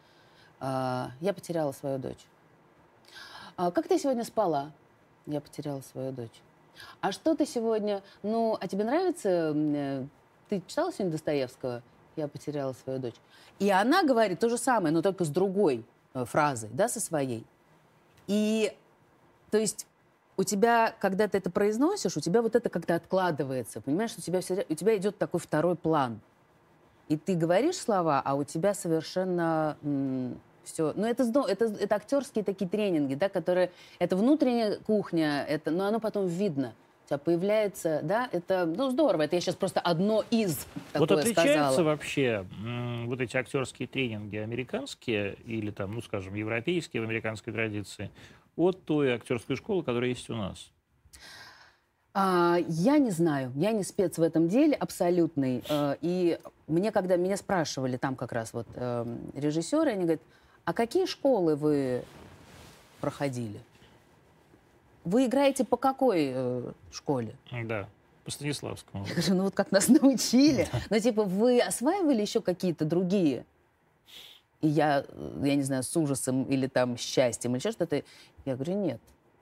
А, 0.61 1.11
я 1.21 1.35
потеряла 1.35 1.73
свою 1.73 1.99
дочь. 1.99 2.27
А, 3.57 3.71
как 3.71 3.87
ты 3.87 3.99
сегодня 3.99 4.25
спала? 4.25 4.73
Я 5.27 5.41
потеряла 5.41 5.83
свою 5.83 6.13
дочь. 6.13 6.41
А 7.01 7.13
что 7.13 7.35
ты 7.35 7.45
сегодня... 7.45 8.03
Ну, 8.23 8.57
а 8.59 8.67
тебе 8.67 8.85
нравится... 8.85 9.53
Ты 10.49 10.63
читала 10.67 10.93
сегодня 10.93 11.13
Достоевского? 11.13 11.83
Я 12.17 12.27
потеряла 12.29 12.73
свою 12.73 12.99
дочь. 12.99 13.15
И 13.59 13.71
она 13.71 14.03
говорит 14.03 14.41
то 14.41 14.49
же 14.49 14.59
самое, 14.59 14.93
но 14.93 15.03
только 15.03 15.25
с 15.25 15.29
другой 15.29 15.85
э, 16.15 16.25
фразой, 16.25 16.71
да, 16.73 16.89
со 16.89 17.01
своей. 17.01 17.47
И, 18.27 18.73
то 19.51 19.59
есть, 19.59 19.87
у 20.37 20.45
тебя, 20.45 20.95
когда 21.01 21.29
ты 21.29 21.39
это 21.39 21.51
произносишь, 21.51 22.17
у 22.17 22.21
тебя 22.21 22.43
вот 22.43 22.57
это 22.57 22.69
как-то 22.71 22.95
откладывается, 22.95 23.81
понимаешь, 23.81 24.15
у 24.17 24.21
тебя, 24.21 24.41
всегда- 24.41 24.65
у 24.69 24.75
тебя 24.75 24.97
идет 24.97 25.19
такой 25.19 25.41
второй 25.41 25.77
план. 25.77 26.21
И 27.09 27.17
ты 27.17 27.35
говоришь 27.35 27.77
слова, 27.77 28.21
а 28.25 28.35
у 28.35 28.45
тебя 28.45 28.75
совершенно 28.75 29.77
все. 30.65 30.93
Но 30.95 31.07
это, 31.07 31.25
здо- 31.25 31.47
это, 31.49 31.65
это 31.65 31.95
актерские 31.95 32.45
такие 32.45 32.69
тренинги, 32.69 33.15
да, 33.15 33.29
которые... 33.29 33.71
Это 33.99 34.17
внутренняя 34.17 34.77
кухня, 34.79 35.45
это, 35.49 35.71
но 35.71 35.87
оно 35.87 36.01
потом 36.01 36.27
видно. 36.27 36.75
У 37.09 37.11
тебя 37.11 37.19
появляется, 37.21 38.01
да, 38.03 38.29
это, 38.33 38.67
ну, 38.67 38.91
здорово. 38.91 39.23
Это 39.23 39.37
я 39.37 39.41
сейчас 39.41 39.55
просто 39.55 39.81
одно 39.81 40.23
из 40.31 40.67
Вот 40.93 41.09
такое 41.09 41.23
отличаются 41.23 41.73
сказала. 41.73 41.83
вообще 41.87 42.47
м, 42.63 43.07
вот 43.09 43.23
эти 43.23 43.35
актерские 43.35 43.89
тренинги 43.89 44.37
американские 44.37 45.37
или 45.47 45.71
там, 45.71 45.95
ну, 45.95 46.03
скажем, 46.03 46.35
европейские 46.35 47.01
в 47.01 47.07
американской 47.07 47.51
традиции 47.51 48.11
от 48.57 48.85
той 48.85 49.15
актерской 49.15 49.57
школы, 49.57 49.83
которая 49.85 50.11
есть 50.11 50.29
у 50.29 50.35
нас? 50.37 50.71
А, 52.13 52.59
я 52.69 52.99
не 52.99 53.11
знаю, 53.11 53.53
я 53.55 53.73
не 53.73 53.85
спец 53.85 54.19
в 54.19 54.23
этом 54.23 54.49
деле 54.49 54.75
абсолютный. 54.75 55.65
Э, 55.71 55.97
И 56.03 56.39
мне, 56.67 56.93
когда 56.93 57.17
меня 57.17 57.39
спрашивали 57.39 57.97
там 57.97 58.17
как 58.17 58.33
раз 58.33 58.53
вот 58.53 58.67
эм, 58.75 59.19
режиссеры, 59.35 59.93
они 59.93 60.03
говорят, 60.03 60.21
а 60.67 60.75
какие 60.75 61.07
школы 61.07 61.57
вы 61.57 62.03
проходили? 63.01 63.61
Вы 65.09 65.25
играете 65.25 65.65
по 65.65 65.79
какой 65.79 66.33
э, 66.35 66.73
школе? 66.93 67.35
Да, 67.51 67.89
по 68.25 68.31
Станиславскому. 68.31 69.07
Я 69.07 69.15
говорю, 69.15 69.35
ну 69.37 69.43
вот 69.45 69.55
как 69.55 69.73
нас 69.73 69.89
научили. 70.03 70.69
Но 70.91 70.99
типа 70.99 71.25
вы 71.25 71.61
осваивали 71.61 72.21
еще 72.21 72.43
какие-то 72.43 72.85
другие? 72.85 73.47
И 74.61 74.69
я, 74.69 75.07
э, 75.09 75.43
я 75.45 75.55
не 75.55 75.63
знаю, 75.63 75.83
с 75.83 75.97
ужасом 75.97 76.45
или 76.45 76.67
там 76.67 76.99
счастьем 76.99 77.53
или 77.53 77.59
еще 77.59 77.73
что-то. 77.73 78.03
Я 78.45 78.55
говорю, 78.55 78.75
нет. 78.75 79.01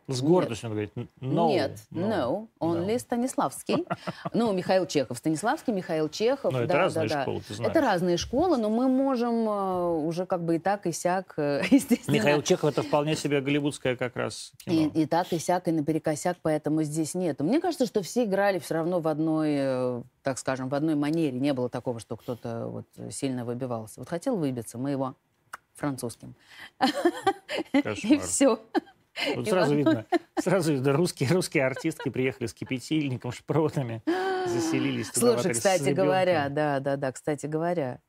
С 0.08 0.20
Нет. 0.20 0.30
гордостью 0.30 0.68
он 0.68 0.72
говорит, 0.74 0.92
no, 1.20 1.48
Нет, 1.48 1.80
no, 1.90 2.48
only 2.60 2.94
no. 2.94 2.98
Станиславский. 2.98 3.86
Ну, 4.32 4.52
Михаил 4.52 4.86
Чехов. 4.86 5.18
Станиславский, 5.18 5.72
Михаил 5.72 6.08
Чехов. 6.08 6.52
Ну, 6.52 6.60
это 6.60 6.68
да, 6.68 6.78
разные 6.78 7.08
да, 7.08 7.14
да. 7.16 7.22
школы, 7.22 7.42
ты 7.46 7.54
знаешь. 7.54 7.70
Это 7.70 7.80
разные 7.80 8.16
школы, 8.16 8.56
но 8.56 8.70
мы 8.70 8.88
можем 8.88 9.48
э, 9.48 9.88
уже 10.06 10.24
как 10.26 10.44
бы 10.44 10.56
и 10.56 10.58
так, 10.60 10.86
и 10.86 10.92
сяк, 10.92 11.34
э, 11.38 11.62
естественно. 11.70 12.14
Михаил 12.14 12.42
Чехов 12.42 12.70
это 12.70 12.82
вполне 12.82 13.16
себе 13.16 13.40
голливудское 13.40 13.96
как 13.96 14.14
раз 14.14 14.52
И, 14.66 14.70
кино. 14.70 14.92
и 14.94 15.06
так, 15.06 15.32
и 15.32 15.38
сяк, 15.40 15.66
и 15.66 15.72
наперекосяк, 15.72 16.36
поэтому 16.40 16.84
здесь 16.84 17.14
нету. 17.14 17.42
Мне 17.42 17.60
кажется, 17.60 17.86
что 17.86 18.02
все 18.02 18.24
играли 18.24 18.60
все 18.60 18.74
равно 18.74 19.00
в 19.00 19.08
одной, 19.08 19.54
э, 19.58 20.02
так 20.22 20.38
скажем, 20.38 20.68
в 20.68 20.74
одной 20.74 20.94
манере. 20.94 21.38
Не 21.40 21.52
было 21.52 21.68
такого, 21.68 21.98
что 21.98 22.16
кто-то 22.16 22.68
вот 22.68 22.86
сильно 23.12 23.44
выбивался. 23.44 23.98
Вот 23.98 24.08
хотел 24.08 24.36
выбиться, 24.36 24.78
мы 24.78 24.90
его 24.92 25.16
французским. 25.74 26.34
И 27.72 27.82
Кошмар. 27.82 28.20
все. 28.20 28.60
Вот 29.34 29.48
сразу 29.48 29.74
видно, 29.74 30.06
сразу 30.38 30.72
видно, 30.74 30.92
русские, 30.92 31.30
русские 31.30 31.64
артистки 31.64 32.08
приехали 32.08 32.46
с 32.46 32.54
кипятильником, 32.54 33.32
шпротами, 33.32 34.02
заселились 34.46 35.10
туда 35.10 35.34
Слушай, 35.34 35.52
кстати 35.52 35.90
говоря, 35.90 36.48
да, 36.48 36.80
да, 36.80 36.96
да, 36.96 37.12
кстати 37.12 37.46
говоря. 37.46 38.00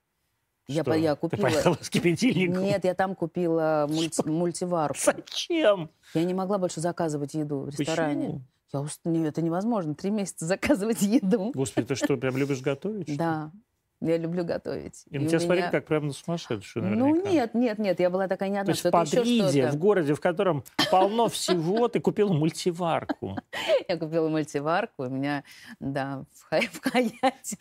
Я, 0.68 0.82
Что? 0.84 0.94
я 0.96 1.16
Ты 1.16 1.22
купила... 1.22 1.44
поехала 1.44 1.78
с 1.80 1.90
кипятильником? 1.90 2.64
Нет, 2.64 2.84
я 2.84 2.94
там 2.94 3.16
купила 3.16 3.88
мульти- 3.90 4.30
мультиварку. 4.30 5.00
Зачем? 5.02 5.90
Я 6.14 6.24
не 6.26 6.34
могла 6.34 6.58
больше 6.58 6.82
заказывать 6.82 7.36
еду 7.36 7.62
в 7.62 7.70
ресторане. 7.70 8.26
Почему? 8.26 8.42
Я 8.74 8.82
уст... 8.82 9.00
это 9.06 9.42
невозможно. 9.42 9.96
Три 9.96 10.12
месяца 10.12 10.46
заказывать 10.46 11.02
еду. 11.02 11.52
Господи, 11.56 11.88
ты 11.88 11.96
что, 11.96 12.18
прям 12.18 12.36
любишь 12.36 12.60
готовить? 12.62 13.16
Да, 13.16 13.52
я 14.00 14.18
люблю 14.18 14.44
готовить. 14.44 15.06
И 15.10 15.16
И 15.16 15.20
на 15.20 15.26
у 15.26 15.28
тебя 15.28 15.40
смотрели 15.40 15.62
меня- 15.64 15.72
как 15.72 15.86
прям 15.86 16.08
на 16.08 16.14
сумасшедшую 16.14 16.86
Ну 16.86 17.08
наверняка. 17.08 17.30
нет, 17.30 17.54
нет, 17.56 17.80
нет, 17.80 18.00
я 18.00 18.10
была 18.10 18.28
такая 18.28 18.50
не 18.50 18.56
То 18.56 18.62
одна, 18.62 18.72
есть 18.72 18.80
что 18.82 18.90
в 18.90 18.92
Падриде, 18.92 19.68
в 19.72 19.76
городе, 19.78 20.14
в 20.14 20.22
котором 20.22 20.64
полно 20.92 21.28
всего, 21.30 21.88
ты 21.88 22.00
купила 22.00 22.32
мультиварку. 22.32 23.38
Я 23.88 23.98
купила 23.98 24.30
мультиварку, 24.30 25.04
у 25.06 25.10
меня, 25.10 25.44
да, 25.80 26.24
в, 26.34 26.50
Хаяте, 26.50 27.58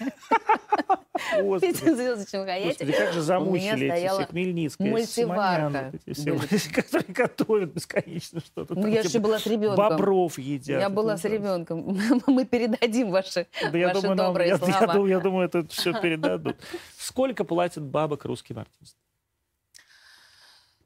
в 1.36 1.60
пятизвездочном 1.60 2.44
Хаяте. 2.44 2.68
Господи, 2.68 2.92
как 2.92 3.12
же 3.12 3.20
замучили 3.22 3.92
эти 3.92 4.08
все 4.08 4.26
Хмельницкая, 4.26 4.90
мультиварка. 4.90 5.92
Которые 6.74 7.14
готовят 7.14 7.72
бесконечно 7.72 8.40
что-то. 8.40 8.74
Ну 8.74 8.86
я 8.88 9.02
же 9.02 9.08
типа 9.08 9.24
была 9.24 9.38
с 9.38 9.46
ребенком. 9.46 9.76
Бобров 9.76 10.38
едят. 10.38 10.80
Я 10.80 10.90
была 10.90 11.16
с 11.16 11.24
ребенком. 11.24 11.98
Мы 12.26 12.44
передадим 12.44 13.10
ваши, 13.10 13.46
добрые 14.16 14.56
слова. 14.56 15.06
я 15.06 15.20
думаю, 15.20 15.46
это 15.46 15.66
все 15.68 15.92
передадут. 16.28 16.56
Сколько 16.98 17.44
платят 17.44 17.82
бабок 17.84 18.24
русским 18.24 18.58
артистам? 18.58 19.00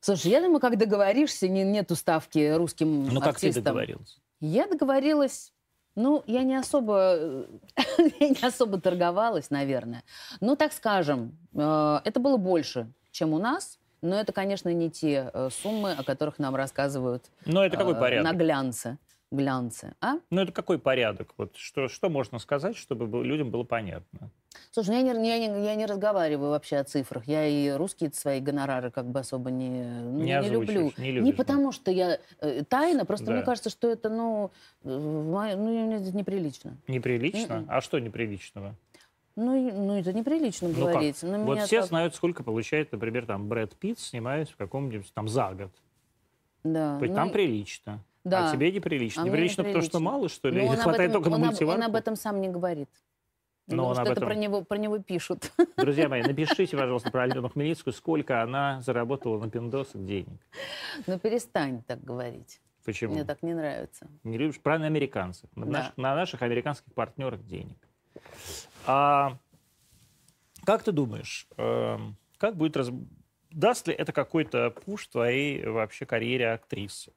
Слушай, 0.00 0.30
я 0.30 0.40
думаю, 0.40 0.60
как 0.60 0.78
договоришься, 0.78 1.46
не, 1.48 1.62
нету 1.62 1.94
ставки 1.94 2.54
русским 2.56 3.06
Ну, 3.08 3.20
как 3.20 3.38
ты 3.38 3.48
артистам. 3.48 3.64
договорился? 3.64 4.18
Я 4.40 4.66
договорилась, 4.66 5.52
ну, 5.94 6.22
я 6.26 6.42
не 6.42 6.56
особо, 6.56 7.46
я 8.20 8.28
не 8.30 8.42
особо 8.46 8.80
торговалась, 8.80 9.50
наверное. 9.50 10.02
Ну, 10.40 10.56
так 10.56 10.72
скажем, 10.72 11.36
э, 11.54 12.00
это 12.04 12.18
было 12.18 12.38
больше, 12.38 12.90
чем 13.10 13.34
у 13.34 13.38
нас, 13.38 13.78
но 14.00 14.18
это, 14.18 14.32
конечно, 14.32 14.70
не 14.72 14.90
те 14.90 15.30
э, 15.34 15.50
суммы, 15.52 15.92
о 15.92 16.02
которых 16.02 16.38
нам 16.38 16.56
рассказывают 16.56 17.26
Ну, 17.44 17.60
это 17.60 17.76
какой 17.76 17.92
э, 17.94 18.00
порядок? 18.00 18.32
на 18.32 18.36
глянце. 18.38 18.96
Глянце. 19.30 19.94
А? 20.00 20.14
Ну, 20.30 20.40
это 20.42 20.52
какой 20.52 20.78
порядок? 20.78 21.34
Вот 21.36 21.56
что, 21.56 21.88
что 21.88 22.08
можно 22.10 22.38
сказать, 22.38 22.76
чтобы 22.76 23.24
людям 23.24 23.50
было 23.50 23.62
понятно? 23.62 24.30
Слушай, 24.72 24.90
ну 24.90 25.06
я 25.06 25.12
не, 25.14 25.28
я, 25.28 25.38
не, 25.48 25.64
я 25.64 25.74
не 25.76 25.86
разговариваю 25.86 26.50
вообще 26.50 26.76
о 26.78 26.84
цифрах. 26.84 27.24
Я 27.26 27.46
и 27.46 27.70
русские 27.70 28.12
свои 28.12 28.40
гонорары 28.40 28.90
как 28.90 29.06
бы 29.06 29.20
особо 29.20 29.50
не, 29.50 29.84
ну, 30.02 30.18
Не 30.20 30.40
не, 30.40 30.48
люблю. 30.48 30.92
не 30.98 31.12
любишь, 31.12 31.30
да. 31.36 31.36
потому, 31.44 31.70
что 31.72 31.90
я 31.90 32.18
э, 32.40 32.64
тайна, 32.64 33.04
просто 33.04 33.26
Да. 33.26 33.32
мне 33.34 33.42
кажется, 33.42 33.70
что 33.70 33.88
это, 33.88 34.08
ну, 34.08 34.50
э, 34.82 34.88
мо- 34.98 35.54
ну 35.56 35.98
неприлично. 36.12 36.76
Неприлично? 36.88 37.60
Мгм. 37.60 37.66
А 37.70 37.80
что 37.80 37.98
неприличного? 38.00 38.74
Ну, 39.36 39.70
ну 39.72 39.98
это 39.98 40.12
неприлично 40.12 40.68
Ну 40.68 40.74
как? 40.74 40.82
говорить. 40.94 41.22
На 41.22 41.38
Вот 41.38 41.54
меня 41.54 41.66
все 41.66 41.80
так- 41.80 41.88
знают, 41.88 42.14
сколько 42.16 42.42
получает, 42.42 42.90
например, 42.90 43.26
там 43.26 43.48
Брэд 43.48 43.76
Питт, 43.76 44.00
снимаясь 44.00 44.48
в 44.48 44.56
каком-нибудь 44.56 45.12
там 45.14 45.28
за 45.28 45.52
год. 45.52 45.70
Да, 46.64 46.98
ну, 47.00 47.14
там 47.14 47.28
и- 47.28 47.32
прилично. 47.32 48.00
Да. 48.30 48.48
А 48.50 48.52
тебе 48.52 48.70
неприлично. 48.72 49.22
А 49.22 49.24
мне 49.24 49.32
неприлично, 49.32 49.64
потому 49.64 49.82
что 49.82 49.98
неприлично. 49.98 50.00
мало, 50.00 50.28
что 50.28 50.48
ли? 50.48 50.60
Или 50.62 50.68
он 50.68 50.76
хватает 50.78 51.10
этом- 51.10 51.12
только 51.22 51.30
на 51.30 51.36
он 51.36 51.42
мультиварку? 51.46 51.80
Он 51.82 51.86
об 51.86 51.96
этом 51.96 52.16
сам 52.16 52.40
не 52.40 52.48
говорит. 52.48 52.88
Но 53.66 53.76
Потому 53.84 53.88
он 53.88 53.94
что 53.94 54.02
об 54.02 54.06
это 54.08 54.12
этом- 54.16 54.28
про 54.28 54.34
него, 54.34 54.64
про 54.64 54.78
него 54.78 54.98
пишут. 54.98 55.52
Друзья 55.76 56.08
мои, 56.08 56.22
напишите, 56.26 56.76
пожалуйста, 56.76 57.10
про 57.10 57.22
Алену 57.24 57.48
Хмельницкую, 57.48 57.92
сколько 57.94 58.42
она 58.42 58.80
заработала 58.80 59.38
на 59.38 59.50
пиндосах 59.50 60.04
денег. 60.04 60.40
Ну 61.06 61.18
перестань 61.18 61.82
так 61.82 62.02
говорить. 62.02 62.60
Почему? 62.84 63.12
Мне 63.14 63.24
так 63.24 63.42
не 63.42 63.52
нравится. 63.54 64.08
Не 64.24 64.38
любишь? 64.38 64.58
Про 64.58 64.74
американцев. 64.76 65.48
На, 65.54 65.66
Да. 65.66 65.72
наших, 65.72 65.96
на 65.98 66.14
наших 66.14 66.42
американских 66.42 66.92
партнерах 66.94 67.44
денег. 67.46 67.76
А 68.86 69.36
как 70.64 70.82
ты 70.82 70.90
думаешь, 70.92 71.46
эм, 71.58 72.16
как 72.38 72.56
будет 72.56 72.76
раз... 72.76 72.90
даст 73.50 73.86
ли 73.86 73.94
это 73.94 74.12
какой-то 74.12 74.70
пуш 74.70 75.06
твоей 75.08 75.64
вообще 75.66 76.06
карьере 76.06 76.50
актрисы? 76.52 77.12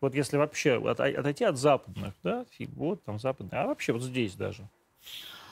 Вот 0.00 0.14
если 0.14 0.36
вообще 0.36 0.74
от- 0.78 1.00
отойти 1.00 1.44
от 1.44 1.56
западных, 1.56 2.14
да, 2.22 2.44
фиг, 2.50 2.70
вот 2.74 3.02
там 3.04 3.18
западные, 3.18 3.62
а 3.62 3.66
вообще 3.66 3.92
вот 3.92 4.02
здесь 4.02 4.34
даже. 4.34 4.68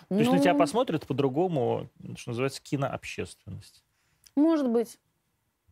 То 0.09 0.17
есть 0.19 0.31
на 0.31 0.39
тебя 0.39 0.53
Ну, 0.53 0.59
посмотрят 0.59 1.07
по-другому, 1.07 1.89
что 2.17 2.31
называется, 2.31 2.61
кинообщественность. 2.63 3.83
Может 4.37 4.69
быть. 4.69 4.99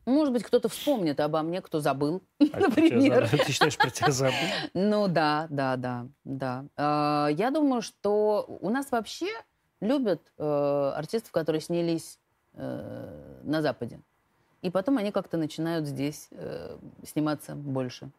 Может 0.04 0.32
быть, 0.32 0.42
кто-то 0.42 0.68
вспомнит 0.68 1.20
обо 1.20 1.42
мне, 1.42 1.61
кто 1.61 1.78
забыл, 1.80 2.22
А 2.52 2.58
например. 2.58 3.26
забыли? 3.28 3.42
Ты 3.44 3.52
считаешь, 3.52 3.76
про 3.76 3.90
тебя 3.90 4.11
забыли? 4.11 4.50
Ну 4.74 5.06
да, 5.06 5.46
да, 5.50 5.76
да, 5.76 6.06
да. 6.24 6.64
А, 6.76 7.28
Я 7.28 7.50
думаю, 7.50 7.82
что 7.82 8.46
у 8.61 8.68
нас 8.70 8.90
вообще 8.90 9.28
любят 9.80 10.20
э, 10.38 10.92
артистов, 10.96 11.30
которые 11.30 11.61
снялись 11.61 12.18
э, 12.54 13.40
на 13.44 13.62
Западе. 13.62 14.00
И 14.62 14.70
потом 14.70 14.98
они 14.98 15.12
как-то 15.12 15.37
начинают 15.37 15.87
здесь 15.87 16.28
э, 16.32 16.78
сниматься 17.04 17.54
больше. 17.54 18.11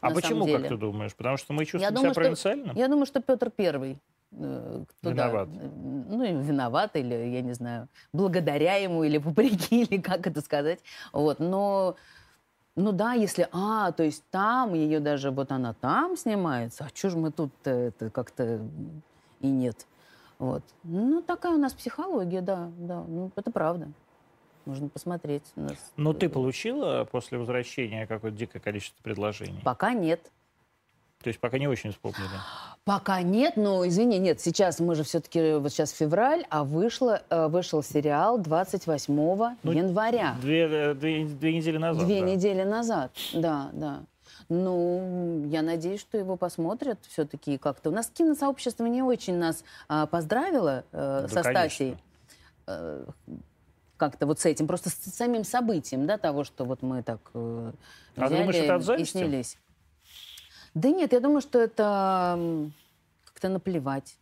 А 0.00 0.10
почему, 0.10 0.22
самом 0.44 0.46
как 0.52 0.56
деле. 0.56 0.68
ты 0.68 0.76
думаешь? 0.76 1.14
Потому 1.14 1.36
что 1.36 1.52
мы 1.52 1.64
чувствуем 1.64 1.94
думаю, 1.94 2.06
себя 2.06 2.12
что- 2.12 2.20
провинциальным? 2.20 2.76
Я 2.76 2.88
думаю, 2.88 3.06
что 3.06 3.20
Петр 3.20 3.50
Первый 3.50 3.98
э, 4.32 4.84
туда, 5.00 5.26
Виноват. 5.28 5.48
э, 5.48 5.68
Ну, 6.08 6.42
виноват, 6.42 6.96
или, 6.96 7.14
я 7.14 7.42
не 7.42 7.52
знаю, 7.52 7.88
благодаря 8.12 8.76
ему, 8.76 9.04
или 9.04 9.18
вопреки, 9.18 9.82
или 9.82 10.00
как 10.00 10.26
это 10.26 10.40
сказать. 10.40 10.80
Вот, 11.12 11.38
но... 11.38 11.96
Ну 12.74 12.92
да, 12.92 13.12
если, 13.12 13.48
а, 13.52 13.92
то 13.92 14.02
есть 14.02 14.24
там 14.30 14.72
ее 14.72 14.98
даже, 14.98 15.30
вот 15.30 15.52
она 15.52 15.74
там 15.74 16.16
снимается, 16.16 16.84
а 16.86 16.88
что 16.96 17.10
же 17.10 17.18
мы 17.18 17.30
тут 17.30 17.52
это 17.64 18.08
как-то 18.08 18.60
и 19.40 19.46
нет. 19.46 19.86
Вот. 20.38 20.62
Ну, 20.82 21.20
такая 21.20 21.52
у 21.52 21.58
нас 21.58 21.74
психология, 21.74 22.40
да, 22.40 22.70
да, 22.78 23.04
ну, 23.06 23.30
это 23.36 23.50
правда. 23.50 23.88
Можно 24.64 24.88
посмотреть. 24.88 25.42
Нас, 25.56 25.76
Но 25.96 26.12
ты 26.12 26.26
э, 26.26 26.28
получила 26.28 27.04
после 27.10 27.38
возвращения 27.38 28.06
какое-то 28.06 28.36
дикое 28.36 28.60
количество 28.60 29.02
предложений? 29.02 29.60
Пока 29.64 29.92
нет. 29.92 30.20
То 31.22 31.28
есть 31.28 31.38
пока 31.38 31.58
не 31.58 31.68
очень 31.68 31.92
вспомнили. 31.92 32.28
Пока 32.84 33.22
нет, 33.22 33.56
но 33.56 33.86
извини, 33.86 34.18
нет, 34.18 34.40
сейчас 34.40 34.80
мы 34.80 34.96
же 34.96 35.04
все-таки, 35.04 35.54
вот 35.54 35.70
сейчас 35.70 35.92
февраль, 35.92 36.44
а 36.50 36.64
вышло, 36.64 37.22
э, 37.30 37.46
вышел 37.46 37.82
сериал 37.82 38.38
28 38.38 39.56
Ну, 39.62 39.72
января. 39.72 40.34
Две, 40.40 40.62
э, 40.62 40.94
две, 40.94 41.24
две 41.24 41.56
недели 41.56 41.76
назад. 41.78 42.04
Две 42.04 42.20
да. 42.20 42.26
недели 42.26 42.62
назад, 42.64 43.12
да, 43.34 43.70
да. 43.72 44.00
Ну, 44.48 45.46
я 45.46 45.62
надеюсь, 45.62 46.00
что 46.00 46.18
его 46.18 46.36
посмотрят 46.36 46.98
все-таки 47.08 47.56
как-то. 47.56 47.90
У 47.90 47.92
нас 47.92 48.08
киносообщество 48.08 48.86
не 48.86 49.02
очень 49.02 49.36
нас 49.36 49.64
а, 49.88 50.06
поздравило 50.06 50.84
э, 50.92 51.20
Да, 51.22 51.28
со 51.28 51.42
конечно. 51.42 51.52
Стасей. 51.52 51.96
Как-то 54.02 54.26
вот 54.26 54.40
с 54.40 54.46
этим, 54.46 54.66
просто 54.66 54.90
с 54.90 54.94
самим 54.94 55.44
событием, 55.44 56.08
да, 56.08 56.18
того, 56.18 56.42
что 56.42 56.64
вот 56.64 56.82
мы 56.82 57.04
так 57.04 57.20
э, 57.34 57.72
А 58.16 58.20
ты 58.20 58.26
взяли 58.26 58.40
думаешь, 58.40 58.56
это 58.56 58.74
от 58.94 59.00
и 59.00 59.04
снялись. 59.04 59.58
Да 60.74 60.88
нет, 60.88 61.12
я 61.12 61.20
думаю, 61.20 61.40
что 61.40 61.60
это 61.60 62.36
как-то 63.24 63.48
наплевать 63.48 64.16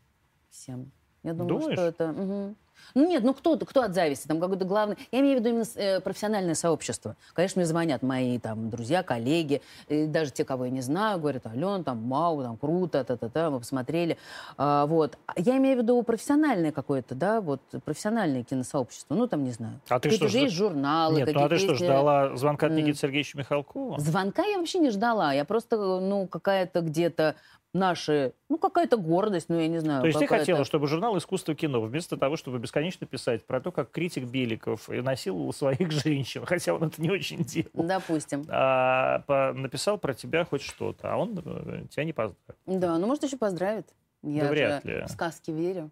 всем. 0.50 0.90
Я 1.22 1.32
думаю, 1.32 1.60
Думаешь? 1.60 1.78
что 1.78 1.86
это... 1.86 2.08
мгм. 2.08 2.56
Ну 2.94 3.06
нет, 3.06 3.22
ну 3.22 3.34
кто, 3.34 3.56
кто 3.58 3.82
от 3.82 3.94
зависти? 3.94 4.26
Там 4.26 4.40
какой-то 4.40 4.64
главный... 4.64 4.96
Я 5.12 5.20
имею 5.20 5.36
в 5.36 5.40
виду 5.40 5.50
именно 5.50 5.64
э, 5.74 6.00
профессиональное 6.00 6.54
сообщество. 6.54 7.16
Конечно, 7.34 7.60
мне 7.60 7.66
звонят 7.66 8.02
мои 8.02 8.38
там 8.38 8.70
друзья, 8.70 9.02
коллеги, 9.02 9.62
даже 9.88 10.30
те, 10.30 10.44
кого 10.44 10.66
я 10.66 10.70
не 10.70 10.80
знаю, 10.80 11.18
говорят, 11.18 11.46
Ален, 11.46 11.84
там, 11.84 12.08
вау, 12.08 12.42
там, 12.42 12.56
круто, 12.56 13.04
та-та-та, 13.04 13.50
мы 13.50 13.60
посмотрели. 13.60 14.16
А, 14.56 14.86
вот. 14.86 15.18
Я 15.36 15.56
имею 15.58 15.78
в 15.78 15.82
виду 15.82 16.02
профессиональное 16.02 16.72
какое-то, 16.72 17.14
да, 17.14 17.40
вот, 17.40 17.60
профессиональное 17.84 18.44
киносообщество. 18.44 19.14
Ну, 19.14 19.26
там, 19.26 19.44
не 19.44 19.52
знаю. 19.52 19.80
А 19.88 20.00
ты 20.00 20.10
что, 20.10 20.28
же 20.28 20.38
есть 20.38 20.54
журналы, 20.54 21.18
Нет, 21.20 21.30
ну 21.32 21.44
а 21.44 21.48
ты 21.48 21.58
что, 21.58 21.72
э, 21.72 21.76
ждала 21.76 22.36
звонка 22.36 22.66
от. 22.66 22.72
Никиты 22.72 22.98
Сергеевича 22.98 23.38
Михалкова? 23.38 23.98
Звонка 24.00 24.42
я 24.44 24.58
вообще 24.58 24.78
не 24.78 24.90
ждала. 24.90 25.32
Я 25.32 25.44
просто, 25.44 26.00
ну, 26.00 26.26
какая-то 26.26 26.80
где-то 26.80 27.36
наши, 27.72 28.32
ну, 28.48 28.58
какая-то 28.58 28.96
гордость, 28.96 29.48
ну, 29.48 29.58
я 29.58 29.68
не 29.68 29.78
знаю. 29.78 30.00
То 30.00 30.06
есть 30.08 30.18
ты 30.18 30.26
хотела, 30.26 30.64
чтобы 30.64 30.86
журнал 30.88 31.16
«Искусство 31.18 31.54
кино» 31.54 31.80
вместо 31.80 32.16
того, 32.16 32.36
чтобы 32.36 32.58
бесконечно 32.58 33.06
писать 33.06 33.46
про 33.46 33.60
то, 33.60 33.70
как 33.72 33.90
критик 33.90 34.24
Беликов 34.24 34.88
насиловал 34.88 35.52
своих 35.52 35.90
женщин, 36.04 36.44
хотя 36.46 36.74
он 36.74 36.84
это 36.84 37.00
не 37.00 37.10
очень 37.10 37.44
делал, 37.44 37.68
Допустим. 37.86 38.44
а, 38.48 39.20
по- 39.26 39.52
написал 39.52 39.98
про 39.98 40.14
тебя 40.14 40.44
хоть 40.44 40.62
что-то, 40.62 41.12
а 41.12 41.16
он 41.16 41.38
э, 41.44 41.84
тебя 41.90 42.04
не 42.04 42.12
поздравил. 42.12 42.36
Да, 42.66 42.98
ну, 42.98 43.06
может, 43.06 43.24
еще 43.24 43.36
поздравит. 43.36 43.88
Я 44.22 44.44
Да 44.44 44.50
вряд 44.50 44.84
ли. 44.84 45.02
в 45.06 45.08
сказки 45.10 45.50
верю. 45.50 45.90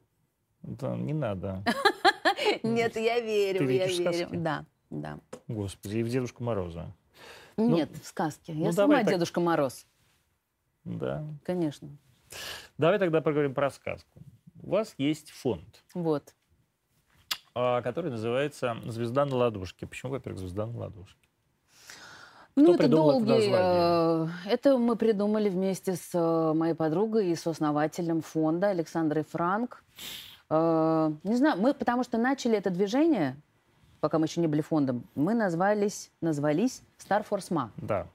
Да, 0.63 0.97
не 0.97 1.15
надо. 1.15 1.63
Нет, 2.63 2.97
я 2.97 3.21
верю, 3.21 3.69
я 3.69 3.87
верю. 3.87 4.29
Да, 4.33 4.65
да. 4.91 5.19
Господи, 5.47 5.99
и 5.99 6.03
в 6.03 6.09
Дедушку 6.09 6.43
Мороза. 6.45 6.93
Нет, 7.57 7.91
в 8.03 8.07
сказке. 8.07 8.53
ну, 8.53 8.67
Я 8.67 8.73
сама. 8.73 9.03
Дедушка 9.03 9.41
Мороз, 9.41 9.87
Да. 10.85 11.25
конечно. 11.45 11.89
Давай 12.77 12.99
тогда 12.99 13.21
поговорим 13.21 13.55
про 13.55 13.71
сказку. 13.71 14.21
У 14.63 14.71
вас 14.71 14.95
есть 14.99 15.31
фонд, 15.31 15.83
Вот. 15.95 16.35
а, 17.55 17.81
который 17.83 18.11
называется 18.11 18.77
«Звезда 18.87 19.25
на 19.25 19.37
ладошке». 19.37 19.87
Почему, 19.87 20.13
во-первых, 20.13 20.41
«Звезда 20.41 20.67
на 20.67 20.79
ладошке»? 20.79 21.17
Ну, 22.57 22.71
это 22.75 22.79
придумал 22.79 23.11
это 23.11 23.27
долгий... 23.27 23.51
название? 23.51 24.31
э, 24.47 24.51
Это 24.53 24.79
мы 24.79 24.97
придумали 24.97 25.49
вместе 25.49 25.95
с 25.95 26.11
э, 26.13 26.53
моей 26.55 26.75
подругой 26.75 27.31
и 27.31 27.37
сооснователем 27.37 28.21
фонда 28.21 28.71
Александрой 28.71 29.23
Франк. 29.25 29.85
Э, 30.51 31.13
Не 31.23 31.37
знаю, 31.37 31.61
мы 31.61 31.73
потому 31.73 32.03
что 32.03 32.19
начали 32.19 32.57
это 32.59 32.71
движение, 32.71 33.37
пока 34.01 34.19
мы 34.19 34.27
еще 34.27 34.41
не 34.41 34.49
были 34.49 34.61
фондом, 34.61 35.05
мы 35.15 35.35
назвались, 35.35 36.11
назвались 36.21 36.83
Star 36.99 37.25
Force 37.29 37.51
Ma. 37.51 37.69
Да. 37.77 38.09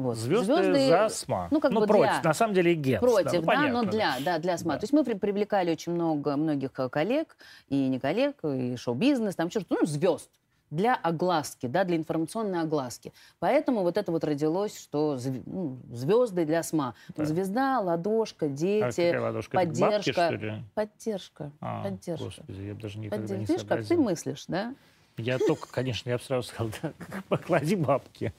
Вот. 0.00 0.16
Звезды, 0.16 0.88
за 0.88 1.08
СМА. 1.08 1.48
Ну, 1.50 1.60
как 1.60 1.72
бы 1.72 1.86
против. 1.86 2.12
для. 2.12 2.22
На 2.22 2.34
самом 2.34 2.54
деле 2.54 2.74
Генс. 2.74 3.00
Против, 3.00 3.32
ну, 3.32 3.40
да, 3.40 3.46
понятно, 3.46 3.82
но 3.82 3.90
для, 3.90 4.16
да, 4.24 4.38
для 4.38 4.56
СМА. 4.58 4.74
Да. 4.74 4.78
То 4.80 4.84
есть 4.84 4.92
мы 4.92 5.04
при- 5.04 5.14
привлекали 5.14 5.70
очень 5.72 5.92
много, 5.92 6.36
многих 6.36 6.70
э, 6.78 6.88
коллег, 6.88 7.36
и 7.68 7.88
не 7.88 7.98
коллег, 8.00 8.36
и 8.44 8.76
шоу-бизнес, 8.76 9.34
там 9.36 9.50
что-то, 9.50 9.66
ну, 9.80 9.86
звезд 9.86 10.30
для 10.70 10.94
огласки, 10.94 11.66
да, 11.66 11.82
для 11.82 11.96
информационной 11.96 12.60
огласки. 12.60 13.12
Поэтому 13.40 13.82
вот 13.82 13.96
это 13.98 14.12
вот 14.12 14.22
родилось, 14.22 14.78
что 14.80 15.16
зв- 15.16 15.42
ну, 15.44 15.78
звезды 15.92 16.44
для 16.44 16.62
СМА. 16.62 16.94
Да. 17.16 17.24
Звезда, 17.24 17.80
ладошка, 17.80 18.46
А 18.46 18.48
дети, 18.48 18.84
какая 18.84 19.20
ладошка? 19.20 19.58
Это 19.58 19.66
бабки, 19.80 20.12
поддержка. 20.12 20.62
поддержка, 20.74 21.50
А, 21.60 21.82
поддержка. 21.82 22.24
Господи, 22.24 22.62
я 22.62 22.74
даже 22.74 22.98
никогда 23.00 23.16
Поддержка. 23.16 23.40
не 23.40 23.46
Видишь, 23.46 23.68
как 23.68 23.84
ты 23.84 23.96
мыслишь, 23.96 24.44
да? 24.46 24.74
Я 25.20 25.38
только, 25.38 25.68
конечно, 25.68 26.08
я 26.08 26.18
бы 26.18 26.22
сразу 26.22 26.48
сказал, 26.48 26.72
да, 26.82 26.92
поклади 27.28 27.74
бабки. 27.74 28.32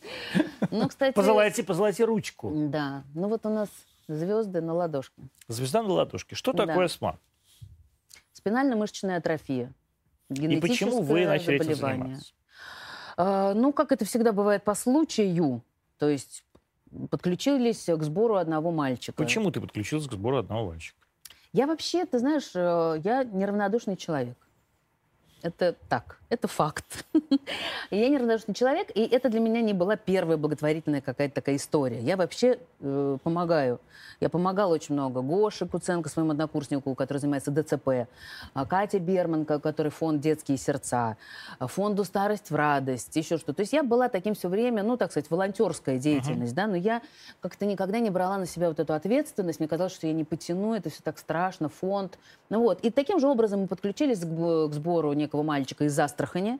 Ну, 0.71 0.87
кстати... 0.87 1.13
Позолоти, 1.13 1.61
позолоти 1.61 2.01
ручку. 2.01 2.51
Да, 2.55 3.03
ну 3.13 3.27
вот 3.27 3.45
у 3.45 3.49
нас 3.49 3.69
звезды 4.07 4.61
на 4.61 4.73
ладошке. 4.73 5.21
Звезда 5.47 5.83
на 5.83 5.89
ладошке. 5.93 6.35
Что 6.35 6.53
Да. 6.53 6.65
такое 6.65 6.87
СМА? 6.87 7.17
Спинально-мышечная 8.33 9.17
атрофия. 9.17 9.73
И 10.29 10.59
почему 10.59 11.01
вы 11.01 11.25
начали 11.25 11.55
этим 11.55 11.75
заниматься? 11.75 12.33
А, 13.17 13.53
Ну, 13.53 13.73
как 13.73 13.91
это 13.91 14.05
всегда 14.05 14.31
бывает 14.31 14.63
по 14.63 14.73
случаю, 14.75 15.61
то 15.97 16.09
есть 16.09 16.43
подключились 17.09 17.85
к 17.85 18.03
сбору 18.03 18.35
одного 18.35 18.71
мальчика. 18.71 19.17
Почему 19.17 19.51
ты 19.51 19.61
подключился 19.61 20.09
к 20.09 20.13
сбору 20.13 20.37
одного 20.37 20.69
мальчика? 20.71 20.97
Я 21.53 21.67
вообще, 21.67 22.05
ты 22.05 22.17
знаешь, 22.19 22.51
э, 22.55 23.01
я 23.03 23.23
неравнодушный 23.25 23.97
человек. 23.97 24.37
Это 25.43 25.75
так, 25.89 26.19
это 26.29 26.47
факт. 26.47 27.05
я 27.91 28.09
неравнодушный 28.09 28.53
человек, 28.53 28.89
и 28.93 29.01
это 29.01 29.29
для 29.29 29.39
меня 29.39 29.61
не 29.61 29.73
была 29.73 29.95
первая 29.95 30.37
благотворительная 30.37 31.01
какая-то 31.01 31.35
такая 31.35 31.55
история. 31.55 31.99
Я 31.99 32.15
вообще 32.15 32.59
э, 32.79 33.17
помогаю. 33.23 33.79
Я 34.19 34.29
помогала 34.29 34.73
очень 34.73 34.93
много. 34.93 35.21
Гоше 35.21 35.65
Куценко, 35.65 36.09
своему 36.09 36.31
однокурснику, 36.31 36.93
который 36.93 37.17
занимается 37.17 37.51
ДЦП, 37.51 38.07
а 38.53 38.65
Катя 38.67 38.99
Берман, 38.99 39.45
ко- 39.45 39.59
который 39.59 39.91
фонд 39.91 40.21
«Детские 40.21 40.57
сердца», 40.57 41.17
а 41.57 41.67
фонду 41.67 42.03
«Старость 42.03 42.51
в 42.51 42.55
радость», 42.55 43.15
еще 43.15 43.37
что-то. 43.37 43.53
То 43.53 43.61
есть 43.61 43.73
я 43.73 43.81
была 43.81 44.09
таким 44.09 44.35
все 44.35 44.47
время, 44.47 44.83
ну, 44.83 44.95
так 44.95 45.11
сказать, 45.11 45.29
волонтерская 45.31 45.97
деятельность, 45.97 46.53
да, 46.53 46.67
но 46.67 46.75
я 46.75 47.01
как-то 47.39 47.65
никогда 47.65 47.99
не 47.99 48.11
брала 48.11 48.37
на 48.37 48.45
себя 48.45 48.67
вот 48.67 48.79
эту 48.79 48.93
ответственность. 48.93 49.59
Мне 49.59 49.67
казалось, 49.67 49.93
что 49.93 50.05
я 50.05 50.13
не 50.13 50.23
потяну, 50.23 50.75
это 50.75 50.91
все 50.91 51.01
так 51.01 51.17
страшно, 51.17 51.67
фонд. 51.69 52.19
Ну 52.49 52.61
вот. 52.61 52.81
И 52.81 52.91
таким 52.91 53.19
же 53.19 53.27
образом 53.27 53.61
мы 53.61 53.67
подключились 53.67 54.19
к, 54.19 54.69
к 54.69 54.73
сбору 54.73 55.13
некого 55.31 55.43
мальчика 55.43 55.85
из 55.85 55.97
Астрахани. 55.97 56.59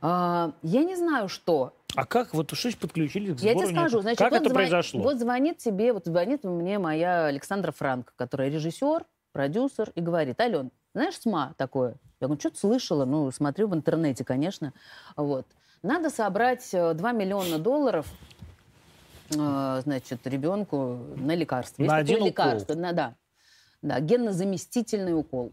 А, 0.00 0.52
я 0.62 0.82
не 0.82 0.96
знаю, 0.96 1.28
что. 1.28 1.74
А 1.94 2.04
как 2.04 2.34
вот 2.34 2.50
ж 2.50 2.74
подключились 2.76 3.38
к 3.38 3.42
Я 3.42 3.52
сбору? 3.52 3.66
тебе 3.68 3.76
скажу, 3.78 4.00
значит, 4.00 4.18
как 4.18 4.32
вот 4.32 4.40
это 4.40 4.50
звон- 4.50 4.54
произошло? 4.54 5.02
Вот 5.02 5.18
звонит 5.18 5.58
тебе, 5.58 5.92
вот 5.92 6.06
звонит 6.06 6.42
мне 6.42 6.78
моя 6.78 7.26
Александра 7.26 7.70
Франк, 7.70 8.12
которая 8.16 8.48
режиссер, 8.50 9.04
продюсер, 9.32 9.92
и 9.94 10.00
говорит, 10.00 10.40
Ален, 10.40 10.70
знаешь 10.94 11.18
СМА 11.20 11.54
такое? 11.56 11.94
Я 12.20 12.26
говорю, 12.26 12.40
что-то 12.40 12.58
слышала, 12.58 13.04
ну, 13.04 13.30
смотрю 13.30 13.68
в 13.68 13.74
интернете, 13.74 14.24
конечно. 14.24 14.72
Вот. 15.16 15.46
Надо 15.82 16.10
собрать 16.10 16.68
э, 16.72 16.94
2 16.94 17.12
миллиона 17.12 17.58
долларов 17.58 18.06
э, 19.36 19.80
значит, 19.84 20.26
ребенку 20.26 20.98
на 21.16 21.34
лекарство. 21.34 21.82
На 21.82 21.98
Есть 21.98 22.10
один 22.10 22.16
укол? 22.18 22.26
лекарство, 22.28 22.74
на, 22.74 22.92
да. 22.92 23.14
Да, 23.82 23.98
генно-заместительный 24.00 25.16
укол. 25.18 25.52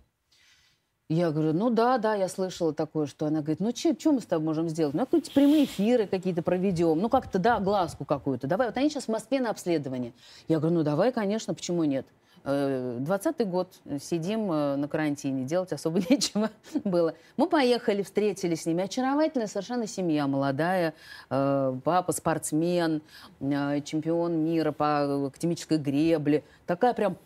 Я 1.11 1.31
говорю, 1.31 1.53
ну 1.53 1.71
да, 1.71 1.97
да, 1.97 2.13
я 2.13 2.27
слышала 2.27 2.71
такое, 2.71 3.07
что 3.07 3.25
она 3.25 3.39
говорит, 3.39 3.59
ну 3.59 3.71
что 3.75 4.11
мы 4.11 4.21
с 4.21 4.27
тобой 4.27 4.45
можем 4.45 4.69
сделать? 4.69 4.93
Ну, 4.93 5.05
какие-то 5.07 5.31
прямые 5.31 5.65
эфиры 5.65 6.05
какие-то 6.05 6.43
проведем, 6.43 6.99
ну 6.99 7.09
как-то, 7.09 7.39
да, 7.39 7.59
глазку 7.59 8.05
какую-то. 8.05 8.45
Давай, 8.45 8.67
вот 8.67 8.77
они 8.77 8.91
сейчас 8.91 9.05
в 9.05 9.07
Москве 9.07 9.39
на 9.39 9.49
обследовании. 9.49 10.13
Я 10.47 10.59
говорю, 10.59 10.75
ну 10.75 10.83
давай, 10.83 11.11
конечно, 11.11 11.55
почему 11.55 11.83
нет? 11.83 12.05
Э, 12.43 12.97
Двадцатый 12.99 13.47
год, 13.47 13.73
э, 13.85 13.97
сидим 13.99 14.51
э, 14.51 14.75
на 14.75 14.87
карантине, 14.87 15.45
делать 15.45 15.73
особо 15.73 15.99
нечего 16.11 16.51
было. 16.83 17.15
Мы 17.37 17.47
поехали, 17.47 18.03
встретились 18.03 18.61
с 18.61 18.65
ними. 18.67 18.83
Очаровательная 18.83 19.47
совершенно 19.47 19.87
семья, 19.87 20.27
молодая. 20.27 20.93
э, 21.31 21.75
Папа 21.83 22.11
спортсмен, 22.11 23.01
э, 23.39 23.81
чемпион 23.81 24.43
мира 24.45 24.71
по 24.71 25.25
академической 25.25 25.79
гребле. 25.79 26.43
Такая 26.67 26.93
прям 26.93 27.17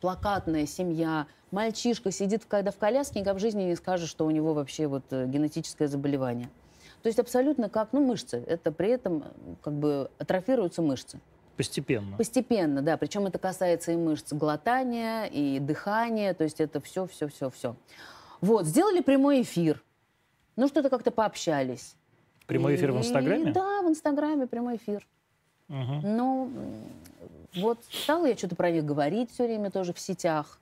плакатная 0.00 0.66
семья. 0.66 1.26
Мальчишка 1.50 2.10
сидит, 2.10 2.44
когда 2.46 2.70
в 2.70 2.76
коляске, 2.78 3.20
никогда 3.20 3.38
в 3.38 3.40
жизни 3.40 3.62
не 3.64 3.76
скажет, 3.76 4.08
что 4.08 4.26
у 4.26 4.30
него 4.30 4.54
вообще 4.54 4.86
вот 4.86 5.04
э, 5.10 5.26
генетическое 5.26 5.88
заболевание. 5.88 6.48
То 7.02 7.08
есть 7.08 7.18
абсолютно 7.18 7.68
как, 7.68 7.92
ну, 7.92 8.04
мышцы. 8.04 8.42
Это 8.46 8.72
при 8.72 8.90
этом 8.90 9.24
как 9.62 9.72
бы 9.72 10.10
атрофируются 10.18 10.82
мышцы. 10.82 11.18
Постепенно. 11.56 12.16
Постепенно, 12.16 12.82
да. 12.82 12.96
Причем 12.96 13.26
это 13.26 13.38
касается 13.38 13.92
и 13.92 13.96
мышц 13.96 14.32
глотания, 14.32 15.24
и 15.24 15.58
дыхания. 15.58 16.34
То 16.34 16.44
есть 16.44 16.60
это 16.60 16.80
все, 16.80 17.06
все, 17.06 17.28
все, 17.28 17.50
все. 17.50 17.76
Вот, 18.40 18.66
сделали 18.66 19.00
прямой 19.00 19.42
эфир. 19.42 19.82
Ну, 20.56 20.68
что-то 20.68 20.88
как-то 20.90 21.10
пообщались. 21.10 21.94
Прямой 22.46 22.76
эфир 22.76 22.92
в 22.92 22.96
И- 22.96 22.98
Инстаграме? 22.98 23.52
Да, 23.52 23.82
в 23.82 23.88
Инстаграме 23.88 24.46
прямой 24.46 24.76
эфир. 24.76 25.06
Мгм. 25.70 26.00
Ну, 26.16 26.46
м, 26.46 27.62
вот 27.62 27.78
стала 27.90 28.26
я 28.26 28.36
что-то 28.36 28.56
про 28.56 28.70
них 28.70 28.84
говорить 28.84 29.30
все 29.32 29.44
время 29.46 29.70
тоже 29.70 29.92
в 29.92 30.00
сетях. 30.00 30.58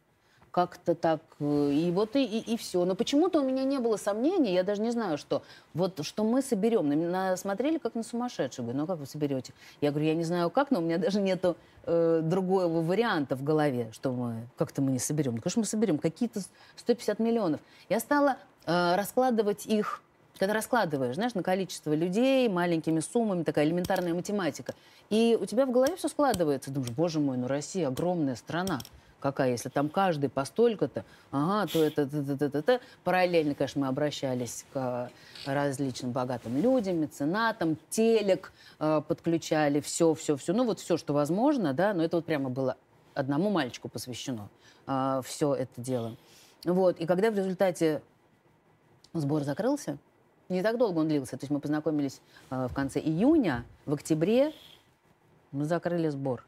Как-то 0.51 0.95
так. 0.95 1.21
э, 1.41 1.71
И 1.73 1.91
вот 1.91 2.17
и, 2.17 2.25
и, 2.25 2.57
все. 2.57 2.85
Но 2.85 2.95
почему-то 2.95 3.41
у 3.41 3.45
меня 3.45 3.65
не 3.65 3.79
было 3.79 3.97
сомнений, 3.97 4.53
я 4.53 4.63
даже 4.65 4.81
не 4.83 4.91
знаю, 4.91 5.19
что. 5.19 5.43
Вот 5.75 6.05
что 6.05 6.25
мы 6.25 6.41
соберем. 6.43 6.89
На 7.11 7.37
смотрели 7.37 7.79
как 7.79 7.95
на 7.95 8.03
сумасшедших. 8.03 8.65
Говорю, 8.65 8.79
ну 8.81 8.87
как 8.87 8.99
вы 8.99 9.07
соберете? 9.07 9.53
Я 9.81 9.91
говорю, 9.91 10.07
я 10.07 10.15
не 10.15 10.25
знаю 10.25 10.51
как, 10.51 10.71
но 10.71 10.79
у 10.81 10.83
меня 10.83 10.99
даже 10.99 11.21
нету 11.21 11.57
э, 11.85 12.21
другого 12.23 12.83
варианта 12.83 13.37
в 13.37 13.43
голове, 13.43 13.91
что 13.93 14.13
мы 14.13 14.47
как-то 14.57 14.81
мы 14.83 14.91
не 14.91 14.99
соберем. 14.99 15.37
Ну, 15.37 15.43
конечно, 15.43 15.61
мы 15.61 15.67
соберем 15.67 15.99
какие-то 15.99 16.41
150 16.77 17.19
миллионов. 17.19 17.61
Я 17.89 18.01
стала 18.01 18.37
э, 18.67 18.97
раскладывать 18.97 19.67
их 19.67 20.03
когда 20.39 20.55
раскладываешь, 20.55 21.16
знаешь, 21.16 21.34
на 21.34 21.43
количество 21.43 21.93
людей, 21.93 22.49
маленькими 22.49 23.01
суммами, 23.01 23.43
такая 23.43 23.66
элементарная 23.66 24.14
математика, 24.14 24.74
и 25.11 25.36
у 25.41 25.47
тебя 25.47 25.66
в 25.66 25.70
голове 25.70 25.97
все 25.97 26.09
складывается. 26.09 26.70
Думаешь, 26.70 26.93
боже 26.93 27.20
мой, 27.20 27.36
ну 27.36 27.47
Россия 27.47 27.89
огромная 27.89 28.36
страна. 28.36 28.78
какая, 29.20 29.51
если 29.51 29.68
там 29.68 29.89
каждый 29.89 30.30
по 30.30 30.45
столько-то, 30.45 31.05
ага, 31.32 31.70
то 31.72 31.82
это, 31.82 32.03
это, 32.03 32.18
это, 32.18 32.45
это, 32.45 32.59
это. 32.59 32.80
Параллельно, 33.03 33.55
конечно, 33.55 33.80
мы 33.80 33.89
обращались 33.89 34.64
к 34.72 35.11
различным 35.45 36.12
богатым 36.12 36.57
людям, 36.61 36.99
меценатам, 36.99 37.76
телек 37.91 38.53
э, 38.78 39.03
подключали, 39.07 39.80
все, 39.80 40.14
все, 40.14 40.36
все, 40.36 40.53
ну 40.53 40.64
вот 40.64 40.78
все, 40.78 40.97
что 40.97 41.14
возможно, 41.14 41.72
да, 41.72 41.95
но 41.95 42.05
это 42.05 42.16
вот 42.16 42.26
прямо 42.26 42.49
было 42.49 42.76
одному 43.14 43.51
мальчику 43.51 43.89
посвящено 43.89 44.49
э, 44.86 45.20
все 45.24 45.55
это 45.55 45.80
дело. 45.80 46.16
Вот, 46.64 47.01
и 47.01 47.07
когда 47.07 47.30
в 47.30 47.36
результате 47.36 48.03
сбор 49.14 49.43
закрылся, 49.43 49.99
не 50.49 50.63
так 50.63 50.79
долго 50.79 51.01
он 51.01 51.09
длился, 51.09 51.37
то 51.37 51.45
есть 51.45 51.51
мы 51.51 51.61
познакомились 51.61 52.21
э, 52.51 52.69
в 52.69 52.75
конце 52.75 53.01
июня, 53.01 53.65
в 53.87 53.95
октябре 53.95 54.53
мы 55.53 55.65
закрыли 55.65 56.09
сбор. 56.09 56.45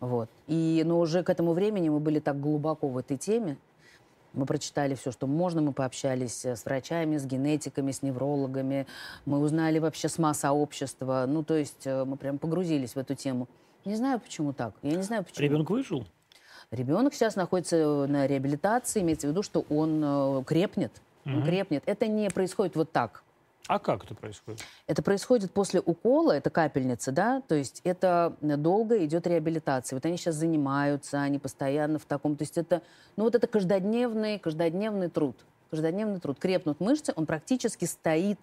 Вот. 0.00 0.28
И, 0.48 0.82
но 0.84 0.98
уже 0.98 1.22
к 1.22 1.30
этому 1.30 1.52
времени 1.52 1.88
мы 1.88 2.00
были 2.00 2.18
так 2.18 2.40
глубоко 2.40 2.88
в 2.88 2.98
этой 2.98 3.16
теме, 3.16 3.56
мы 4.32 4.46
прочитали 4.46 4.94
все, 4.94 5.12
что 5.12 5.26
можно, 5.26 5.60
мы 5.60 5.72
пообщались 5.72 6.44
с 6.44 6.64
врачами, 6.64 7.18
с 7.18 7.26
генетиками, 7.26 7.92
с 7.92 8.02
неврологами, 8.02 8.86
мы 9.26 9.38
узнали 9.38 9.78
вообще 9.78 10.08
СМА 10.08 10.34
сообщества, 10.34 11.26
ну, 11.28 11.44
то 11.44 11.54
есть 11.54 11.86
э, 11.86 12.04
мы 12.04 12.16
прям 12.16 12.38
погрузились 12.38 12.94
в 12.94 12.98
эту 12.98 13.14
тему. 13.14 13.48
Не 13.84 13.96
знаю, 13.96 14.20
почему 14.20 14.52
так, 14.52 14.74
я 14.82 14.96
не 14.96 15.02
знаю, 15.02 15.24
почему. 15.24 15.44
Ребенок 15.44 15.70
выжил? 15.70 16.06
Ребенок 16.70 17.12
сейчас 17.14 17.36
находится 17.36 18.06
на 18.08 18.26
реабилитации, 18.26 19.02
имеется 19.02 19.26
в 19.26 19.30
виду, 19.30 19.42
что 19.42 19.64
он 19.68 20.02
э, 20.02 20.44
он 21.24 21.32
Мгм. 21.36 21.44
крепнет. 21.44 21.82
Это 21.86 22.06
не 22.06 22.28
происходит 22.30 22.76
вот 22.76 22.92
так. 22.92 23.22
А 23.68 23.78
как 23.78 24.02
это 24.04 24.14
происходит? 24.16 24.60
Это 24.88 25.02
происходит 25.02 25.52
после 25.52 25.80
укола, 25.80 26.32
это 26.32 26.50
капельница, 26.50 27.12
да, 27.12 27.40
то 27.46 27.54
есть 27.54 27.80
это 27.84 28.36
долго 28.40 29.04
идет 29.04 29.24
реабилитация. 29.28 29.96
Вот 29.96 30.04
они 30.04 30.16
сейчас 30.16 30.34
занимаются, 30.34 31.20
они 31.22 31.38
постоянно 31.38 32.00
в 32.00 32.04
таком, 32.04 32.36
то 32.36 32.42
есть 32.42 32.58
это, 32.58 32.82
ну 33.16 33.22
вот 33.24 33.36
это 33.36 33.46
каждодневный, 33.46 34.40
каждодневный 34.40 35.08
труд, 35.08 35.36
каждодневный 35.70 36.18
труд. 36.18 36.40
Крепнут 36.40 36.80
мышцы, 36.80 37.12
он 37.14 37.24
практически 37.24 37.84
стоит 37.84 38.38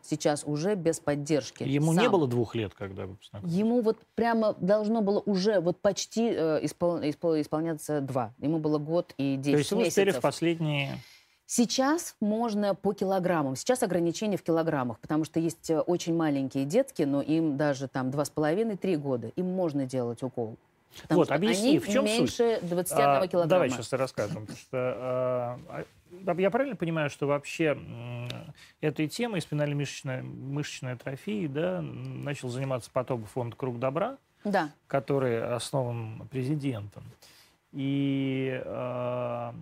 сейчас 0.00 0.44
уже 0.46 0.76
без 0.76 0.98
поддержки. 0.98 1.64
Ему 1.64 1.92
не 1.92 1.98
сам. 2.04 2.12
было 2.12 2.26
двух 2.26 2.54
лет, 2.54 2.72
когда 2.72 3.04
вы 3.04 3.16
познакомились? 3.16 3.54
Ему 3.58 3.82
вот 3.82 3.98
прямо 4.14 4.54
должно 4.54 5.02
было 5.02 5.20
уже 5.26 5.60
вот 5.60 5.78
почти 5.80 6.30
э, 6.30 6.64
испол- 6.64 7.02
испол- 7.02 7.38
исполняться 7.38 8.00
два. 8.00 8.32
Ему 8.38 8.58
было 8.60 8.78
год 8.78 9.12
и 9.18 9.36
10 9.36 9.52
То 9.52 9.58
есть 9.58 9.72
вы 9.72 9.86
успели 9.88 10.04
в 10.04 10.06
месяцев. 10.06 10.22
последние... 10.22 10.98
Сейчас 11.50 12.14
можно 12.20 12.74
по 12.74 12.92
килограммам. 12.92 13.56
Сейчас 13.56 13.82
ограничение 13.82 14.36
в 14.36 14.42
килограммах, 14.42 14.98
потому 14.98 15.24
что 15.24 15.40
есть 15.40 15.70
э, 15.70 15.80
очень 15.80 16.14
маленькие 16.14 16.66
детки, 16.66 17.04
но 17.04 17.22
им 17.22 17.56
даже 17.56 17.88
там 17.88 18.10
2,5-3 18.10 18.96
года. 18.98 19.28
Им 19.28 19.46
можно 19.46 19.86
делать 19.86 20.22
укол. 20.22 20.58
Потому 21.00 21.20
Вот, 21.20 21.30
объясни, 21.30 21.70
они 21.70 21.78
в 21.78 21.86
чем 21.88 22.06
суть? 22.06 22.18
меньше 22.18 22.58
21 22.64 23.00
А, 23.08 23.26
килограмма. 23.26 23.48
Давай 23.48 23.70
сейчас 23.70 23.90
расскажем. 23.94 24.42
Потому 24.42 24.58
что, 24.58 24.76
а, 24.76 25.58
а, 26.26 26.34
я 26.38 26.50
правильно 26.50 26.76
понимаю, 26.76 27.08
что 27.08 27.26
вообще 27.26 27.78
этой 28.82 29.08
темой 29.08 29.40
спинально-мышечной 29.40 30.20
мышечной 30.20 30.92
атрофии 30.92 31.46
да, 31.46 31.80
начал 31.80 32.50
заниматься 32.50 32.90
потом 32.92 33.24
фонд 33.24 33.54
«Круг 33.54 33.78
добра», 33.78 34.18
Да. 34.44 34.70
который 34.86 35.42
основан 35.42 36.28
президентом. 36.30 37.04
И, 37.72 38.62
а, 38.64 39.54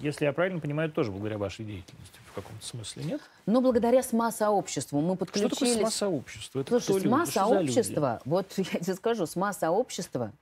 если 0.00 0.24
я 0.24 0.32
правильно 0.32 0.60
понимаю, 0.60 0.90
тоже 0.90 1.10
благодаря 1.10 1.38
вашей 1.38 1.64
деятельности 1.64 2.18
в 2.26 2.34
каком-то 2.34 2.64
смысле, 2.64 3.04
нет? 3.04 3.20
Но 3.46 3.60
благодаря 3.60 4.02
СМА-сообществу 4.02 5.00
мы 5.00 5.14
Что 5.14 5.26
такое 5.26 5.48
подключились... 5.48 5.80
СМА-сообщество? 5.80 6.60
Это 6.60 6.80
Слушай? 6.80 7.08
СМА-сообщество, 7.08 8.20
вот 8.24 8.52
я 8.56 8.80
тебе 8.80 8.94
скажу, 8.94 9.26
СМА-сообщество, 9.26 10.32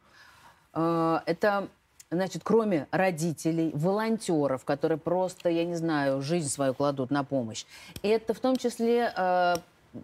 э, 0.73 1.19
это, 1.27 1.69
значит, 2.11 2.43
кроме 2.43 2.89
родителей, 2.91 3.71
волонтеров, 3.75 4.65
которые 4.65 4.99
просто, 4.99 5.51
я 5.51 5.65
не 5.65 5.75
знаю, 5.75 6.23
жизнь 6.23 6.49
свою 6.49 6.73
кладут 6.73 7.11
на 7.11 7.23
помощь, 7.23 7.67
это 8.03 8.33
в 8.33 8.41
том 8.41 8.57
числе 8.57 9.13
э, 9.15 9.57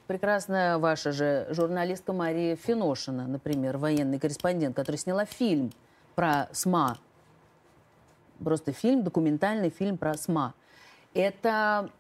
прекрасная 0.07 0.77
ваша 0.77 1.13
же 1.13 1.47
журналистка 1.51 2.13
Мария 2.13 2.57
Финошина, 2.57 3.27
например, 3.27 3.79
военный 3.79 4.19
корреспондент, 4.19 4.77
которая 4.77 4.99
сняла 4.99 5.25
фильм 5.25 5.73
про 6.15 6.49
СМА, 6.53 6.99
просто 8.43 8.73
фильм, 8.73 9.03
документальный 9.03 9.71
фильм 9.71 9.99
про 9.99 10.15
СМА. 10.15 10.55
Это 11.15 11.91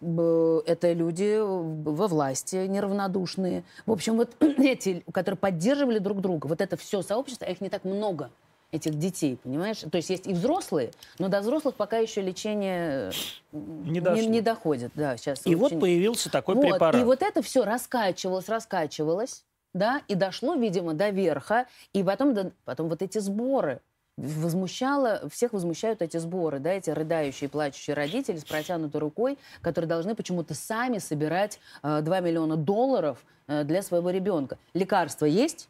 это 0.00 0.92
люди 0.92 1.38
во 1.40 2.06
власти 2.06 2.54
неравнодушные. 2.54 3.64
В 3.84 3.90
общем, 3.90 4.16
вот 4.16 4.36
эти, 4.40 5.02
которые 5.12 5.36
поддерживали 5.38 5.98
друг 5.98 6.20
друга, 6.20 6.46
вот 6.46 6.60
это 6.60 6.76
все 6.76 7.02
сообщество, 7.02 7.48
а 7.48 7.50
их 7.50 7.60
не 7.60 7.68
так 7.68 7.84
много, 7.84 8.30
этих 8.70 8.98
детей, 8.98 9.38
понимаешь? 9.42 9.78
То 9.78 9.96
есть 9.96 10.10
есть 10.10 10.26
и 10.26 10.34
взрослые, 10.34 10.92
но 11.18 11.28
до 11.28 11.40
взрослых 11.40 11.74
пока 11.74 11.98
еще 11.98 12.20
лечение 12.20 13.10
э, 13.52 13.58
Не 13.86 14.00
дошло. 14.00 14.28
не, 14.28 14.40
доходит. 14.40 14.92
Да, 14.94 15.16
сейчас 15.16 15.44
И 15.46 15.54
вот 15.54 15.72
очень- 15.72 15.80
появился 15.80 16.30
такой 16.30 16.54
вот, 16.54 16.62
препарат. 16.62 17.00
И 17.00 17.04
вот 17.04 17.22
это 17.22 17.42
все 17.42 17.64
раскачивалось, 17.64 18.48
раскачивалось, 18.48 19.44
да, 19.74 20.02
и 20.08 20.14
дошло, 20.14 20.54
видимо, 20.54 20.94
до 20.94 21.10
верха, 21.10 21.66
и 21.92 22.02
потом, 22.02 22.34
до- 22.34 22.52
потом 22.64 22.88
вот 22.88 23.02
эти 23.02 23.18
сборы 23.18 23.80
возмущало, 24.16 25.28
всех 25.30 25.52
возмущают 25.52 26.02
эти 26.02 26.16
сборы, 26.16 26.58
да, 26.58 26.72
эти 26.72 26.90
рыдающие, 26.90 27.48
плачущие 27.48 27.94
родители 27.94 28.36
с 28.38 28.44
протянутой 28.44 29.00
рукой, 29.00 29.38
которые 29.60 29.88
должны 29.88 30.14
почему-то 30.14 30.54
сами 30.54 30.98
собирать 30.98 31.60
э, 31.82 32.00
2 32.02 32.20
миллиона 32.20 32.56
долларов 32.56 33.24
э, 33.46 33.62
для 33.64 33.82
своего 33.82 34.10
ребенка. 34.10 34.58
Лекарство 34.74 35.24
есть, 35.24 35.68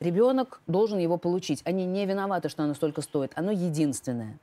ребенок 0.00 0.60
должен 0.66 0.98
его 0.98 1.18
получить. 1.18 1.60
Они 1.64 1.84
не 1.84 2.06
виноваты, 2.06 2.48
что 2.48 2.62
оно 2.62 2.74
столько 2.74 3.02
стоит. 3.02 3.32
Оно 3.34 3.50
единственное. 3.50 4.38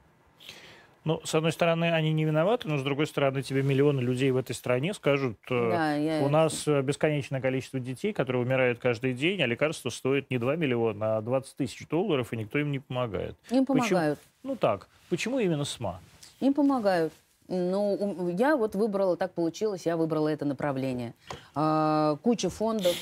Ну, 1.03 1.19
с 1.23 1.33
одной 1.33 1.51
стороны, 1.51 1.85
они 1.91 2.13
не 2.13 2.25
виноваты, 2.25 2.67
но 2.67 2.77
с 2.77 2.83
другой 2.83 3.07
стороны, 3.07 3.41
тебе 3.41 3.63
миллионы 3.63 4.01
людей 4.01 4.29
в 4.29 4.37
этой 4.37 4.53
стране 4.53 4.93
скажут, 4.93 5.37
э, 5.49 5.69
Да, 5.71 5.95
я- 5.95 6.21
у 6.21 6.29
нас 6.29 6.67
э, 6.67 6.81
бесконечное 6.83 7.41
количество 7.41 7.79
детей, 7.79 8.13
которые 8.13 8.43
умирают 8.43 8.77
каждый 8.77 9.13
день, 9.13 9.41
а 9.41 9.47
лекарство 9.47 9.89
стоит 9.89 10.29
не 10.29 10.37
2 10.37 10.55
миллиона, 10.55 11.17
а 11.17 11.21
20 11.21 11.55
тысяч 11.55 11.87
долларов, 11.87 12.33
и 12.33 12.37
никто 12.37 12.59
им 12.59 12.71
не 12.71 12.79
помогает. 12.79 13.35
Им 13.49 13.65
Почему- 13.65 13.87
помогают. 13.89 14.19
Ну 14.43 14.55
так, 14.55 14.87
почему 15.09 15.39
именно 15.39 15.65
СМА? 15.65 15.99
Им 16.39 16.53
помогают. 16.53 17.13
Ну, 17.53 18.29
я 18.29 18.55
вот 18.55 18.75
выбрала, 18.75 19.17
так 19.17 19.33
получилось, 19.33 19.85
я 19.85 19.97
выбрала 19.97 20.29
это 20.29 20.45
направление. 20.45 21.13
А, 21.53 22.15
куча 22.23 22.49
фондов, 22.49 22.95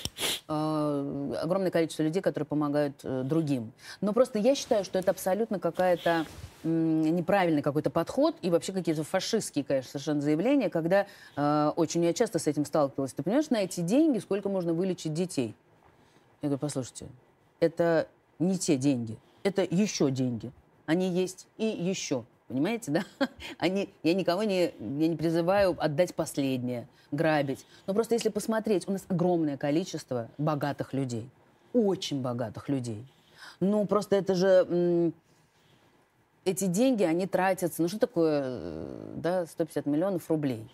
а, 0.48 1.38
огромное 1.44 1.70
количество 1.70 2.02
людей, 2.02 2.20
которые 2.24 2.48
помогают 2.48 2.96
э, 3.04 3.22
другим. 3.24 3.72
Но 4.02 4.12
просто 4.12 4.40
я 4.40 4.56
считаю, 4.56 4.84
что 4.84 4.98
это 4.98 5.12
абсолютно 5.12 5.60
какая-то 5.60 6.26
неправильный 6.64 7.62
какой-то 7.62 7.92
подход 7.92 8.36
и 8.42 8.50
вообще 8.50 8.74
какие-то 8.74 9.04
фашистские, 9.04 9.64
конечно, 9.64 9.92
совершенно 9.92 10.22
заявления, 10.22 10.72
когда 10.72 11.06
э, 11.36 11.72
очень 11.76 12.04
я 12.04 12.14
часто 12.14 12.40
с 12.40 12.48
этим 12.48 12.66
сталкивалась. 12.66 13.14
Ты 13.14 13.22
понимаешь, 13.22 13.52
на 13.52 13.58
эти 13.58 13.82
деньги 13.82 14.18
сколько 14.18 14.50
можно 14.50 14.74
вылечить 14.74 15.14
детей? 15.14 15.54
Я 16.42 16.50
говорю, 16.50 16.60
послушайте, 16.60 17.06
это 17.60 18.08
не 18.40 18.58
те 18.58 18.78
деньги, 18.78 19.20
это 19.44 19.62
еще 19.62 20.10
деньги. 20.10 20.52
Они 20.88 21.08
есть 21.08 21.46
и 21.60 21.66
еще. 21.66 22.26
Понимаете, 22.50 22.92
да? 22.92 23.04
Они, 23.60 23.90
я 24.02 24.16
никого 24.16 24.42
не, 24.44 24.74
я 24.80 25.08
не 25.08 25.16
призываю 25.16 25.78
отдать 25.80 26.16
последнее, 26.16 26.88
грабить. 27.12 27.64
Но 27.86 27.94
просто 27.94 28.16
если 28.16 28.30
посмотреть, 28.30 28.88
у 28.88 28.92
нас 28.92 29.06
огромное 29.08 29.56
количество 29.56 30.30
богатых 30.40 30.94
людей. 30.94 31.30
Очень 31.74 32.24
богатых 32.24 32.68
людей. 32.68 33.06
Ну, 33.60 33.86
просто 33.86 34.16
это 34.16 34.34
же... 34.34 35.14
эти 36.44 36.66
деньги, 36.66 37.04
они 37.04 37.28
тратятся... 37.28 37.84
Ну, 37.84 37.88
что 37.88 38.00
такое, 38.00 38.42
э, 38.44 39.14
да, 39.18 39.46
150 39.46 39.86
миллионов 39.86 40.28
рублей? 40.28 40.68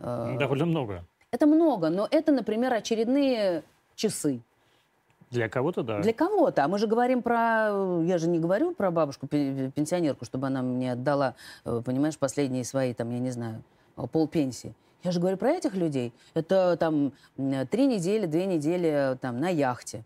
Э, 0.00 0.36
Довольно 0.36 0.66
много. 0.66 1.04
Это 1.30 1.46
много, 1.46 1.88
но 1.88 2.08
это, 2.10 2.32
например, 2.32 2.72
очередные 2.72 3.62
часы. 3.94 4.40
Для 5.36 5.48
кого-то 5.48 5.82
да. 5.82 6.00
Для 6.00 6.12
кого-то. 6.12 6.64
А 6.64 6.68
мы 6.68 6.78
же 6.78 6.86
говорим 6.86 7.22
про... 7.22 8.00
Я 8.04 8.18
же 8.18 8.28
не 8.28 8.38
говорю 8.38 8.72
про 8.74 8.90
бабушку-пенсионерку, 8.90 10.24
чтобы 10.24 10.46
она 10.46 10.62
мне 10.62 10.92
отдала, 10.92 11.34
э, 11.64 11.82
понимаешь, 11.84 12.18
последние 12.18 12.64
свои, 12.64 12.94
там, 12.94 13.10
я 13.10 13.18
не 13.18 13.30
знаю, 13.30 13.62
э, 13.96 14.06
полпенсии. 14.10 14.74
Я 15.04 15.12
же 15.12 15.20
говорю 15.20 15.36
про 15.36 15.50
этих 15.50 15.74
людей. 15.74 16.12
Это 16.34 16.76
там 16.78 17.12
три 17.70 17.86
недели, 17.86 18.26
две 18.26 18.46
недели 18.46 19.12
э, 19.12 19.16
там 19.16 19.38
на 19.38 19.48
яхте, 19.50 19.98
э, 19.98 20.02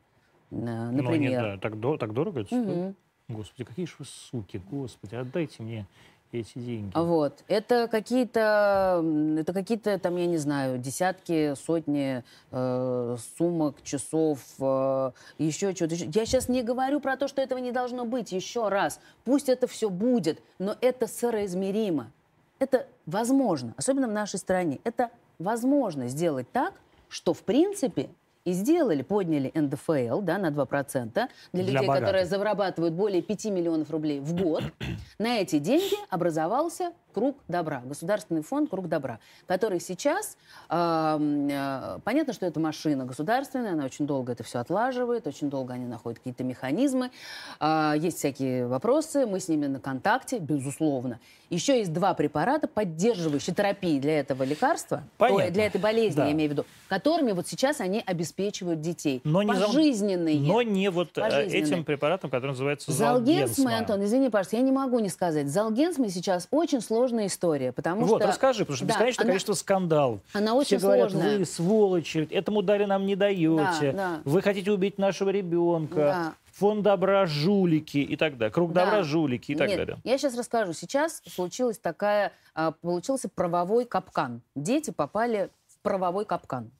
Ну, 0.56 0.90
нет, 0.92 1.02
например. 1.02 1.42
да, 1.42 1.58
так, 1.58 1.78
до- 1.80 1.96
так 1.96 2.12
дорого 2.12 2.40
это? 2.40 2.54
Мгм. 2.54 2.94
Господи, 3.28 3.64
какие 3.64 3.86
же 3.86 3.94
вы 4.00 4.04
суки, 4.06 4.60
господи, 4.70 5.14
отдайте 5.14 5.62
мне 5.62 5.86
эти 6.32 6.58
деньги. 6.58 6.92
Вот. 6.94 7.44
Это 7.48 7.88
какие-то, 7.88 9.04
это 9.38 9.52
какие-то 9.52 9.98
там, 9.98 10.16
я 10.16 10.26
не 10.26 10.36
знаю, 10.38 10.78
десятки, 10.78 11.54
сотни 11.54 12.24
э, 12.50 13.16
сумок, 13.38 13.82
часов, 13.82 14.40
э, 14.60 15.10
еще 15.38 15.70
еще. 15.70 15.86
Я 15.90 16.26
сейчас 16.26 16.48
не 16.48 16.62
говорю 16.62 17.00
про 17.00 17.16
то, 17.16 17.28
что 17.28 17.42
этого 17.42 17.58
не 17.58 17.72
должно 17.72 18.04
быть. 18.04 18.32
Еще 18.32 18.68
раз. 18.68 19.00
Пусть 19.24 19.48
это 19.48 19.66
все 19.66 19.90
будет, 19.90 20.42
но 20.58 20.76
это 20.80 21.06
соразмеримо. 21.06 22.10
Это 22.58 22.86
возможно, 23.06 23.74
особенно 23.76 24.08
в 24.08 24.12
нашей 24.12 24.38
стране. 24.38 24.80
Это 24.84 25.10
возможно 25.38 26.08
сделать 26.08 26.50
так, 26.52 26.74
что 27.08 27.34
в 27.34 27.42
принципе 27.42 28.10
и 28.50 28.52
сделали, 28.52 29.02
подняли 29.02 29.50
НДФЛ 29.54 30.20
да, 30.22 30.38
на 30.38 30.48
2% 30.50 31.12
для, 31.12 31.28
Для 31.52 31.62
людей, 31.62 31.74
богатых. 31.86 31.98
которые 32.00 32.26
зарабатывают 32.26 32.94
более 32.94 33.22
5 33.22 33.44
миллионов 33.46 33.90
рублей 33.90 34.20
в 34.20 34.34
год. 34.34 34.64
На 35.18 35.38
эти 35.38 35.58
деньги 35.58 35.94
образовался 36.10 36.92
Круг 37.12 37.38
добра, 37.48 37.82
Государственный 37.84 38.42
фонд 38.42 38.70
Круг 38.70 38.88
добра, 38.88 39.18
который 39.48 39.80
сейчас, 39.80 40.36
э, 40.68 41.98
понятно, 42.04 42.32
что 42.32 42.46
это 42.46 42.60
машина 42.60 43.04
государственная, 43.04 43.72
она 43.72 43.84
очень 43.84 44.06
долго 44.06 44.32
это 44.32 44.44
все 44.44 44.60
отлаживает, 44.60 45.26
очень 45.26 45.50
долго 45.50 45.74
они 45.74 45.86
находят 45.86 46.18
какие-то 46.18 46.44
механизмы, 46.44 47.10
А, 47.58 47.94
есть 47.96 48.18
всякие 48.18 48.66
вопросы, 48.68 49.26
мы 49.26 49.40
с 49.40 49.48
ними 49.48 49.66
на 49.66 49.80
контакте, 49.80 50.38
безусловно. 50.38 51.18
Еще 51.50 51.78
есть 51.78 51.92
два 51.92 52.14
препарата, 52.14 52.68
поддерживающие 52.68 53.54
терапии 53.54 53.98
для 53.98 54.20
этого 54.20 54.44
лекарства, 54.44 55.02
Понятно. 55.18 55.44
ой, 55.46 55.50
для 55.50 55.66
этой 55.66 55.80
болезни, 55.80 56.16
Да. 56.16 56.26
я 56.26 56.32
имею 56.32 56.48
в 56.50 56.52
виду, 56.52 56.64
которыми 56.88 57.32
вот 57.32 57.48
сейчас 57.48 57.80
они 57.80 58.02
обеспечивают 58.06 58.39
детей. 58.48 59.20
Но 59.24 59.42
не, 59.42 59.48
Пожизненные. 59.52 60.40
но 60.40 60.62
не 60.62 60.90
вот 60.90 61.16
э, 61.16 61.20
Пожизненные. 61.20 61.62
этим 61.62 61.84
препаратом, 61.84 62.30
который 62.30 62.50
называется 62.52 62.90
Залгенсмы, 62.92 63.36
Залгенсма. 63.46 63.78
Антон, 63.78 64.04
извини, 64.04 64.28
пожалуйста, 64.30 64.56
я 64.56 64.62
не 64.62 64.72
могу 64.72 64.98
не 65.00 65.08
сказать. 65.08 65.48
Залгенсмы 65.48 66.08
сейчас 66.08 66.48
очень 66.50 66.80
сложная 66.80 67.26
история, 67.26 67.72
потому 67.72 68.04
Вот, 68.06 68.20
что... 68.20 68.28
расскажи, 68.28 68.60
потому 68.64 68.76
что 68.76 68.86
Да, 68.86 68.94
бесконечное 68.94 69.24
она- 69.24 69.30
количество 69.32 69.52
скандалов. 69.54 70.20
Она 70.32 70.52
Все 70.52 70.76
очень 70.76 70.78
говорят, 70.78 71.10
сложная. 71.10 71.38
вы 71.38 71.44
сволочи, 71.44 72.28
этому 72.30 72.62
дали 72.62 72.84
нам 72.84 73.06
не 73.06 73.16
даете, 73.16 73.92
Да, 73.92 73.92
да. 73.92 74.20
вы 74.24 74.42
хотите 74.42 74.70
убить 74.72 74.98
нашего 74.98 75.30
ребенка, 75.30 75.94
Да. 75.96 76.34
фонд 76.52 76.82
добра 76.82 77.26
жулики 77.26 77.98
и 77.98 78.16
так 78.16 78.36
далее, 78.38 78.52
круг 78.52 78.72
Да. 78.72 78.84
добра 78.86 79.02
жулики 79.02 79.52
и 79.52 79.54
так 79.54 79.68
Нет, 79.68 79.78
далее. 79.78 79.96
Я 80.04 80.18
сейчас 80.18 80.36
расскажу. 80.36 80.72
Сейчас 80.72 81.22
случилась 81.26 81.78
такая, 81.78 82.32
а, 82.54 82.72
получился 82.72 83.28
правовой 83.28 83.84
капкан. 83.84 84.40
Дети 84.54 84.90
попали 84.90 85.50
в 85.68 85.78
правовой 85.82 86.24
капкан. 86.24 86.70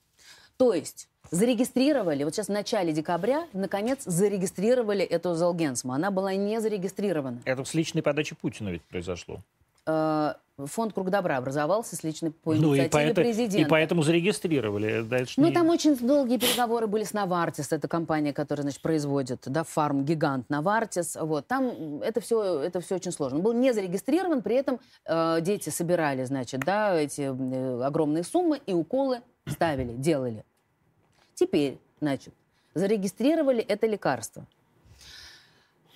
То 0.57 0.75
есть 0.75 1.09
зарегистрировали, 1.31 2.25
вот 2.25 2.35
сейчас 2.35 2.47
в 2.47 2.53
начале 2.53 2.93
декабря, 2.93 3.47
наконец, 3.53 4.01
зарегистрировали 4.05 5.05
эту 5.05 5.35
Залгенсму. 5.35 5.93
Она 5.93 6.11
была 6.11 6.35
не 6.35 6.61
зарегистрирована. 6.61 7.39
Это 7.45 7.65
с 7.65 7.75
личной 7.75 8.03
подачи 8.03 8.35
Путина 8.35 8.69
ведь 8.71 8.83
произошло. 8.83 9.41
Э, 9.87 10.35
Фонд 10.59 10.93
Круг 10.93 11.09
Добра 11.09 11.39
образовался 11.39 11.97
с 11.97 12.05
личной 12.05 12.33
по 12.33 12.53
Ну 12.53 12.75
и, 12.75 12.79
инициативе 12.81 12.91
поэто- 13.15 13.23
президента. 13.23 13.59
и 13.59 13.65
поэтому 13.65 14.03
зарегистрировали. 14.03 15.01
Дальше 15.03 15.41
Ну, 15.41 15.49
не- 15.49 15.55
там 15.55 15.69
очень 15.71 15.97
долгие 15.97 16.37
переговоры 16.37 16.87
были 16.87 17.05
с 17.05 17.15
Навартис, 17.15 17.73
это 17.73 17.89
компания, 17.89 18.35
которая, 18.35 18.63
значит, 18.65 18.83
производит, 18.83 19.41
да, 19.47 19.65
фарм-гигант 19.65 20.51
Навартис, 20.51 21.17
вот, 21.19 21.47
там 21.47 22.03
это 22.03 22.21
все, 22.21 22.61
это 22.61 22.81
все 22.81 22.97
очень 22.97 23.11
сложно. 23.13 23.39
Он 23.39 23.43
был 23.43 23.53
не 23.55 23.73
зарегистрирован, 23.73 24.43
при 24.43 24.57
этом 24.57 24.81
э, 25.07 25.39
дети 25.41 25.71
собирали, 25.71 26.25
значит, 26.25 26.61
да, 26.61 26.95
эти 26.95 27.23
э, 27.23 27.83
огромные 27.83 28.23
суммы 28.23 28.61
и 28.67 28.75
уколы 28.75 29.21
ставили, 29.47 29.95
делали. 29.95 30.45
Теперь, 31.41 31.79
значит, 32.03 32.35
зарегистрировали 32.75 33.63
это 33.63 33.87
лекарство. 33.87 34.45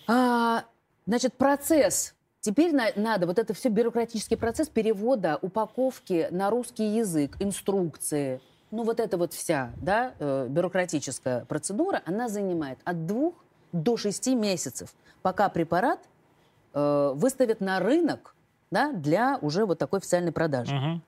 А, 0.08 0.64
значит, 1.06 1.34
процесс. 1.34 2.14
Теперь 2.40 2.74
на- 2.74 2.92
надо 2.96 3.26
вот 3.26 3.38
это 3.38 3.52
все 3.52 3.68
бюрократический 3.68 4.38
процесс 4.38 4.70
перевода, 4.70 5.38
упаковки 5.42 6.28
на 6.30 6.48
русский 6.48 6.96
язык, 6.96 7.36
инструкции. 7.40 8.40
Ну 8.70 8.84
вот 8.84 9.00
эта 9.00 9.18
вот 9.18 9.34
вся, 9.34 9.72
да, 9.82 10.14
э, 10.18 10.46
бюрократическая 10.48 11.44
процедура, 11.44 12.00
она 12.06 12.30
занимает 12.30 12.78
от 12.84 13.04
двух 13.06 13.34
до 13.72 13.98
шести 13.98 14.34
месяцев, 14.34 14.94
пока 15.20 15.50
препарат 15.50 16.00
э, 16.72 17.12
выставят 17.14 17.60
на 17.60 17.80
рынок, 17.80 18.34
да, 18.70 18.92
для 18.92 19.38
уже 19.42 19.66
вот 19.66 19.78
такой 19.78 19.98
официальной 19.98 20.32
продажи. 20.32 20.74
Мгм. 20.74 21.02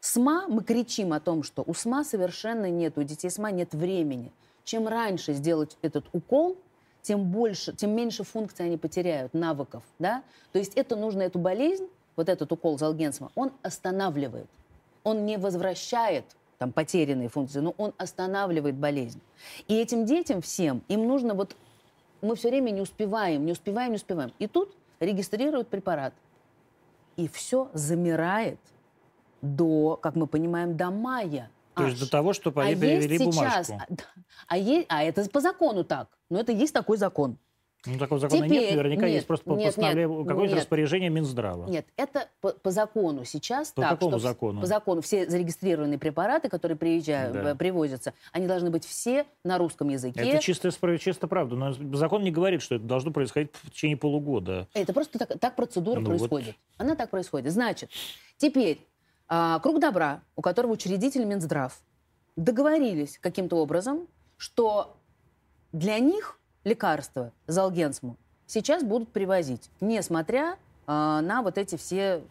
СМА, 0.00 0.46
мы 0.48 0.62
кричим 0.62 1.12
о 1.12 1.20
том, 1.20 1.42
что 1.42 1.62
у 1.66 1.74
СМА 1.74 2.04
совершенно 2.04 2.70
нет, 2.70 2.96
у 2.96 3.02
детей 3.02 3.30
СМА 3.30 3.50
нет 3.50 3.74
времени. 3.74 4.32
Чем 4.64 4.86
раньше 4.86 5.32
сделать 5.32 5.76
этот 5.82 6.06
укол, 6.12 6.56
тем 7.02 7.24
больше, 7.24 7.72
тем 7.72 7.96
меньше 7.96 8.22
функций 8.22 8.66
они 8.66 8.76
потеряют, 8.76 9.34
навыков, 9.34 9.82
да? 9.98 10.22
То 10.52 10.58
есть 10.58 10.74
это 10.74 10.94
нужно, 10.94 11.22
эту 11.22 11.38
болезнь, 11.38 11.88
вот 12.16 12.28
этот 12.28 12.50
укол 12.52 12.78
Залгенсма, 12.78 13.30
он 13.34 13.52
останавливает. 13.62 14.48
Он 15.04 15.24
не 15.24 15.38
возвращает 15.38 16.24
там 16.58 16.72
потерянные 16.72 17.28
функции, 17.28 17.60
но 17.60 17.74
он 17.78 17.94
останавливает 17.96 18.74
болезнь. 18.74 19.20
И 19.68 19.76
этим 19.76 20.04
детям 20.04 20.42
всем, 20.42 20.82
им 20.88 21.06
нужно 21.06 21.34
вот, 21.34 21.56
мы 22.20 22.34
все 22.36 22.50
время 22.50 22.70
не 22.70 22.80
успеваем, 22.80 23.46
не 23.46 23.52
успеваем, 23.52 23.90
не 23.90 23.96
успеваем. 23.96 24.32
И 24.38 24.48
тут 24.48 24.74
регистрируют 25.00 25.68
препарат. 25.68 26.12
И 27.16 27.28
все 27.28 27.70
замирает 27.72 28.58
до, 29.42 29.96
как 30.00 30.14
мы 30.16 30.26
понимаем, 30.26 30.76
до 30.76 30.90
мая. 30.90 31.50
То 31.74 31.84
есть 31.84 31.96
аж. 32.02 32.06
до 32.06 32.10
того, 32.10 32.32
что 32.32 32.52
А 32.56 32.68
есть 32.68 32.80
перевели 32.80 33.18
сейчас, 33.18 33.68
бумажку. 33.68 33.72
а, 33.74 33.86
а, 34.48 34.58
есть, 34.58 34.86
а 34.88 35.04
это 35.04 35.28
по 35.30 35.40
закону 35.40 35.84
так. 35.84 36.08
Но 36.28 36.40
это 36.40 36.52
есть 36.52 36.74
такой 36.74 36.96
закон. 36.96 37.36
Ну, 37.86 37.96
такого 37.96 38.18
закона 38.18 38.42
нет, 38.42 38.50
Теперь- 38.64 38.76
наверняка 38.76 39.06
нет, 39.06 39.14
есть 39.14 39.26
просто 39.28 39.48
нет, 39.50 39.66
постановление, 39.66 40.08
нет, 40.18 40.26
какое-то 40.26 40.52
нет. 40.54 40.62
распоряжение 40.62 41.10
Минздрава. 41.10 41.68
Нет, 41.68 41.86
это 41.96 42.26
по, 42.40 42.50
по 42.50 42.72
закону 42.72 43.24
сейчас 43.24 43.70
По 43.70 43.82
так. 43.82 43.90
какому 43.92 44.10
что 44.10 44.18
закону? 44.18 44.60
По 44.60 44.66
закону 44.66 45.00
все 45.00 45.30
зарегистрированные 45.30 45.96
препараты, 45.96 46.48
которые 46.48 46.76
приезжают, 46.76 47.34
Да. 47.34 47.50
э, 47.50 47.54
привозятся, 47.54 48.14
они 48.32 48.48
должны 48.48 48.70
быть 48.70 48.84
все 48.84 49.26
на 49.44 49.58
русском 49.58 49.88
языке. 49.90 50.18
Это 50.20 50.42
чисто, 50.42 50.68
спро- 50.68 50.98
чисто 50.98 51.28
правда. 51.28 51.54
Но 51.54 51.72
закон 51.96 52.24
не 52.24 52.32
говорит, 52.32 52.62
что 52.62 52.74
это 52.74 52.84
должно 52.84 53.12
происходить 53.12 53.52
в 53.62 53.70
течение 53.70 53.96
полугода. 53.96 54.66
Это 54.74 54.92
просто 54.92 55.16
так, 55.20 55.38
так 55.38 55.54
процедура 55.54 56.00
Ну 56.00 56.10
вот. 56.10 56.18
происходит. 56.18 56.56
Она 56.78 56.96
так 56.96 57.10
происходит. 57.10 57.52
Значит, 57.52 57.90
теперь 58.38 58.84
а, 59.28 59.58
Круг 59.60 59.80
Добра, 59.80 60.22
у 60.36 60.42
которого 60.42 60.72
учредитель 60.72 61.24
Минздрав, 61.24 61.80
договорились 62.36 63.18
каким-то 63.20 63.56
образом, 63.56 64.08
что 64.36 64.96
для 65.72 65.98
них 65.98 66.38
лекарства 66.64 67.32
Залгенсму 67.46 68.16
сейчас 68.46 68.82
будут 68.82 69.10
привозить, 69.10 69.70
несмотря 69.80 70.56
а, 70.86 71.20
на 71.20 71.42
вот 71.42 71.58
эти 71.58 71.76
все 71.76 72.22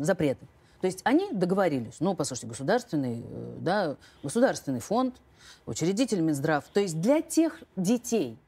запреты. 0.00 0.46
То 0.80 0.86
есть 0.86 1.00
они 1.04 1.32
договорились. 1.32 1.96
Ну, 2.00 2.14
послушайте, 2.14 2.48
государственный, 2.48 3.24
э, 3.26 3.56
да, 3.60 3.96
государственный 4.22 4.80
фонд, 4.80 5.16
учредитель 5.64 6.20
Минздрав. 6.20 6.64
То 6.72 6.80
есть 6.80 7.00
для 7.00 7.22
тех 7.22 7.62
детей, 7.76 8.38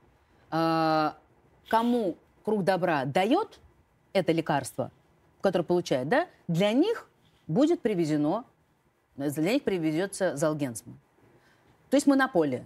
а, 0.50 1.16
кому 1.68 2.16
круг 2.44 2.64
добра 2.64 3.04
дает 3.06 3.58
это 4.12 4.32
лекарство, 4.32 4.90
которое 5.40 5.64
получает, 5.64 6.08
да, 6.08 6.28
для 6.46 6.72
них 6.72 7.08
будет 7.48 7.80
привезено, 7.80 8.44
для 9.16 9.52
них 9.54 9.64
привезется 9.64 10.36
Залгенсма. 10.36 10.94
То 11.90 11.96
есть 11.96 12.06
монополия. 12.06 12.64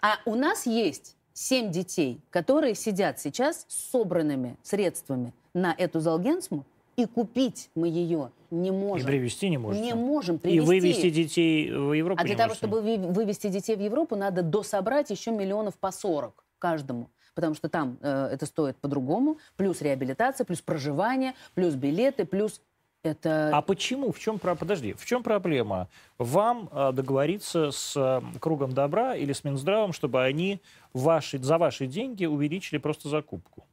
А 0.00 0.18
у 0.26 0.34
нас 0.36 0.66
есть 0.66 1.16
семь 1.32 1.70
детей, 1.72 2.20
которые 2.30 2.74
сидят 2.74 3.18
сейчас 3.18 3.64
с 3.68 3.90
собранными 3.90 4.56
средствами 4.62 5.32
на 5.54 5.74
эту 5.76 5.98
Залгенсму, 6.00 6.64
и 6.96 7.06
купить 7.06 7.70
мы 7.74 7.88
ее 7.88 8.30
не 8.50 8.68
И 8.68 8.72
можем. 8.72 9.06
привезти 9.06 9.48
не 9.48 9.58
можете. 9.58 9.84
Не 9.84 9.94
можем 9.94 10.36
И 10.36 10.38
привезти. 10.38 10.66
вывести 10.66 11.10
детей 11.10 11.70
в 11.72 11.92
Европу 11.92 12.20
А 12.20 12.24
для 12.24 12.34
того, 12.36 12.48
можете. 12.48 12.58
чтобы 12.66 12.80
вы- 12.80 13.12
вывести 13.12 13.48
детей 13.48 13.76
в 13.76 13.80
Европу, 13.80 14.16
надо 14.16 14.42
дособрать 14.42 15.10
еще 15.10 15.30
миллионов 15.30 15.78
по 15.78 15.90
40 15.92 16.44
каждому. 16.58 17.08
Потому 17.36 17.54
что 17.54 17.68
там 17.68 17.98
э, 18.00 18.30
это 18.32 18.46
стоит 18.46 18.76
по-другому. 18.78 19.38
Плюс 19.56 19.80
реабилитация, 19.80 20.44
плюс 20.44 20.60
проживание, 20.60 21.34
плюс 21.54 21.74
билеты, 21.76 22.24
плюс 22.24 22.60
это... 23.02 23.56
А 23.56 23.62
почему? 23.62 24.12
В 24.12 24.18
чем, 24.18 24.38
подожди, 24.38 24.92
в 24.92 25.04
чем 25.04 25.22
проблема? 25.22 25.88
Вам 26.18 26.68
а, 26.72 26.92
договориться 26.92 27.70
с 27.70 27.94
а, 27.96 28.22
кругом 28.40 28.72
добра 28.72 29.14
или 29.14 29.32
с 29.32 29.44
Минздравом, 29.44 29.92
чтобы 29.92 30.22
они 30.22 30.60
ваши, 30.92 31.38
за 31.38 31.58
ваши 31.58 31.86
деньги 31.86 32.24
увеличили 32.24 32.78
просто 32.78 33.08
закупку? 33.08 33.64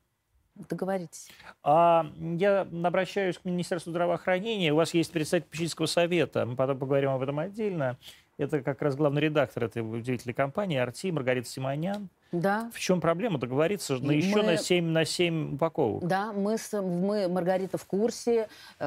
Договоритесь. 0.55 1.29
А 1.63 2.09
я 2.19 2.61
обращаюсь 2.61 3.37
к 3.37 3.43
Министерству 3.43 3.91
здравоохранения. 3.91 4.71
У 4.71 4.77
вас 4.77 4.93
есть 4.93 5.11
представитель 5.11 5.47
попечительского 5.47 5.87
совета. 5.87 6.45
Мы 6.45 6.55
потом 6.55 6.77
поговорим 6.77 7.09
об 7.09 7.21
этом 7.21 7.39
отдельно. 7.39 7.97
Это 8.37 8.61
как 8.61 8.81
раз 8.81 8.95
главный 8.95 9.21
редактор 9.21 9.65
этой 9.65 9.81
удивительной 9.81 10.33
компании 10.33 10.77
«Арти» 10.77 11.11
Маргарита 11.11 11.49
Симонян. 11.49 12.09
Да. 12.41 12.69
В 12.73 12.79
чем 12.79 13.01
проблема 13.01 13.39
договориться 13.39 13.93
на 13.95 14.07
Мы- 14.07 14.13
еще 14.15 14.41
на 14.41 14.57
7, 14.57 14.85
на 14.85 15.05
7 15.05 15.55
упаковок? 15.55 16.05
Да, 16.07 16.33
мы, 16.33 16.57
с- 16.57 16.81
мы, 16.81 17.27
Маргарита 17.27 17.77
в 17.77 17.85
курсе, 17.85 18.47
э, 18.79 18.85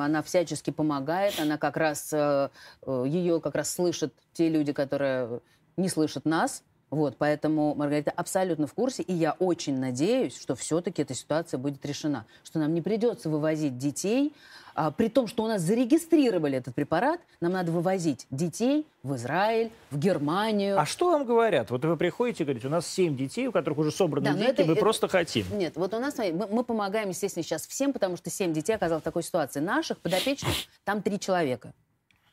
она 0.00 0.22
всячески 0.22 0.70
помогает, 0.70 1.38
она 1.40 1.56
как 1.58 1.76
раз, 1.76 2.10
э, 2.12 2.48
э, 2.86 3.04
ее 3.06 3.40
как 3.40 3.54
раз 3.54 3.70
слышат 3.70 4.12
те 4.32 4.48
люди, 4.48 4.72
которые 4.72 5.40
не 5.76 5.88
слышат 5.88 6.24
нас, 6.24 6.62
вот, 6.90 7.16
поэтому 7.18 7.74
Маргарита 7.74 8.10
абсолютно 8.10 8.66
в 8.66 8.74
курсе, 8.74 9.02
и 9.02 9.12
я 9.12 9.32
очень 9.32 9.78
надеюсь, 9.78 10.40
что 10.40 10.54
все-таки 10.56 11.02
эта 11.02 11.14
ситуация 11.14 11.58
будет 11.58 11.84
решена, 11.86 12.26
что 12.44 12.58
нам 12.58 12.74
не 12.74 12.82
придется 12.82 13.28
вывозить 13.30 13.78
детей, 13.78 14.34
а, 14.74 14.90
при 14.90 15.08
том, 15.08 15.26
что 15.26 15.44
у 15.44 15.46
нас 15.48 15.62
зарегистрировали 15.62 16.56
этот 16.56 16.74
препарат, 16.74 17.20
нам 17.40 17.52
надо 17.52 17.72
вывозить 17.72 18.26
детей 18.30 18.86
в 19.02 19.14
Израиль, 19.16 19.70
в 19.90 19.98
Германию. 19.98 20.78
А 20.78 20.86
что 20.86 21.10
вам 21.10 21.24
говорят? 21.24 21.70
Вот 21.70 21.84
вы 21.84 21.96
приходите 21.96 22.44
и 22.44 22.46
говорите, 22.46 22.66
у 22.66 22.70
нас 22.70 22.86
7 22.86 23.16
детей, 23.16 23.46
у 23.48 23.52
которых 23.52 23.78
уже 23.78 23.90
собраны 23.90 24.26
Да, 24.30 24.34
деньги, 24.34 24.50
это- 24.50 24.64
мы 24.64 24.72
это- 24.72 24.80
просто 24.80 25.08
хотим. 25.08 25.46
Нет, 25.58 25.74
вот 25.76 25.92
у 25.94 25.98
нас, 25.98 26.16
мы, 26.18 26.46
мы 26.50 26.64
помогаем, 26.64 27.08
естественно, 27.08 27.42
сейчас 27.44 27.66
всем, 27.66 27.92
потому 27.92 28.16
что 28.16 28.30
семь 28.30 28.52
детей 28.52 28.74
оказалось 28.74 29.02
в 29.02 29.04
такой 29.04 29.22
ситуации. 29.22 29.60
Наших 29.60 29.98
подопечных 29.98 30.54
там 30.84 31.02
три 31.02 31.18
человека. 31.18 31.72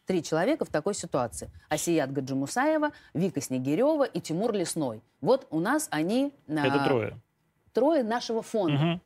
Три 0.07 0.23
человека 0.23 0.65
в 0.65 0.69
такой 0.69 0.95
ситуации. 0.95 1.51
Асият 1.69 2.11
Гаджимусаева, 2.11 2.91
Вика 3.13 3.41
Снегирева 3.41 4.05
и 4.05 4.19
Тимур 4.19 4.53
Лесной. 4.53 5.01
Вот 5.21 5.45
у 5.51 5.59
нас 5.59 5.87
они... 5.91 6.33
Это 6.47 6.81
а, 6.83 6.87
трое. 6.87 7.19
Трое 7.73 8.03
нашего 8.03 8.41
фонда. 8.41 8.77
Мгм. 8.77 9.01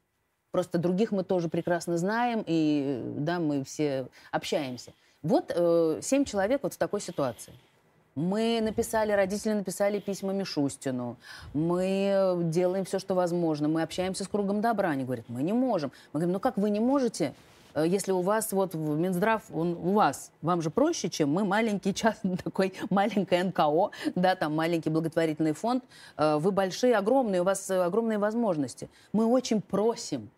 Просто 0.51 0.77
других 0.77 1.11
мы 1.11 1.23
тоже 1.23 1.49
прекрасно 1.49 1.97
знаем, 1.97 2.43
и 2.45 3.01
да, 3.17 3.39
мы 3.39 3.63
все 3.63 4.07
общаемся. 4.31 4.91
Вот 5.23 5.51
э, 5.55 5.99
семь 6.01 6.25
человек 6.25 6.61
вот 6.63 6.73
в 6.73 6.77
такой 6.77 7.01
ситуации. 7.01 7.53
Мы 8.15 8.59
написали, 8.61 9.13
родители 9.13 9.53
написали 9.53 9.99
письма 9.99 10.33
Мишустину. 10.33 11.15
Мы 11.53 12.35
делаем 12.45 12.83
все, 12.83 12.99
что 12.99 13.15
возможно. 13.15 13.69
Мы 13.69 13.81
общаемся 13.81 14.25
с 14.25 14.27
кругом 14.27 14.59
добра. 14.59 14.89
Они 14.89 15.05
говорят, 15.05 15.25
мы 15.29 15.41
не 15.41 15.53
можем. 15.53 15.91
Мы 16.11 16.19
говорим, 16.19 16.33
ну 16.33 16.39
как 16.41 16.57
вы 16.57 16.69
не 16.69 16.81
можете, 16.81 17.33
если 17.76 18.11
у 18.11 18.22
вас 18.22 18.51
вот 18.51 18.74
Минздрав, 18.74 19.43
он 19.53 19.74
у 19.74 19.93
вас, 19.93 20.32
вам 20.41 20.61
же 20.61 20.69
проще, 20.69 21.09
чем 21.09 21.32
мы, 21.32 21.43
маленький 21.45 21.93
частный 21.93 22.38
такой, 22.43 22.74
маленькое 22.89 23.43
НКО, 23.45 23.91
да, 24.15 24.36
там 24.36 24.55
маленький 24.55 24.89
благотворительный 24.89 25.53
фонд. 25.53 25.84
Э, 26.17 26.38
Вы 26.38 26.51
большие, 26.51 26.95
огромные, 26.95 27.41
у 27.41 27.43
вас 27.43 27.69
э, 27.69 27.82
огромные 27.84 28.17
возможности. 28.17 28.89
Мы 29.13 29.26
очень 29.26 29.61
просим, 29.61 30.30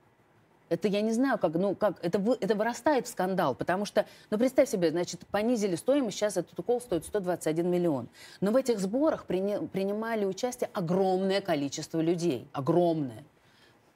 это 0.69 0.87
я 0.87 1.01
не 1.01 1.11
знаю, 1.11 1.37
как, 1.37 1.53
ну, 1.53 1.75
как, 1.75 1.97
это, 2.03 2.17
вы- 2.17 2.37
это 2.39 2.55
вырастает 2.55 3.05
в 3.05 3.09
скандал, 3.09 3.53
потому 3.53 3.85
что, 3.85 4.05
ну, 4.31 4.37
представь 4.39 4.69
себе, 4.69 4.89
значит, 4.89 5.19
понизили 5.27 5.75
стоимость, 5.75 6.17
сейчас 6.17 6.35
этот 6.37 6.57
укол 6.57 6.81
стоит 6.81 7.05
121 7.05 7.69
миллион. 7.69 8.07
Но 8.41 8.51
в 8.51 8.55
этих 8.55 8.79
сборах 8.79 9.25
приня- 9.27 9.67
принимали 9.67 10.25
участие 10.25 10.69
огромное 10.73 11.41
количество 11.41 11.99
людей, 12.01 12.47
огромное. 12.53 13.23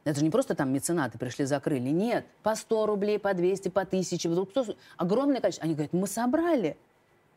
Это 0.07 0.19
же 0.19 0.23
не 0.23 0.31
просто 0.31 0.55
там 0.55 0.71
меценаты 0.71 1.17
пришли, 1.17 1.43
закрыли, 1.43 1.89
нет, 1.89 2.25
по 2.41 2.55
100 2.55 2.85
рублей, 2.85 3.19
по 3.19 3.33
200, 3.33 3.67
по 3.67 3.81
1000, 3.81 4.29
вдруг 4.29 4.51
кто- 4.51 4.65
огромное 4.95 5.41
количество. 5.41 5.65
Они 5.65 5.73
говорят, 5.73 5.91
мы 5.91 6.07
собрали, 6.07 6.77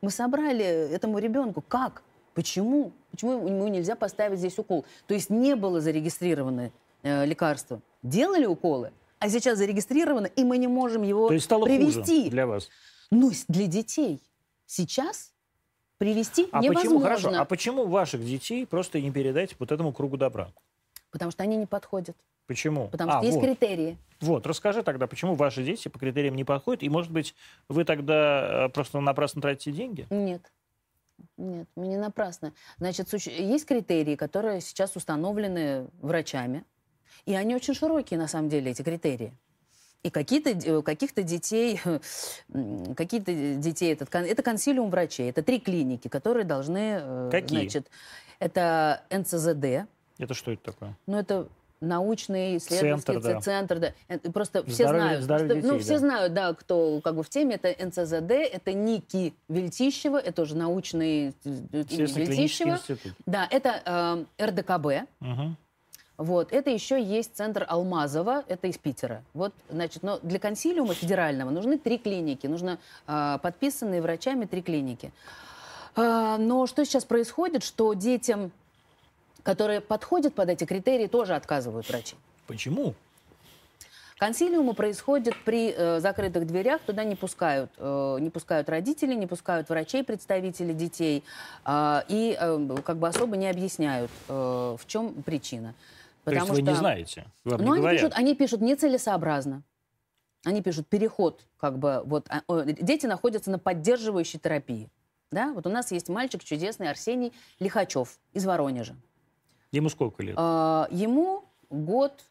мы 0.01 0.09
собрали 0.09 0.63
этому 0.63 1.19
ребенку, 1.19 1.61
как? 1.67 2.01
Почему? 2.33 2.93
Почему 3.11 3.45
ему 3.45 3.67
нельзя 3.67 3.97
поставить 3.97 4.39
здесь 4.39 4.57
укол? 4.57 4.85
То 5.05 5.13
есть 5.13 5.29
не 5.29 5.57
было 5.57 5.81
зарегистрировано 5.81 6.71
э, 7.03 7.25
лекарство. 7.25 7.81
Делали 8.03 8.45
уколы, 8.45 8.93
а 9.19 9.27
сейчас 9.27 9.57
зарегистрировано, 9.57 10.27
и 10.27 10.45
мы 10.45 10.57
не 10.57 10.69
можем 10.69 11.01
его 11.01 11.27
То 11.27 11.33
есть 11.33 11.43
стало 11.47 11.65
привести. 11.65 12.29
для 12.29 12.47
вас. 12.47 12.69
Ну, 13.11 13.33
для 13.49 13.67
детей 13.67 14.21
сейчас 14.65 15.33
привести 15.97 16.47
А 16.53 16.61
невозможно. 16.61 16.79
почему, 16.79 16.99
хорошо, 17.01 17.41
а 17.41 17.43
почему 17.43 17.85
ваших 17.85 18.23
детей 18.25 18.65
просто 18.65 19.01
не 19.01 19.11
передать 19.11 19.57
вот 19.59 19.73
этому 19.73 19.91
кругу 19.91 20.15
добра? 20.15 20.53
Потому 21.11 21.31
что 21.31 21.43
они 21.43 21.57
не 21.57 21.65
подходят. 21.65 22.15
Почему? 22.47 22.89
Потому 22.89 23.11
А, 23.11 23.17
что 23.17 23.25
есть 23.25 23.37
вот. 23.37 23.45
критерии. 23.45 23.97
Вот, 24.19 24.45
расскажи 24.45 24.83
тогда, 24.83 25.07
почему 25.07 25.35
ваши 25.35 25.63
дети 25.63 25.87
по 25.87 25.97
критериям 25.97 26.35
не 26.35 26.43
подходят, 26.43 26.83
и, 26.83 26.89
может 26.89 27.11
быть, 27.11 27.33
вы 27.69 27.85
тогда 27.85 28.65
э, 28.65 28.69
просто 28.69 28.99
напрасно 28.99 29.41
тратите 29.41 29.71
деньги? 29.71 30.05
Нет. 30.09 30.51
Нет, 31.37 31.67
не 31.75 31.97
напрасно. 31.97 32.53
Значит, 32.77 33.11
есть 33.13 33.65
критерии, 33.65 34.15
которые 34.15 34.59
сейчас 34.61 34.95
установлены 34.95 35.87
врачами, 36.01 36.65
и 37.25 37.35
они 37.35 37.55
очень 37.55 37.73
широкие, 37.73 38.19
на 38.19 38.27
самом 38.27 38.49
деле, 38.49 38.71
эти 38.71 38.81
критерии. 38.81 39.33
И 40.03 40.09
какие-то, 40.09 40.55
д- 40.55 40.81
каких-то 40.81 41.21
детей, 41.23 41.79
какие-то 42.95 43.33
детей, 43.55 43.93
этот, 43.93 44.13
это 44.13 44.43
консилиум 44.43 44.89
врачей, 44.89 45.29
это 45.29 45.43
три 45.43 45.59
клиники, 45.59 46.07
которые 46.07 46.43
должны, 46.43 46.99
э, 47.01 47.29
Какие? 47.31 47.61
значит, 47.61 47.89
это 48.39 49.03
НЦЗД, 49.11 49.87
Это 50.17 50.33
что 50.33 50.51
это 50.51 50.63
такое? 50.63 50.97
ну 51.05 51.17
это 51.17 51.47
научный 51.81 52.57
исследовательский 52.57 53.13
Центр, 53.21 53.33
да. 53.33 53.41
центр, 53.41 53.79
да. 53.79 53.93
Э, 54.07 54.19
Просто 54.31 54.63
все 54.65 54.83
Здоровье- 54.85 54.99
знают, 55.01 55.23
здоровье 55.23 55.49
просто, 55.53 55.67
ну 55.67 55.73
детей, 55.73 55.83
все 55.83 55.93
да. 55.93 55.99
знают, 55.99 56.33
да, 56.33 56.53
кто 56.53 57.01
как 57.03 57.15
бы 57.15 57.23
в 57.23 57.29
теме, 57.29 57.55
это 57.61 57.85
НЦЗД, 57.85 58.31
это 58.31 58.73
Ники 58.73 59.33
Вельтищева, 59.49 60.17
это 60.17 60.31
тоже 60.33 60.55
научный 60.55 61.29
э, 61.29 61.83
клинический 61.83 62.23
Вельтищева. 62.25 62.69
институт. 62.75 63.13
Да, 63.25 63.47
это 63.49 64.25
э, 64.39 64.45
РДКБ. 64.45 65.07
Мгм. 65.19 65.57
Вот, 66.17 66.53
это 66.53 66.69
еще 66.69 67.01
есть 67.01 67.35
центр 67.35 67.65
Алмазова, 67.67 68.43
это 68.47 68.67
из 68.67 68.77
Питера. 68.77 69.23
Вот, 69.33 69.53
значит, 69.71 70.03
но 70.03 70.19
для 70.21 70.37
консилиума 70.37 70.93
федерального 70.93 71.49
нужны 71.49 71.79
три 71.79 71.97
клиники, 71.97 72.45
нужно 72.45 72.77
э, 73.07 73.39
подписанные 73.41 74.03
врачами 74.03 74.45
три 74.45 74.61
клиники. 74.61 75.11
Э, 75.95 76.35
но 76.37 76.67
что 76.67 76.85
сейчас 76.85 77.05
происходит, 77.05 77.63
что 77.63 77.93
детям, 77.95 78.51
которые 79.43 79.81
подходят 79.81 80.33
под 80.33 80.49
эти 80.49 80.65
критерии, 80.65 81.07
тоже 81.07 81.35
отказывают 81.35 81.87
врачи. 81.89 82.15
Почему? 82.47 82.93
Консилиумы 84.21 84.75
происходят 84.75 85.33
при 85.45 85.73
э, 85.75 85.99
закрытых 85.99 86.45
дверях, 86.45 86.81
туда 86.81 87.03
не 87.03 87.15
пускают, 87.15 87.71
э, 87.77 88.17
не 88.19 88.29
пускают 88.29 88.69
родителей, 88.69 89.15
не 89.15 89.25
пускают 89.25 89.67
врачей, 89.69 90.03
представителей 90.03 90.75
детей, 90.75 91.23
а, 91.65 92.05
и 92.07 92.37
э, 92.39 92.77
как 92.85 92.97
бы 92.97 93.07
особо 93.07 93.35
не 93.35 93.49
объясняют, 93.49 94.11
э, 94.27 94.33
в 94.79 94.85
чем 94.85 95.23
причина. 95.23 95.73
То 96.23 96.31
есть 96.31 96.49
вы 96.49 96.61
не 96.61 96.75
знаете, 96.75 97.25
вам 97.43 97.61
Ну, 97.61 97.71
они 97.71 97.81
говорят. 97.81 97.99
пишут, 97.99 98.13
они 98.15 98.35
пишут 98.35 98.61
нецелесообразно. 98.61 99.63
Они 100.45 100.61
пишут 100.61 100.87
переход, 100.87 101.41
как 101.59 101.79
бы 101.79 102.03
вот 102.05 102.27
а, 102.29 102.41
о, 102.45 102.61
дети 102.61 103.07
находятся 103.07 103.49
на 103.49 103.57
поддерживающей 103.57 104.37
терапии. 104.39 104.89
Да? 105.31 105.51
Вот 105.53 105.65
у 105.65 105.69
нас 105.69 105.91
есть 105.91 106.09
мальчик 106.09 106.43
чудесный 106.43 106.91
Арсений 106.91 107.33
Лихачев 107.59 108.19
из 108.33 108.45
Воронежа. 108.45 108.95
Ему 109.71 109.89
сколько 109.89 110.21
лет? 110.23 110.35
А, 110.37 110.87
ему 110.91 111.45
год, 111.69 112.25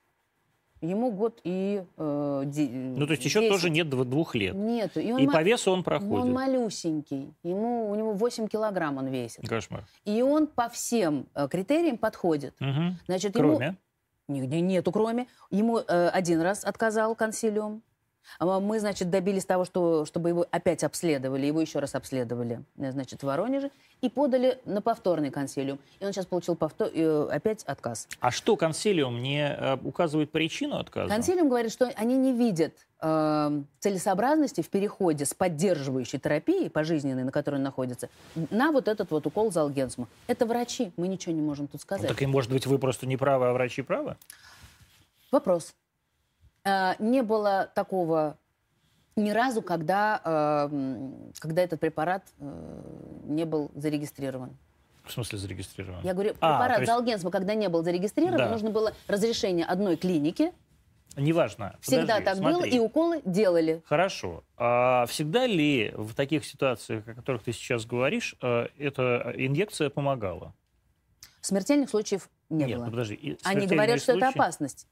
ему 0.83 1.11
год 1.11 1.41
и 1.45 1.83
э, 1.97 2.43
де- 2.47 2.69
ну, 2.69 3.07
то 3.07 3.13
есть 3.13 3.25
еще 3.25 3.41
10. 3.41 3.51
тоже 3.51 3.71
нет 3.71 3.87
дв- 3.87 4.05
двух 4.05 4.35
лет. 4.35 4.55
Нет, 4.55 4.97
и 4.97 5.09
И 5.09 5.27
ма- 5.27 5.33
по 5.33 5.43
весу 5.43 5.73
он 5.73 5.83
проходит. 5.83 6.25
он 6.25 6.33
малюсенький, 6.33 7.33
ему, 7.43 7.91
у 7.91 7.95
него 7.95 8.13
8 8.13 8.47
килограмм 8.49 8.99
он 8.99 9.07
весит. 9.09 9.49
Кошмар. 9.49 9.85
И 10.05 10.21
он 10.23 10.47
по 10.47 10.69
всем 10.69 11.27
э, 11.35 11.49
критериям 11.49 11.97
подходит. 11.97 12.55
Мгм. 12.61 12.99
Значит, 13.07 13.37
ему... 13.37 13.57
Кроме? 13.57 13.77
Нигде 14.29 14.61
нету, 14.61 14.93
кроме. 14.93 15.27
Ему 15.51 15.79
э, 15.79 16.09
один 16.09 16.41
раз 16.41 16.65
отказал 16.65 17.17
консилиум. 17.17 17.83
А 18.39 18.61
Мы, 18.61 18.81
значит, 18.81 19.11
добились 19.11 19.45
того, 19.45 19.65
что, 19.65 20.05
чтобы 20.05 20.29
его 20.31 20.47
опять 20.51 20.85
обследовали, 20.85 21.47
его 21.47 21.61
еще 21.61 21.79
раз 21.79 21.95
обследовали, 21.95 22.65
э, 22.79 22.93
значит, 22.93 23.23
в 23.23 23.27
Воронеже, 23.27 23.71
и 24.01 24.09
подали 24.09 24.59
на 24.65 24.81
повторный 24.81 25.31
консилиум. 25.31 25.79
И 25.99 26.05
он 26.07 26.13
сейчас 26.13 26.27
получил 26.27 26.57
повтор, 26.57 26.89
э, 26.93 27.29
опять 27.31 27.65
отказ. 27.65 28.09
А 28.21 28.31
что 28.31 28.57
консилиум 28.57 29.21
не 29.23 29.47
э, 29.47 29.77
указывает 29.83 30.31
причину 30.31 30.77
отказа? 30.79 31.09
Консилиум 31.13 31.49
говорит, 31.49 31.73
что 31.73 31.91
они 31.97 32.17
не 32.17 32.33
видят 32.33 32.75
э, 33.01 33.63
целесообразности 33.81 34.63
в 34.63 34.69
переходе 34.71 35.25
с 35.25 35.35
поддерживающей 35.35 36.19
терапией 36.19 36.71
пожизненной, 36.71 37.25
на 37.25 37.33
которой 37.33 37.57
он 37.57 37.63
находится, 37.63 38.09
на 38.51 38.73
вот 38.73 38.89
этот 38.89 39.11
вот 39.11 39.27
укол 39.27 39.53
залгенсма. 39.53 40.09
Это 40.29 40.47
врачи, 40.47 40.93
мы 40.97 41.09
ничего 41.09 41.35
не 41.35 41.43
можем 41.43 41.67
тут 41.67 41.75
Ну, 41.75 41.81
сказать. 41.81 42.09
так 42.09 42.23
и 42.23 42.27
может 42.27 42.51
быть 42.51 42.67
вы 42.67 42.79
просто 42.79 43.07
не 43.07 43.17
правы, 43.17 43.49
а 43.49 43.53
врачи 43.53 43.83
правы? 43.83 44.17
Вопрос. 45.31 45.75
Э, 46.65 46.93
Не 46.99 47.23
было 47.23 47.71
такого 47.75 48.37
ни 49.17 49.31
разу, 49.31 49.63
когда, 49.63 50.21
э, 50.25 50.69
когда 51.39 51.63
этот 51.63 51.81
препарат 51.81 52.23
э, 52.39 52.83
не 53.25 53.45
был 53.45 53.71
зарегистрирован. 53.75 54.57
В 55.05 55.13
смысле 55.13 55.39
зарегистрирован? 55.39 56.01
Я 56.05 56.13
говорю, 56.15 56.31
А, 56.41 56.53
препарат 56.59 56.77
то 56.77 56.83
есть- 56.83 56.93
Залгенсма, 56.93 57.31
когда 57.31 57.55
не 57.55 57.69
был 57.69 57.83
зарегистрирован, 57.83 58.37
Да. 58.39 58.49
нужно 58.51 58.71
было 58.71 58.93
разрешение 59.09 59.65
одной 59.67 59.97
клиники. 59.97 60.53
Неважно. 61.17 61.77
Всегда 61.81 62.17
Подожди, 62.19 62.25
так 62.25 62.39
было, 62.39 62.53
смотри. 62.61 62.77
и 62.77 62.79
уколы 62.79 63.21
делали. 63.25 63.83
Хорошо. 63.87 64.45
А 64.57 65.07
всегда 65.07 65.47
ли 65.47 65.93
в 65.97 66.15
таких 66.15 66.45
ситуациях, 66.45 67.09
о 67.09 67.15
которых 67.15 67.43
ты 67.43 67.53
сейчас 67.53 67.85
говоришь, 67.85 68.37
э, 68.43 68.69
эта 68.79 69.33
инъекция 69.37 69.91
помогала? 69.91 70.55
Смертельных 71.41 71.91
случаев 71.91 72.29
не 72.49 72.65
Нет, 72.65 72.77
было. 72.77 72.85
ну 72.85 72.91
подожди. 72.93 73.39
Они 73.45 73.67
говорят, 73.67 74.01
что 74.01 74.13
это 74.13 74.21
случаи? 74.27 74.39
опасность. 74.39 74.87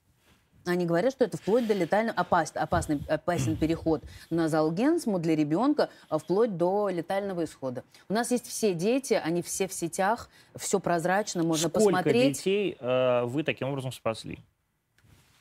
Они 0.69 0.85
говорят, 0.85 1.13
что 1.13 1.25
это 1.25 1.37
вплоть 1.37 1.65
до 1.67 1.73
летального 1.73 2.19
опас, 2.19 2.51
опасный, 2.53 3.01
опасен 3.07 3.55
переход 3.55 4.03
на 4.29 4.47
залгенсму 4.47 5.17
для 5.19 5.35
ребенка, 5.35 5.89
а 6.09 6.17
вплоть 6.19 6.57
до 6.57 6.89
летального 6.89 7.43
исхода. 7.43 7.83
У 8.07 8.13
нас 8.13 8.31
есть 8.31 8.47
все 8.47 8.73
дети, 8.73 9.13
они 9.13 9.41
все 9.41 9.67
в 9.67 9.73
сетях, 9.73 10.29
все 10.55 10.79
прозрачно, 10.79 11.43
можно 11.43 11.69
Сколько 11.69 11.85
посмотреть. 11.85 12.37
детей 12.37 12.77
э, 12.79 13.23
вы 13.25 13.43
таким 13.43 13.69
образом 13.69 13.91
спасли? 13.91 14.39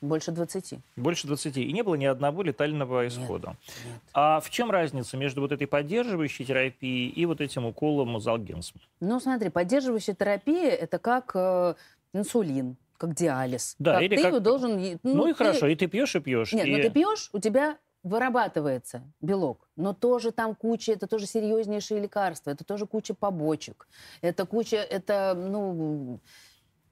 Больше 0.00 0.30
20. 0.30 0.74
Больше 0.96 1.26
20. 1.26 1.56
И 1.56 1.72
не 1.72 1.82
было 1.82 1.96
ни 1.96 2.04
одного 2.04 2.42
летального 2.42 3.06
исхода. 3.08 3.48
Нет. 3.48 4.00
А 4.14 4.40
в 4.40 4.48
чем 4.48 4.70
разница 4.70 5.16
между 5.16 5.40
вот 5.40 5.50
этой 5.50 5.66
поддерживающей 5.66 6.44
терапией 6.44 7.08
и 7.08 7.26
вот 7.26 7.40
этим 7.40 7.66
уколом 7.66 8.20
залгенсма? 8.20 8.80
Ну, 9.00 9.18
смотри, 9.18 9.50
поддерживающая 9.50 10.14
терапия– 10.14 10.70
это 10.70 10.98
как 10.98 11.32
э, 11.34 11.74
инсулин, 12.12 12.76
как 12.98 13.14
диализ. 13.14 13.76
Да, 13.78 13.94
Как 13.94 14.02
или 14.02 14.16
ты 14.16 14.22
как- 14.22 14.30
его 14.32 14.40
должен... 14.40 14.76
е- 14.78 14.98
Ну, 15.02 15.26
и 15.28 15.32
ты- 15.32 15.34
хорошо, 15.38 15.66
и 15.68 15.74
ты 15.76 15.86
пьешь, 15.86 16.14
и 16.16 16.20
пьешь. 16.20 16.52
Нет, 16.52 16.66
и... 16.66 16.70
ну 16.76 16.82
ты 16.82 16.90
пьешь, 16.90 17.30
у 17.32 17.38
тебя 17.38 17.78
вырабатывается 18.02 19.02
белок, 19.20 19.68
но 19.76 19.92
тоже 19.94 20.30
там 20.32 20.54
куча, 20.54 20.92
это 20.92 21.06
тоже 21.06 21.26
серьезнейшие 21.26 22.00
лекарства, 22.00 22.50
это 22.50 22.64
тоже 22.64 22.86
куча 22.86 23.14
побочек, 23.14 23.88
это 24.20 24.44
куча, 24.46 24.76
это, 24.76 25.34
ну, 25.36 26.20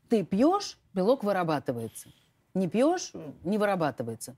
ты 0.08 0.24
пьешь, 0.24 0.78
белок 0.94 1.22
вырабатывается, 1.24 2.08
не 2.54 2.68
пьешь, 2.68 3.12
не 3.44 3.58
вырабатывается. 3.58 4.36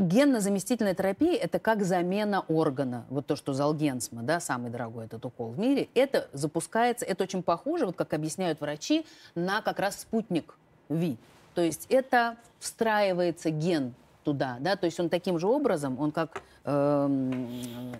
Генно-заместительная 0.00 0.94
терапия– 0.94 1.34
это 1.42 1.58
как 1.58 1.84
замена 1.84 2.42
органа. 2.48 3.04
Вот 3.10 3.26
то, 3.26 3.36
что 3.36 3.52
Залгенсма, 3.52 4.22
да, 4.22 4.40
самый 4.40 4.70
дорогой 4.70 5.04
этот 5.04 5.22
укол 5.26 5.50
в 5.50 5.58
мире, 5.58 5.90
это 5.94 6.26
запускается, 6.32 7.04
это 7.04 7.24
очень 7.24 7.42
похоже, 7.42 7.84
вот 7.84 7.96
как 7.96 8.14
объясняют 8.14 8.62
врачи, 8.62 9.04
на 9.34 9.60
как 9.60 9.78
раз 9.78 10.00
спутник 10.00 10.56
ВИ. 10.88 11.18
То 11.54 11.60
есть 11.60 11.84
это 11.90 12.38
встраивается 12.60 13.50
ген 13.50 13.92
туда, 14.24 14.56
да, 14.60 14.74
то 14.76 14.86
есть 14.86 14.98
он 14.98 15.10
таким 15.10 15.38
же 15.38 15.46
образом, 15.46 16.00
он 16.00 16.12
как 16.12 16.40
эм, 16.64 17.94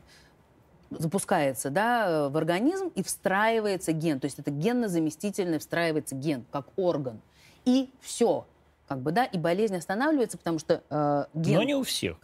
запускается, 0.88 1.68
да, 1.68 2.30
в 2.30 2.36
организм 2.38 2.90
и 2.94 3.02
встраивается 3.02 3.92
ген, 3.92 4.20
то 4.20 4.24
есть 4.24 4.38
это 4.38 4.50
генно-заместительный 4.50 5.58
встраивается 5.58 6.14
ген, 6.14 6.46
как 6.50 6.64
орган. 6.76 7.20
И 7.66 7.90
все, 8.00 8.46
как 8.90 9.02
бы, 9.02 9.12
да, 9.12 9.24
и 9.24 9.38
болезнь 9.38 9.76
останавливается, 9.76 10.36
потому 10.36 10.58
что 10.58 10.82
э, 10.90 11.24
ген... 11.32 11.58
Но 11.58 11.62
не 11.62 11.76
у 11.76 11.84
всех. 11.84 12.18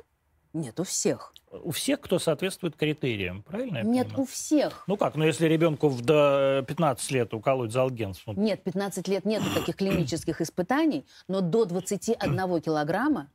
Нет, 0.53 0.81
у 0.81 0.83
всех. 0.83 1.33
У 1.53 1.71
всех, 1.71 2.01
кто 2.01 2.19
соответствует 2.19 2.75
критериям, 2.75 3.45
правильно 3.45 3.77
я 3.77 3.83
Нет, 3.85 4.07
понимаю? 4.09 4.23
у 4.23 4.27
всех. 4.27 4.83
Ну 4.89 4.97
как, 4.97 5.14
ну 5.14 5.25
если 5.25 5.47
ребенку 5.47 5.89
в 5.89 6.01
до 6.05 6.64
15 6.67 7.09
лет 7.12 7.35
уколоть 7.35 7.71
залгенс, 7.71 8.21
ну, 8.27 8.33
Нет, 8.33 8.64
15 8.64 9.07
лет 9.07 9.25
нету 9.25 9.45
таких 9.55 9.77
клинических 9.77 10.41
испытаний, 10.41 11.07
но 11.29 11.41
до 11.41 11.67
21 11.67 12.61
килограмма 12.61 13.31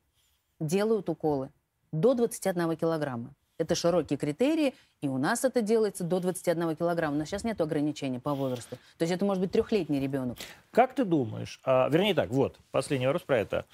делают 0.60 1.08
уколы. 1.08 1.52
До 1.94 2.14
21 2.16 2.76
килограмма. 2.76 3.34
Это 3.62 3.76
широкие 3.76 4.18
критерии, 4.18 4.74
и 5.02 5.08
у 5.08 5.18
нас 5.18 5.46
это 5.46 5.62
делается 5.62 6.04
до 6.04 6.20
21 6.20 6.76
килограмма. 6.76 7.16
У 7.16 7.20
нас 7.20 7.30
сейчас 7.30 7.44
нет 7.44 7.62
ограничений 7.62 8.20
по 8.20 8.34
возрасту. 8.34 8.78
То 8.98 9.04
есть 9.04 9.14
это 9.14 9.24
может 9.24 9.42
быть 9.42 9.52
трехлетний 9.52 10.00
ребенок. 10.00 10.38
Как 10.72 10.96
ты 10.96 11.06
думаешь, 11.06 11.60
а, 11.64 11.88
вернее 11.90 12.14
так, 12.14 12.30
вот, 12.30 12.58
последний 12.72 13.08
вопрос 13.08 13.24
про 13.24 13.40
это. 13.40 13.66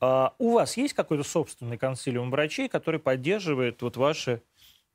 А, 0.00 0.34
у 0.38 0.52
вас 0.52 0.76
есть 0.76 0.94
какой-то 0.94 1.24
собственный 1.24 1.76
консилиум 1.76 2.30
врачей, 2.30 2.68
который 2.68 3.00
поддерживает 3.00 3.82
вот 3.82 3.96
ваши 3.96 4.42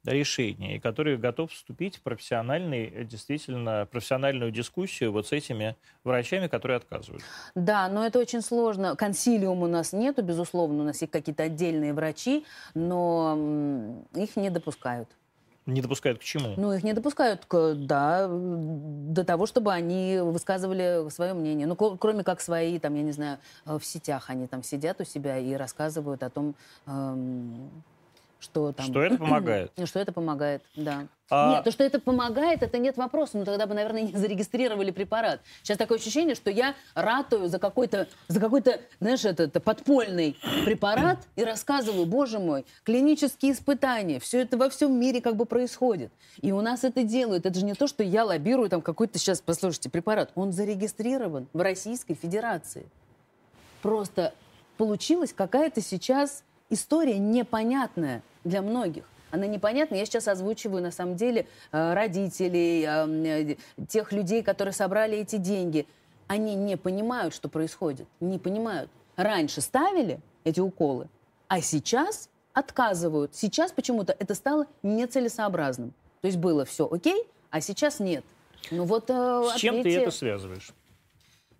решения 0.06 0.76
и 0.76 0.80
который 0.80 1.18
готов 1.18 1.51
вступить 1.51 1.97
в 1.97 2.01
профессиональный, 2.01 2.86
э, 2.86 3.03
действительно, 3.03 3.88
профессиональную 3.91 4.51
дискуссию 4.51 5.12
вот 5.12 5.28
с 5.28 5.32
этими 5.32 5.76
врачами, 6.03 6.47
которые 6.47 6.78
отказывают? 6.78 7.24
Да, 7.56 7.88
но 7.89 8.06
это 8.06 8.20
очень 8.20 8.41
сложно. 8.41 8.95
Консилиум 8.95 9.64
у 9.64 9.68
нас 9.68 9.93
нету, 9.93 10.22
безусловно, 10.24 10.84
у 10.84 10.86
нас 10.86 11.01
есть 11.01 11.12
какие-то 11.12 11.43
отдельные 11.43 11.93
врачи, 11.93 12.45
но 12.74 14.03
их 14.16 14.36
не 14.36 14.49
допускают. 14.49 15.10
Не 15.66 15.82
допускают 15.82 16.20
к 16.20 16.24
чему? 16.24 16.53
Ну, 16.58 16.74
их 16.74 16.84
не 16.84 16.93
допускают, 16.93 17.45
к, 17.45 17.74
да, 17.74 18.28
до 18.30 19.24
того, 19.24 19.47
чтобы 19.47 19.74
они 19.74 20.20
высказывали 20.22 21.10
свое 21.10 21.34
мнение. 21.34 21.66
Ну, 21.66 21.76
кроме 21.76 22.24
как 22.24 22.39
свои, 22.39 22.78
там, 22.78 22.93
я 22.93 23.01
не 23.01 23.12
знаю, 23.12 23.39
э, 23.66 23.80
в 23.80 23.84
сетях 23.84 24.30
они 24.30 24.45
там 24.45 24.62
сидят 24.62 25.01
у 25.01 25.06
себя 25.06 25.39
и 25.39 25.53
рассказывают 25.53 26.22
о 26.22 26.30
том, 26.30 26.53
эм, 26.86 27.72
что 28.45 28.71
там... 28.71 28.85
Что 28.85 29.01
это 29.01 29.17
помогает? 29.17 29.71
Что 29.85 29.99
это 29.99 30.13
помогает, 30.13 30.63
да. 30.75 31.07
А- 31.29 31.55
Нет, 31.55 31.63
то, 31.63 31.71
что 31.71 31.83
это 31.83 31.99
помогает, 31.99 32.61
это 32.61 32.77
нет 32.77 32.97
вопроса. 32.97 33.37
Ну, 33.39 33.45
тогда 33.45 33.65
бы, 33.65 33.73
наверное, 33.73 34.03
не 34.03 34.11
зарегистрировали 34.15 34.91
препарат. 34.91 35.41
Сейчас 35.63 35.77
такое 35.77 35.97
ощущение, 35.97 36.35
что 36.35 36.51
я 36.51 36.75
ратую 36.93 37.47
за 37.47 37.57
какой-то, 37.57 38.07
за 38.27 38.39
какой-то, 38.39 38.79
знаешь, 38.99 39.25
этот 39.25 39.61
подпольный 39.63 40.37
препарат 40.65 41.17
и 41.35 41.43
рассказываю, 41.43 42.05
боже 42.05 42.37
мой, 42.37 42.65
клинические 42.83 43.53
испытания, 43.53 44.19
все 44.19 44.41
это 44.41 44.55
во 44.55 44.69
всем 44.69 44.97
мире 44.99 45.19
как 45.19 45.35
бы 45.35 45.45
происходит. 45.45 46.11
И 46.41 46.51
у 46.51 46.61
нас 46.61 46.83
это 46.83 47.03
делают. 47.03 47.47
Это 47.47 47.57
же 47.59 47.65
не 47.65 47.73
то, 47.73 47.87
что 47.87 48.03
я 48.03 48.23
лоббирую 48.23 48.69
там 48.69 48.81
какой-то 48.81 49.17
сейчас, 49.17 49.41
послушайте, 49.41 49.89
препарат. 49.89 50.31
Он 50.35 50.51
зарегистрирован 50.51 51.47
в 51.53 51.59
Российской 51.61 52.13
Федерации. 52.13 52.85
Просто 53.81 54.33
получилась 54.77 55.33
какая-то 55.33 55.81
сейчас 55.81 56.43
история 56.70 57.18
непонятная 57.18 58.22
для 58.43 58.61
многих. 58.61 59.05
Она 59.32 59.47
непонятна. 59.47 59.95
Я 59.95 60.05
сейчас 60.05 60.28
озвучиваю, 60.28 60.82
на 60.82 60.91
самом 60.91 61.16
деле, 61.16 61.47
э, 61.72 61.93
родителей, 61.93 62.86
э, 62.86 63.55
э, 63.78 63.86
тех 63.88 64.11
людей, 64.11 64.43
которые 64.43 64.74
собрали 64.74 65.18
эти 65.18 65.36
деньги. 65.36 65.88
Они 66.28 66.55
не 66.55 66.78
понимают, 66.78 67.34
что 67.34 67.49
происходит. 67.49 68.07
Не 68.20 68.39
понимают. 68.39 68.89
Раньше 69.18 69.61
ставили 69.61 70.20
эти 70.43 70.59
уколы, 70.59 71.07
а 71.47 71.61
сейчас 71.61 72.30
отказывают. 72.53 73.36
Сейчас 73.36 73.72
почему-то 73.72 74.16
это 74.18 74.36
стало 74.36 74.68
нецелесообразным. 74.84 75.93
То 76.22 76.28
есть 76.28 76.38
было 76.38 76.63
все 76.66 76.88
окей, 76.89 77.28
а 77.49 77.61
сейчас 77.61 77.99
нет. 77.99 78.24
Ну 78.72 78.86
вот 78.86 79.09
С 79.09 79.55
чем 79.57 79.76
ты 79.76 79.80
ответьте. 79.82 80.01
это 80.01 80.11
связываешь? 80.11 80.72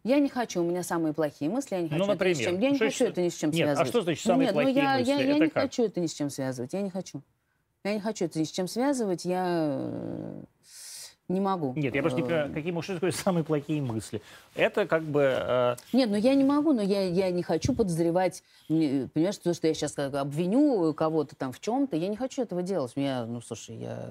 Я 0.06 0.20
не 0.20 0.30
хочу, 0.30 0.62
у 0.62 0.64
меня 0.64 0.84
самые 0.84 1.14
плохие 1.16 1.50
мысли, 1.50 1.74
я 1.76 1.82
не 1.82 1.90
хочу 1.90 2.06
Ну, 2.06 2.12
это 2.14 2.26
ни 2.30 2.34
с 2.34 2.38
например, 2.38 2.52
чем. 2.54 2.60
Я 2.62 2.70
не 2.70 2.76
что 2.76 2.86
хочу 2.86 3.04
еще- 3.04 3.12
это 3.12 3.22
ни 3.24 3.30
с 3.30 3.34
чем 3.36 3.50
Нет, 3.50 3.62
а 3.62 3.66
связывать. 3.66 3.90
что 3.90 4.02
значит 4.04 4.24
самые 4.24 4.46
Нет, 4.46 4.56
ну 4.56 4.62
плохие 4.62 4.84
я, 4.84 4.98
мысли? 5.00 5.10
Я, 5.12 5.20
я 5.22 5.34
не 5.34 5.40
как? 5.50 5.64
хочу 5.64 5.84
это 5.84 6.00
ни 6.00 6.06
с 6.06 6.14
чем 6.14 6.30
связывать, 6.30 6.74
я 6.74 6.82
не 6.84 6.90
хочу. 6.92 7.22
Я 7.84 7.94
не 7.96 8.00
хочу 8.00 8.26
это 8.26 8.40
ни 8.40 8.44
с 8.44 8.52
чем 8.52 8.68
связывать, 8.68 9.26
я 9.26 9.46
э, 9.68 10.44
не 11.28 11.40
могу. 11.40 11.74
Нет, 11.76 11.96
я 11.96 12.02
просто 12.02 12.20
не 12.22 12.26
Э, 12.26 12.28
понимаю, 12.28 12.54
какие 12.54 12.94
такое 12.94 13.12
самые 13.12 13.44
плохие 13.44 13.82
мысли. 13.82 14.22
Это 14.54 14.86
как 14.86 15.04
бы... 15.04 15.22
э, 15.36 15.76
Нет, 15.92 16.10
ну 16.10 16.16
я 16.18 16.36
не 16.36 16.44
могу, 16.44 16.74
но 16.74 16.82
я, 16.82 17.04
я 17.08 17.32
не 17.32 17.42
хочу 17.42 17.74
подозревать, 17.74 18.44
мне- 18.70 19.10
понимаешь, 19.12 19.38
то, 19.38 19.54
что 19.54 19.68
я 19.68 19.74
сейчас 19.74 19.98
обвиню 19.98 20.94
кого-то 20.94 21.36
там 21.36 21.52
в 21.52 21.60
чем-то, 21.60 21.96
я 21.98 22.08
не 22.10 22.16
хочу 22.16 22.44
этого 22.44 22.62
делать. 22.62 22.92
Я, 22.96 23.26
ну, 23.26 23.42
слушай, 23.42 23.76
я... 23.76 24.08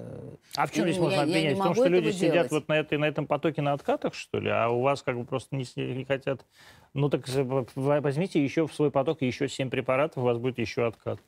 А 0.57 0.67
в 0.67 0.71
чем 0.71 0.85
Я- 0.85 0.91
здесь 0.91 1.01
можно 1.01 1.15
я- 1.15 1.21
я 1.21 1.25
не 1.25 1.31
обвинять? 1.47 1.57
В 1.59 1.63
том, 1.63 1.73
что 1.75 1.87
люди 1.87 2.07
этого 2.09 2.13
сидят 2.19 2.33
делать. 2.33 2.51
вот 2.51 2.67
на, 2.67 2.73
этой, 2.79 2.97
на 2.97 3.05
этом 3.05 3.27
потоке 3.27 3.61
на 3.61 3.73
откатах, 3.73 4.13
что 4.13 4.39
ли? 4.39 4.49
А 4.49 4.67
у 4.69 4.81
вас 4.81 5.01
как 5.01 5.17
бы 5.17 5.25
просто 5.25 5.55
не, 5.55 5.65
не 5.77 6.03
хотят... 6.05 6.41
Ну 6.93 7.09
так 7.09 7.27
э, 7.33 7.43
возьмите 7.75 8.43
еще 8.43 8.67
в 8.67 8.73
свой 8.73 8.91
поток 8.91 9.21
еще 9.21 9.47
7 9.49 9.69
препаратов, 9.69 10.17
у 10.23 10.25
вас 10.25 10.37
будет 10.37 10.59
еще 10.59 10.85
откат. 10.87 11.19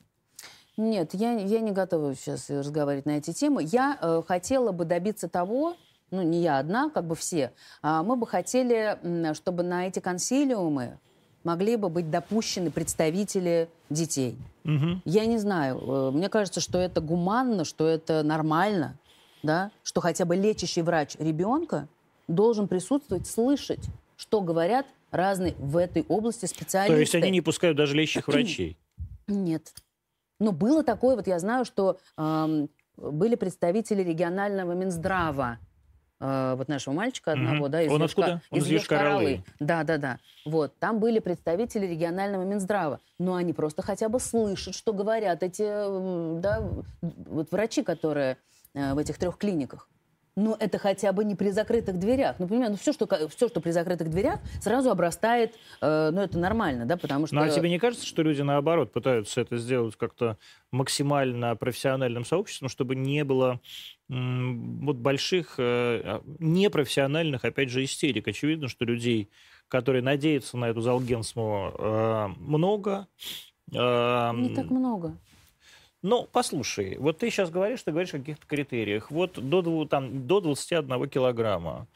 Нет, 0.78 1.12
я, 1.12 1.32
я 1.32 1.58
не 1.58 1.72
готова 1.72 2.14
сейчас 2.14 2.48
разговаривать 2.48 3.04
на 3.04 3.18
эти 3.18 3.32
темы. 3.32 3.64
Я 3.64 3.98
э, 4.00 4.22
хотела 4.26 4.70
бы 4.70 4.84
добиться 4.84 5.28
того, 5.28 5.76
ну, 6.12 6.22
не 6.22 6.40
я 6.40 6.58
одна, 6.58 6.88
как 6.88 7.04
бы 7.04 7.16
все, 7.16 7.52
а 7.82 8.04
мы 8.04 8.14
бы 8.14 8.28
хотели, 8.28 8.96
чтобы 9.34 9.64
на 9.64 9.88
эти 9.88 9.98
консилиумы 9.98 10.98
могли 11.42 11.74
бы 11.74 11.88
быть 11.88 12.10
допущены 12.10 12.70
представители 12.70 13.68
детей. 13.90 14.36
Мгм. 14.62 15.02
Я 15.04 15.26
не 15.26 15.38
знаю, 15.38 15.78
э, 15.78 16.10
мне 16.12 16.28
кажется, 16.28 16.60
что 16.60 16.78
это 16.78 17.00
гуманно, 17.00 17.64
что 17.64 17.88
это 17.88 18.22
нормально, 18.22 18.96
да, 19.42 19.72
что 19.82 20.00
хотя 20.00 20.24
бы 20.26 20.36
лечащий 20.36 20.82
врач 20.82 21.16
ребенка 21.18 21.88
должен 22.28 22.68
присутствовать, 22.68 23.26
слышать, 23.26 23.84
что 24.16 24.42
говорят 24.42 24.86
разные 25.10 25.54
в 25.58 25.76
этой 25.76 26.04
области 26.08 26.46
специалисты. 26.46 26.94
То 26.94 27.00
есть 27.00 27.14
они 27.16 27.30
не 27.30 27.40
пускают 27.40 27.76
даже 27.76 27.96
лечащих 27.96 28.28
врачей. 28.28 28.78
Нет. 29.26 29.72
Но 30.40 30.52
было 30.52 30.84
такое, 30.84 31.16
вот 31.16 31.26
я 31.26 31.38
знаю, 31.38 31.64
что 31.64 31.98
эм, 32.16 32.68
были 32.96 33.34
представители 33.34 34.02
регионального 34.02 34.72
Минздрава, 34.72 35.58
э, 36.20 36.54
вот 36.56 36.68
нашего 36.68 36.94
мальчика 36.94 37.32
одного, 37.32 37.64
Мгм. 37.64 37.70
да, 37.70 37.82
из 37.82 37.90
Он 37.92 38.02
Йошка- 38.02 38.04
откуда? 38.22 38.42
Он 38.50 38.58
из 38.58 38.66
из 38.66 38.70
Йошкар-Олы. 38.72 39.42
Да, 39.60 39.82
да, 39.84 39.98
да. 39.98 40.18
Вот, 40.44 40.76
там 40.78 41.00
были 41.00 41.18
представители 41.18 41.86
регионального 41.86 42.44
Минздрава, 42.44 43.00
но 43.18 43.34
они 43.34 43.52
просто 43.52 43.82
хотя 43.82 44.08
бы 44.08 44.20
слышат, 44.20 44.74
что 44.74 44.92
говорят 44.92 45.42
эти, 45.42 45.62
да, 46.40 46.62
вот 47.02 47.50
врачи, 47.50 47.82
которые 47.82 48.36
э, 48.74 48.94
в 48.94 48.98
этих 48.98 49.18
трех 49.18 49.38
клиниках. 49.38 49.88
Но 50.38 50.56
это 50.60 50.78
хотя 50.78 51.12
бы 51.12 51.24
не 51.24 51.34
при 51.34 51.50
закрытых 51.50 51.98
дверях. 51.98 52.36
Ну, 52.38 52.46
понимаю, 52.46 52.70
ну 52.70 52.76
все, 52.76 52.92
что, 52.92 53.08
все, 53.28 53.48
что 53.48 53.60
при 53.60 53.72
закрытых 53.72 54.08
дверях, 54.08 54.38
сразу 54.60 54.88
обрастает, 54.88 55.52
э, 55.80 56.10
ну, 56.12 56.20
это 56.20 56.38
нормально, 56.38 56.86
да, 56.86 56.96
потому 56.96 57.26
что... 57.26 57.34
Ну 57.34 57.42
а 57.42 57.48
тебе 57.48 57.68
не 57.68 57.80
кажется, 57.80 58.06
что 58.06 58.22
люди 58.22 58.42
наоборот 58.42 58.92
пытаются 58.92 59.40
это 59.40 59.56
сделать 59.56 59.96
как-то 59.96 60.36
максимально 60.70 61.56
профессиональным 61.56 62.24
сообществом, 62.24 62.68
чтобы 62.68 62.94
не 62.94 63.24
было 63.24 63.60
вот 64.08 64.96
больших 64.96 65.56
э, 65.58 66.20
непрофессиональных, 66.38 67.44
опять 67.44 67.70
же, 67.70 67.82
истерик? 67.82 68.28
Очевидно, 68.28 68.68
что 68.68 68.84
людей, 68.84 69.28
которые 69.66 70.02
надеются 70.02 70.56
на 70.56 70.66
эту 70.66 70.82
залгенсму, 70.82 71.74
э, 71.76 72.28
много. 72.38 73.08
Э, 73.72 74.32
Не 74.34 74.54
так 74.54 74.70
много. 74.70 75.18
Ну, 76.02 76.28
послушай, 76.30 76.96
вот 76.98 77.18
ты 77.18 77.30
сейчас 77.30 77.50
говоришь, 77.50 77.82
ты 77.82 77.90
говоришь 77.90 78.14
о 78.14 78.18
каких-то 78.18 78.46
критериях. 78.46 79.10
Вот 79.10 79.32
до, 79.34 79.84
там, 79.86 80.26
до 80.26 80.40
21 80.40 81.08
килограмма. 81.08 81.86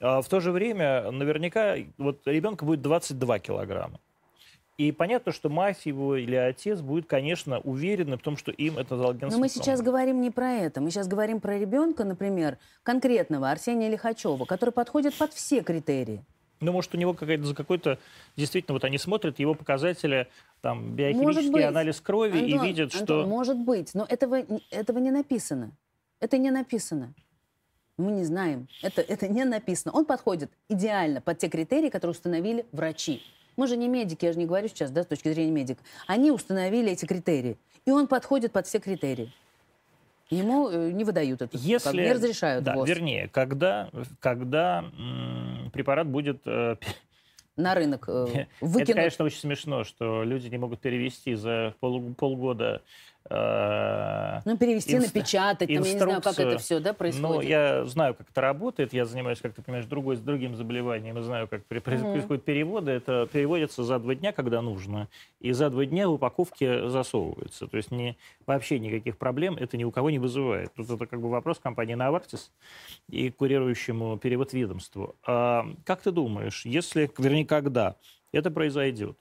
А 0.00 0.22
в 0.22 0.28
то 0.28 0.40
же 0.40 0.52
время 0.52 1.10
наверняка 1.10 1.76
вот 1.98 2.26
ребенка 2.26 2.64
будет 2.64 2.80
22 2.80 3.38
килограмма. 3.40 4.00
И 4.78 4.90
понятно, 4.90 5.32
что 5.32 5.50
мать 5.50 5.84
его 5.84 6.16
или 6.16 6.34
отец 6.34 6.80
будет, 6.80 7.06
конечно, 7.06 7.60
уверены 7.60 8.16
в 8.16 8.22
том, 8.22 8.38
что 8.38 8.50
им 8.50 8.78
это 8.78 8.96
залгенсмус. 8.96 9.34
Но 9.34 9.38
мы 9.38 9.48
сейчас 9.48 9.82
говорим 9.82 10.22
не 10.22 10.30
про 10.30 10.50
это. 10.52 10.80
Мы 10.80 10.90
сейчас 10.90 11.06
говорим 11.06 11.40
про 11.40 11.58
ребенка, 11.58 12.04
например, 12.04 12.58
конкретного 12.82 13.50
Арсения 13.50 13.90
Лихачева, 13.90 14.46
который 14.46 14.70
подходит 14.70 15.14
под 15.14 15.34
все 15.34 15.62
критерии. 15.62 16.24
Ну, 16.62 16.72
может, 16.72 16.94
у 16.94 16.98
него 16.98 17.12
какая-то 17.12 17.44
за 17.44 17.54
какой-то... 17.54 17.98
Действительно, 18.36 18.74
вот 18.74 18.84
они 18.84 18.98
смотрят 18.98 19.38
его 19.38 19.54
показатели, 19.54 20.28
там, 20.60 20.94
биохимический 20.94 21.66
анализ 21.66 22.00
крови 22.00 22.38
и 22.38 22.52
Антон, 22.52 22.66
видят, 22.66 22.94
Антон, 22.94 23.06
что... 23.06 23.26
Может 23.26 23.58
быть, 23.58 23.94
но 23.94 24.06
этого, 24.08 24.44
этого 24.70 24.98
не 24.98 25.10
написано. 25.10 25.72
Это 26.20 26.38
не 26.38 26.50
написано. 26.50 27.12
Мы 27.98 28.12
не 28.12 28.24
знаем. 28.24 28.68
Это, 28.80 29.02
это 29.02 29.28
не 29.28 29.44
написано. 29.44 29.92
Он 29.92 30.04
подходит 30.04 30.50
идеально 30.68 31.20
под 31.20 31.38
те 31.38 31.48
критерии, 31.48 31.90
которые 31.90 32.12
установили 32.12 32.64
врачи. 32.72 33.22
Мы 33.56 33.66
же 33.66 33.76
не 33.76 33.88
медики, 33.88 34.24
я 34.24 34.32
же 34.32 34.38
не 34.38 34.46
говорю 34.46 34.68
сейчас, 34.68 34.90
да, 34.90 35.02
с 35.02 35.06
точки 35.06 35.32
зрения 35.32 35.50
медика. 35.50 35.82
Они 36.06 36.30
установили 36.30 36.92
эти 36.92 37.04
критерии. 37.04 37.58
И 37.84 37.90
он 37.90 38.06
подходит 38.06 38.52
под 38.52 38.66
все 38.66 38.78
критерии. 38.78 39.32
Ему 40.30 40.70
э, 40.70 40.90
не 40.92 41.04
выдают 41.04 41.42
это, 41.42 41.58
Если, 41.58 41.94
не 41.94 42.12
разрешают 42.12 42.64
да, 42.64 42.74
ввоз. 42.74 42.88
вернее, 42.88 43.28
когда, 43.28 43.90
когда 44.18 44.82
препарат 45.72 46.06
будет 46.06 46.42
э, 46.46 46.76
на 47.56 47.74
рынок 47.74 48.04
э, 48.08 48.26
Это, 48.34 48.48
выкинут. 48.60 48.94
конечно, 48.94 49.24
очень 49.24 49.38
смешно, 49.38 49.84
что 49.84 50.22
люди 50.22 50.48
не 50.48 50.58
могут 50.58 50.80
перевести 50.80 51.34
за 51.34 51.74
пол- 51.80 52.14
полгода. 52.14 52.82
Э, 53.30 54.40
Ну, 54.44 54.56
перевести, 54.56 54.94
инст- 54.96 55.06
напечатать, 55.14 55.68
там, 55.68 55.68
я 55.68 55.80
не 55.92 55.98
знаю, 55.98 56.20
как 56.22 56.38
это 56.38 56.58
все, 56.58 56.80
да, 56.80 56.92
происходит. 56.92 57.28
Ну, 57.36 57.40
я 57.40 57.84
знаю, 57.84 58.14
как 58.14 58.28
это 58.30 58.40
работает. 58.40 58.92
Я 58.92 59.04
занимаюсь, 59.04 59.40
как 59.40 59.54
ты 59.54 59.62
понимаешь, 59.62 59.86
другой, 59.86 60.16
с 60.16 60.20
другим 60.20 60.56
заболеванием. 60.56 61.18
И 61.18 61.22
знаю, 61.22 61.48
как 61.48 61.64
при- 61.66 61.78
Мгм. 61.78 62.12
происходят 62.12 62.44
переводы. 62.44 62.90
Это 62.92 63.28
переводится 63.32 63.84
за 63.84 63.98
два 63.98 64.14
дня, 64.14 64.32
когда 64.32 64.62
нужно. 64.62 65.08
И 65.40 65.52
за 65.52 65.70
два 65.70 65.84
дня 65.84 66.08
в 66.08 66.12
упаковке 66.12 66.88
засовывается. 66.88 67.66
То 67.66 67.76
есть 67.76 67.90
не, 67.90 68.16
вообще 68.46 68.78
никаких 68.78 69.16
проблем 69.18 69.56
это 69.58 69.76
ни 69.76 69.84
у 69.84 69.90
кого 69.90 70.10
не 70.10 70.18
вызывает. 70.18 70.72
Тут 70.74 70.90
это 70.90 71.06
как 71.06 71.20
бы 71.20 71.30
вопрос 71.30 71.58
компании 71.58 71.96
Novartis 71.96 72.50
и 73.08 73.30
курирующему 73.30 74.18
перевод 74.18 74.52
ведомству. 74.52 75.16
А 75.26 75.66
как 75.84 76.02
ты 76.02 76.10
думаешь, 76.12 76.64
если, 76.64 77.10
вернее, 77.18 77.46
когда 77.46 77.96
это 78.32 78.50
произойдет, 78.50 79.16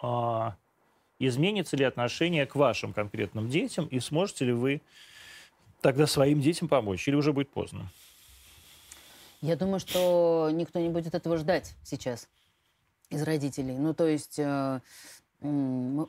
а, 0.00 0.56
изменится 1.18 1.76
ли 1.76 1.84
отношение 1.84 2.46
к 2.46 2.54
вашим 2.56 2.92
конкретным 2.92 3.48
детям 3.48 3.86
и 3.86 4.00
сможете 4.00 4.46
ли 4.46 4.52
вы 4.52 4.82
тогда 5.80 6.06
своим 6.06 6.40
детям 6.40 6.68
помочь? 6.68 7.06
Или 7.08 7.14
уже 7.16 7.32
будет 7.32 7.50
поздно? 7.50 7.90
Я 9.40 9.56
думаю, 9.56 9.80
что 9.80 10.50
никто 10.52 10.78
не 10.78 10.88
будет 10.88 11.14
этого 11.14 11.36
ждать 11.36 11.74
сейчас 11.84 12.28
из 13.10 13.22
родителей. 13.22 13.76
Ну, 13.76 13.94
то 13.94 14.06
есть 14.06 14.38
э, 14.38 14.80
м, 15.40 16.08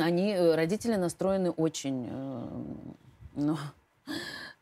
они, 0.00 0.32
э, 0.32 0.54
родители 0.54 0.94
настроены 0.94 1.50
очень... 1.50 2.06
э, 2.08 2.48
ну, 3.34 3.58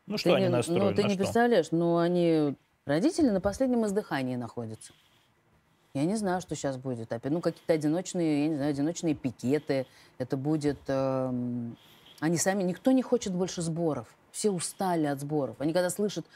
Ну, 0.07 0.17
что 0.17 0.31
ты 0.31 0.35
они 0.35 0.45
не, 0.45 0.49
настроены? 0.49 0.89
Ну, 0.89 0.95
ты 0.95 1.03
на 1.03 1.07
не 1.07 1.13
что? 1.13 1.23
представляешь, 1.23 1.71
но 1.71 1.97
они... 1.99 2.55
Родители 2.85 3.29
на 3.29 3.41
последнем 3.41 3.85
издыхании 3.85 4.35
находятся. 4.35 4.93
Я 5.97 6.05
не 6.05 6.15
знаю, 6.15 6.41
что 6.41 6.53
сейчас 6.53 6.77
будет. 6.77 7.09
Ну, 7.23 7.41
какие-то 7.41 7.73
одиночные, 7.73 8.43
я 8.43 8.49
не 8.49 8.55
знаю, 8.55 8.69
одиночные 8.69 9.15
пикеты. 9.15 9.87
Это 10.19 10.37
будет... 10.37 10.77
эм, 10.87 11.75
они 12.19 12.37
сами... 12.37 12.61
Никто 12.61 12.91
не 12.91 13.01
хочет 13.01 13.33
больше 13.33 13.63
сборов. 13.63 14.07
Все 14.31 14.51
устали 14.51 15.07
от 15.07 15.19
сборов. 15.19 15.55
Они 15.59 15.73
когда 15.73 15.89
слышат, 15.89 16.27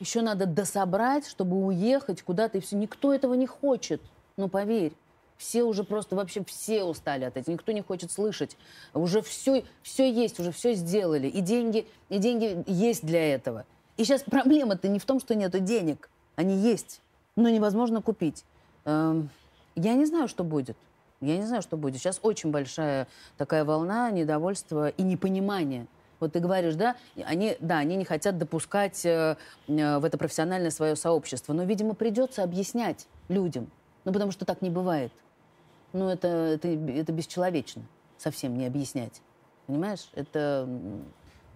еще 0.00 0.22
надо 0.22 0.46
дособрать, 0.46 1.26
чтобы 1.26 1.62
уехать 1.62 2.22
куда-то, 2.22 2.56
и 2.56 2.62
все. 2.62 2.74
Никто 2.76 3.12
этого 3.12 3.34
не 3.34 3.46
хочет. 3.46 4.00
Ну, 4.38 4.48
поверь. 4.48 4.94
Все 5.36 5.62
уже 5.62 5.84
просто, 5.84 6.16
вообще 6.16 6.42
все 6.44 6.82
устали 6.84 7.24
от 7.24 7.36
этого. 7.36 7.52
Никто 7.52 7.72
не 7.72 7.82
хочет 7.82 8.10
слышать. 8.10 8.56
Уже 8.94 9.20
все, 9.20 9.64
все 9.82 10.10
есть, 10.10 10.40
уже 10.40 10.52
все 10.52 10.72
сделали. 10.72 11.26
И 11.26 11.42
деньги, 11.42 11.86
и 12.08 12.16
деньги 12.16 12.64
есть 12.66 13.04
для 13.04 13.34
этого. 13.34 13.66
И 13.98 14.04
сейчас 14.04 14.22
проблема-то 14.22 14.88
не 14.88 14.98
в 14.98 15.04
том, 15.04 15.20
что 15.20 15.34
нету 15.34 15.58
денег. 15.58 16.08
Они 16.34 16.56
есть, 16.56 17.02
но 17.36 17.50
невозможно 17.50 18.00
купить. 18.00 18.44
Эм, 18.84 19.30
Я 19.74 19.94
не 19.94 20.04
знаю, 20.04 20.28
что 20.28 20.44
будет. 20.44 20.76
Я 21.20 21.36
не 21.36 21.44
знаю, 21.44 21.62
что 21.62 21.76
будет. 21.76 21.96
Сейчас 21.96 22.18
очень 22.22 22.50
большая 22.50 23.06
такая 23.38 23.64
волна 23.64 24.10
недовольства 24.10 24.88
и 24.88 25.02
непонимания. 25.02 25.86
Вот 26.20 26.34
ты 26.34 26.40
говоришь, 26.40 26.74
да, 26.74 26.96
они, 27.24 27.56
да, 27.58 27.78
они 27.78 27.96
не 27.96 28.04
хотят 28.04 28.38
допускать 28.38 29.04
э, 29.04 29.36
э, 29.66 29.98
в 29.98 30.04
это 30.04 30.18
профессиональное 30.18 30.70
свое 30.70 30.94
сообщество, 30.94 31.52
но, 31.52 31.64
видимо, 31.64 31.94
придется 31.94 32.44
объяснять 32.44 33.08
людям, 33.28 33.70
ну, 34.04 34.12
потому 34.12 34.30
что 34.30 34.44
так 34.44 34.62
не 34.62 34.70
бывает. 34.70 35.12
Ну, 35.92 36.08
это, 36.08 36.28
это, 36.28 36.68
это 36.68 37.12
бесчеловечно 37.12 37.82
совсем 38.18 38.56
не 38.56 38.66
объяснять. 38.66 39.20
Понимаешь? 39.66 40.10
Это, 40.14 40.68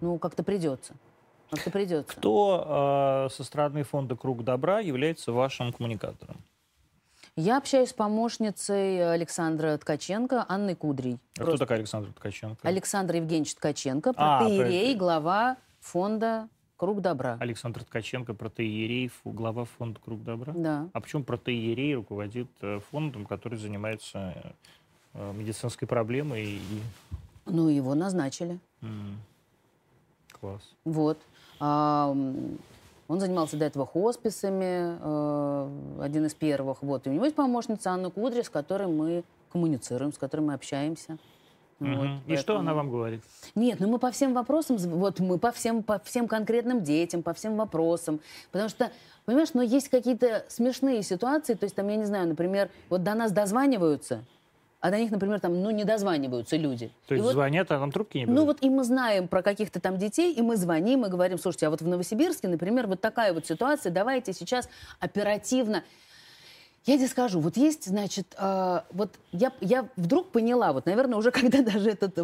ну, 0.01 0.17
как-то 0.17 0.43
придется. 0.43 0.95
Как-то 1.49 1.71
придется. 1.71 2.13
Кто 2.13 3.27
э, 3.29 3.33
со 3.33 3.43
стороны 3.45 3.83
фонда 3.83 4.15
«Круг 4.17 4.43
добра» 4.43 4.79
является 4.79 5.31
вашим 5.31 5.71
коммуникатором? 5.71 6.37
Я 7.39 7.57
общаюсь 7.59 7.89
с 7.89 7.93
помощницей 7.93 9.13
Александра 9.13 9.77
Ткаченко, 9.77 10.43
Анной 10.49 10.73
Кудрей. 10.73 11.19
А 11.35 11.35
кто 11.35 11.43
Просто 11.45 11.59
такая 11.65 11.77
Александра 11.77 12.11
Ткаченко? 12.11 12.67
Александр 12.67 13.15
Евгеньевич 13.17 13.53
Ткаченко, 13.53 14.13
А, 14.17 14.39
протеерей, 14.39 14.93
про- 14.95 14.99
глава 14.99 15.57
фонда 15.79 16.47
«Круг 16.77 17.01
добра». 17.01 17.37
Александр 17.39 17.83
Ткаченко, 17.83 18.33
протеерей, 18.33 19.11
глава 19.23 19.65
фонда 19.65 19.99
«Круг 20.03 20.23
добра». 20.23 20.51
Да. 20.55 20.89
А 20.93 20.99
почему 20.99 21.23
протеерей 21.23 21.93
руководит 21.93 22.47
э, 22.61 22.79
фондом, 22.89 23.27
который 23.27 23.59
занимается 23.59 24.33
э, 25.13 25.33
медицинской 25.33 25.87
проблемой? 25.87 26.43
И... 26.55 26.81
Ну, 27.45 27.69
его 27.69 27.93
назначили. 27.93 28.57
м, 28.81 29.15
Класс. 30.39 30.61
Вот. 30.85 31.19
А, 31.59 32.15
он 33.07 33.19
занимался 33.19 33.57
до 33.57 33.65
этого 33.65 33.85
хосписами, 33.85 34.97
э, 34.99 36.01
один 36.01 36.25
из 36.25 36.33
первых. 36.33 36.81
Вот. 36.81 37.07
И 37.07 37.09
у 37.09 37.13
него 37.13 37.25
есть 37.25 37.35
помощница 37.35 37.91
Анна 37.91 38.09
Кудри, 38.09 38.41
с 38.41 38.49
которой 38.49 38.87
мы 38.87 39.23
коммуницируем, 39.51 40.11
с 40.11 40.17
которой 40.17 40.41
мы 40.41 40.53
общаемся. 40.53 41.17
Вот, 41.79 42.07
И 42.25 42.35
что 42.37 42.57
она 42.57 42.73
вам 42.73 42.89
говорит? 42.89 43.21
Нет, 43.53 43.79
ну 43.79 43.87
мы 43.87 43.99
по 43.99 44.09
всем 44.09 44.33
вопросам, 44.33 44.77
вот 44.77 45.19
мы 45.19 45.37
по 45.37 45.51
всем, 45.51 45.83
по 45.83 45.99
всем 45.99 46.27
конкретным 46.27 46.83
детям, 46.83 47.21
по 47.21 47.33
всем 47.33 47.55
вопросам. 47.55 48.19
Потому 48.51 48.69
что, 48.69 48.91
понимаешь, 49.25 49.53
но 49.53 49.61
есть 49.61 49.89
какие-то 49.89 50.43
смешные 50.47 51.03
ситуации, 51.03 51.53
то 51.53 51.65
есть 51.65 51.75
там, 51.75 51.87
я 51.87 51.95
не 51.95 52.05
знаю, 52.05 52.29
например, 52.29 52.71
вот 52.89 53.03
до 53.03 53.13
нас 53.13 53.31
дозваниваются, 53.31 54.23
а 54.79 54.91
до 54.91 54.97
них, 54.97 55.11
например, 55.11 55.39
там, 55.39 55.61
ну, 55.61 55.71
не 55.71 55.83
дозваниваются 55.83 56.55
люди. 56.55 56.91
То 57.07 57.15
И 57.15 57.17
есть 57.17 57.25
вот 57.25 57.33
звонят, 57.33 57.71
а 57.71 57.79
нам 57.79 57.91
трубки 57.91 58.19
не 58.19 58.25
берут? 58.25 58.35
ну 58.35 58.45
вот 58.45 58.57
и 58.61 58.69
мы 58.69 58.83
знаем 58.83 59.27
про 59.27 59.41
каких-то 59.41 59.79
там 59.79 59.97
детей, 59.97 60.33
и 60.33 60.41
мы 60.41 60.55
звоним 60.55 61.05
и 61.05 61.09
говорим, 61.09 61.39
слушайте, 61.39 61.67
а 61.67 61.69
вот 61.71 61.81
в 61.81 61.87
Новосибирске, 61.87 62.47
например, 62.47 62.87
вот 62.87 63.01
такая 63.01 63.33
вот 63.33 63.47
ситуация, 63.47 63.91
давайте 63.91 64.33
сейчас 64.33 64.69
оперативно. 64.99 65.83
Я 66.85 66.97
тебе 66.97 67.07
скажу, 67.07 67.39
вот 67.39 67.57
есть, 67.57 67.85
значит, 67.87 68.27
э, 68.37 68.81
вот 68.91 69.15
я, 69.31 69.51
я 69.61 69.89
вдруг 69.97 70.29
поняла, 70.29 70.71
вот, 70.73 70.85
наверное, 70.85 71.17
уже 71.17 71.31
когда 71.31 71.61
даже 71.63 71.89
этот 71.89 72.15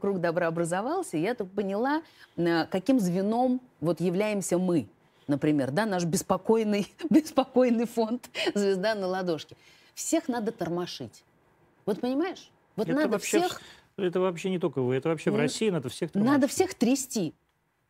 круг 0.00 0.20
добра 0.20 0.48
образовался, 0.48 1.16
я 1.16 1.34
так 1.34 1.48
поняла, 1.48 2.02
э, 2.36 2.66
каким 2.66 2.98
звеном 2.98 3.60
вот 3.80 4.00
являемся 4.00 4.58
мы, 4.58 4.88
например, 5.28 5.70
да, 5.70 5.86
наш 5.86 6.04
беспокойный, 6.04 6.92
беспокойный 7.08 7.86
фонд 7.86 8.28
«Звезда 8.52 8.96
на 8.96 9.06
ладошке». 9.06 9.56
Всех 9.94 10.26
надо 10.26 10.50
тормошить. 10.50 11.22
Вот 11.86 12.00
понимаешь? 12.00 12.50
Вот 12.76 12.88
это 12.88 12.96
надо 12.96 13.08
вообще, 13.10 13.40
всех... 13.40 13.60
Это 13.96 14.20
вообще 14.20 14.50
не 14.50 14.58
только 14.58 14.80
вы, 14.82 14.96
это 14.96 15.08
вообще 15.08 15.30
в 15.30 15.34
Ну, 15.34 15.40
России 15.40 15.70
надо 15.70 15.88
всех 15.88 16.12
Надо 16.14 16.26
тормошить. 16.30 16.50
всех 16.52 16.74
трясти. 16.74 17.34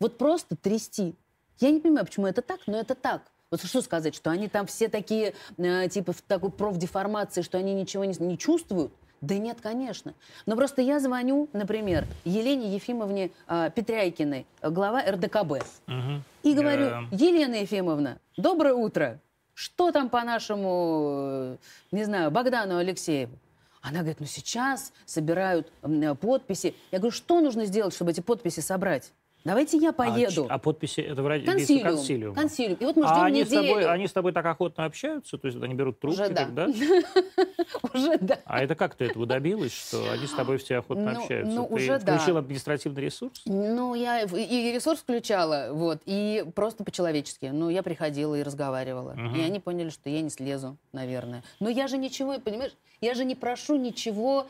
Вот 0.01 0.19
просто 0.19 0.57
трясти. 0.57 1.15
Я 1.61 1.71
не 1.71 1.81
понимаю, 1.81 2.05
почему 2.05 2.27
это 2.27 2.43
так, 2.43 2.61
но 2.67 2.79
это 2.79 2.95
так. 2.95 3.23
Вот 3.51 3.63
что 3.65 3.81
сказать, 3.83 4.15
что 4.15 4.31
они 4.31 4.49
там 4.49 4.67
все 4.67 4.89
такие, 4.89 5.35
э, 5.57 5.89
типа, 5.89 6.13
в 6.13 6.21
такой 6.23 6.51
профдеформации, 6.51 7.43
что 7.43 7.57
они 7.59 7.73
ничего 7.73 8.05
не, 8.05 8.15
не 8.19 8.37
чувствуют? 8.37 8.93
Да 9.21 9.39
нет, 9.39 9.59
конечно. 9.63 10.13
Но 10.45 10.57
просто 10.57 10.83
я 10.83 10.99
звоню, 11.01 11.49
например, 11.55 12.05
Елене 12.25 12.75
Ефимовне 12.75 13.31
э, 13.49 13.71
Петряйкиной, 13.75 14.47
глава 14.63 15.03
РДКБ, 15.03 15.65
Мгм. 15.87 16.25
и 16.43 16.53
говорю, 16.53 16.85
Э, 16.87 17.03
Елена 17.13 17.55
Ефимовна, 17.55 18.19
доброе 18.37 18.75
утро. 18.75 19.21
Что 19.55 19.93
там 19.93 20.09
по 20.11 20.23
нашему, 20.25 21.13
э, 21.53 21.57
не 21.93 22.05
знаю, 22.05 22.31
Богдану 22.33 22.77
Алексееву? 22.77 23.39
Она 23.85 23.99
говорит, 23.99 24.19
ну 24.19 24.27
сейчас 24.27 24.93
собирают 25.05 25.71
э, 25.83 26.15
подписи. 26.15 26.75
Я 26.91 26.99
говорю, 26.99 27.13
что 27.15 27.41
нужно 27.43 27.67
сделать, 27.67 27.95
чтобы 27.95 28.13
эти 28.13 28.21
подписи 28.21 28.61
собрать? 28.61 29.13
Давайте 29.45 29.77
я 29.77 29.91
а 29.91 29.93
поеду. 29.93 30.33
ч- 30.33 30.47
А, 30.49 30.57
подписи, 30.59 31.01
это 31.03 31.23
в 31.23 31.27
ради- 31.27 31.45
консилиум. 31.45 31.85
консилиум. 31.97 32.35
консилиум. 32.35 32.79
И 32.81 32.85
вот 32.87 32.97
мы 32.97 33.03
ждем 33.03 33.15
А 33.15 33.25
они 33.27 33.45
с, 33.45 33.49
тобой, 33.51 33.69
неделю. 33.69 33.91
они 33.91 34.07
с 34.09 34.13
тобой 34.13 34.33
так 34.33 34.47
охотно 34.47 34.87
общаются? 34.87 35.37
То 35.37 35.49
есть 35.49 35.63
они 35.63 35.75
берут 35.75 36.01
трубки 36.01 36.19
Уже 36.19 36.31
да. 36.31 36.45
тогда? 36.47 36.65
Уже 37.93 38.17
да. 38.19 38.39
А 38.47 38.63
это 38.63 38.75
как 38.75 38.95
ты 38.95 39.05
этого 39.05 39.27
добилась, 39.27 39.73
что 39.73 40.11
они 40.13 40.27
с 40.27 40.31
тобой 40.33 40.57
все 40.57 40.77
охотно 40.79 41.13
Ну, 41.13 41.21
общаются? 41.21 41.55
ну, 41.55 41.67
уже 41.67 41.99
да. 41.99 42.17
включил 42.17 42.39
административный 42.39 43.03
ресурс? 43.03 43.43
Ну, 43.45 43.95
я 43.95 44.23
и 44.23 44.73
ресурс 44.73 45.01
включала, 45.01 45.69
вот, 45.73 46.01
и 46.07 46.47
просто 46.55 46.83
по-человечески. 46.83 47.51
Ну, 47.53 47.69
я 47.69 47.83
приходила 47.83 48.35
и 48.37 48.43
разговаривала. 48.43 49.15
И 49.37 49.43
они 49.43 49.61
поняли, 49.61 49.91
что 49.91 50.09
я 50.09 50.23
не 50.23 50.31
слезу, 50.31 50.79
наверное. 50.93 51.43
Но 51.61 51.69
я 51.69 51.87
же 51.87 51.99
ничего, 51.99 52.39
понимаешь, 52.39 52.73
я 53.05 53.15
же 53.15 53.25
не 53.25 53.35
прошу 53.35 53.77
ничего 53.77 54.49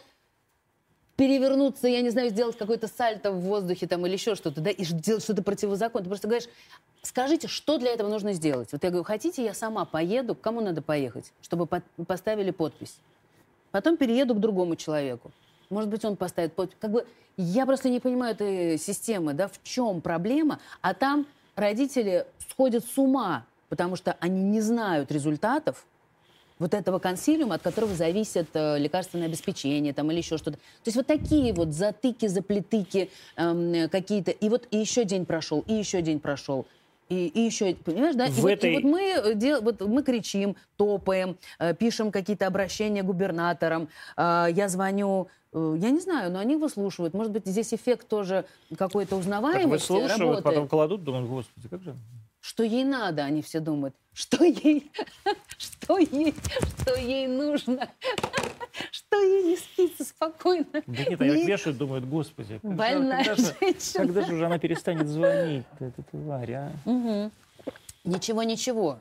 перевернуться, 1.17 1.87
я 1.87 2.01
не 2.03 2.11
знаю, 2.11 2.31
сделать 2.31 2.59
какой-то 2.59 2.89
сальто 2.89 3.31
в 3.31 3.41
воздухе 3.41 3.87
там 3.87 4.05
или 4.07 4.15
еще 4.15 4.35
что-то, 4.35 4.61
да, 4.61 4.71
и 4.71 4.85
ж- 4.85 4.93
делать 4.93 5.23
что-то 5.23 5.43
противозаконное. 5.43 6.05
Ты 6.05 6.09
просто 6.09 6.27
говоришь, 6.27 6.49
скажите, 7.03 7.47
что 7.47 7.79
для 7.79 7.93
этого 7.93 8.09
нужно 8.09 8.33
сделать? 8.33 8.73
Вот 8.73 8.83
я 8.83 8.91
говорю, 8.91 9.05
хотите, 9.05 9.45
я 9.45 9.55
сама 9.55 9.85
поеду, 9.85 10.35
к 10.35 10.41
кому 10.41 10.61
надо 10.61 10.83
поехать, 10.83 11.33
чтобы 11.41 11.69
поставили 12.07 12.51
подпись? 12.51 12.97
Потом 13.71 13.97
перееду 13.97 14.35
к 14.35 14.41
другому 14.41 14.77
человеку. 14.77 15.31
Может 15.71 15.89
быть, 15.89 16.05
он 16.05 16.17
поставит 16.17 16.55
подпись. 16.55 16.77
Как 16.81 16.91
бы 16.91 17.07
я 17.37 17.65
просто 17.67 17.89
не 17.89 18.01
понимаю 18.01 18.35
этой 18.35 18.79
системы, 18.79 19.35
да, 19.35 19.49
в 19.49 19.63
чем 19.63 20.01
проблема. 20.01 20.61
А 20.81 20.95
там 20.95 21.27
родители 21.57 22.27
сходят 22.49 22.85
с 22.85 22.99
ума, 22.99 23.47
потому 23.69 23.97
что 23.97 24.17
они 24.21 24.43
не 24.43 24.61
знают 24.61 25.11
результатов. 25.13 25.87
Вот 26.65 26.73
этого 26.73 26.99
консилиума, 26.99 27.57
от 27.57 27.63
которого 27.63 27.95
зависит 27.95 28.49
э, 28.55 28.79
лекарственное 28.79 29.27
обеспечение 29.27 29.93
там, 29.93 30.11
или 30.11 30.19
еще 30.19 30.39
что-то. 30.39 30.57
То 30.57 30.87
есть 30.87 30.97
вот 30.97 31.07
такие 31.07 31.53
вот 31.53 31.75
затыки, 31.75 32.27
заплетыки 32.27 33.11
эм, 33.37 33.91
какие-то. 33.91 34.31
И 34.31 34.49
вот 34.49 34.67
и 34.71 34.79
еще 34.79 35.05
день 35.05 35.27
прошел, 35.27 35.63
и 35.67 35.75
еще 35.75 36.01
день 36.01 36.21
прошел. 36.21 36.65
И, 37.11 37.27
и 37.27 37.41
еще, 37.41 37.75
понимаешь, 37.75 38.15
да? 38.17 38.29
И, 38.29 38.31
В 38.31 38.39
вот, 38.39 38.51
этой- 38.53 38.73
и 38.73 38.75
вот 38.77 38.85
мы, 38.85 39.03
э, 39.03 39.35
дел, 39.35 39.61
вот 39.61 39.83
мы 39.83 40.03
кричим, 40.03 40.57
топаем, 40.79 41.37
э, 41.59 41.75
пишем 41.75 42.11
какие-то 42.11 42.47
обращения 42.47 43.03
губернаторам. 43.03 43.89
Э, 44.17 44.47
я 44.51 44.71
звоню, 44.71 45.29
э, 45.53 45.77
я 45.79 45.91
не 45.91 46.01
знаю, 46.01 46.33
но 46.33 46.39
они 46.39 46.57
выслушивают. 46.57 47.13
Может 47.13 47.33
быть, 47.33 47.45
здесь 47.45 47.75
эффект 47.75 48.09
тоже 48.09 48.47
какой-то 48.79 49.11
Так 49.11 49.19
узнаваемости 49.19 49.69
выслушивают, 49.93 50.19
работает. 50.19 50.45
потом 50.45 50.69
кладут, 50.69 51.05
думают, 51.05 51.29
господи, 51.29 51.69
как 51.69 51.83
же... 51.83 51.95
Что 52.45 52.63
ей 52.63 52.85
надо, 52.85 53.25
они 53.25 53.41
все 53.41 53.59
думают. 53.59 53.95
Что 54.13 54.45
ей, 54.45 54.93
что 55.57 55.97
ей, 55.97 56.35
что 56.83 56.95
ей 56.95 57.27
нужно, 57.27 57.89
что 58.91 59.17
ей 59.17 59.45
не 59.45 59.57
спится 59.57 60.05
спокойно. 60.05 60.67
Да 60.73 60.83
нет, 61.05 61.19
они 61.23 61.31
так 61.31 61.39
Ей 61.39 61.47
вешают, 61.47 61.79
думают, 61.79 62.05
господи, 62.05 62.61
Больная 62.63 63.25
когда, 63.25 63.35
же, 63.43 63.57
женщина. 63.59 64.05
когда 64.05 64.27
же 64.27 64.35
уже 64.35 64.45
она 64.45 64.59
перестанет 64.59 65.09
звонить, 65.09 65.65
эта 65.81 66.03
тварь, 66.03 66.53
а? 66.53 66.73
Мгм. 66.85 67.33
Ничего, 68.05 68.43
ничего. 68.43 68.99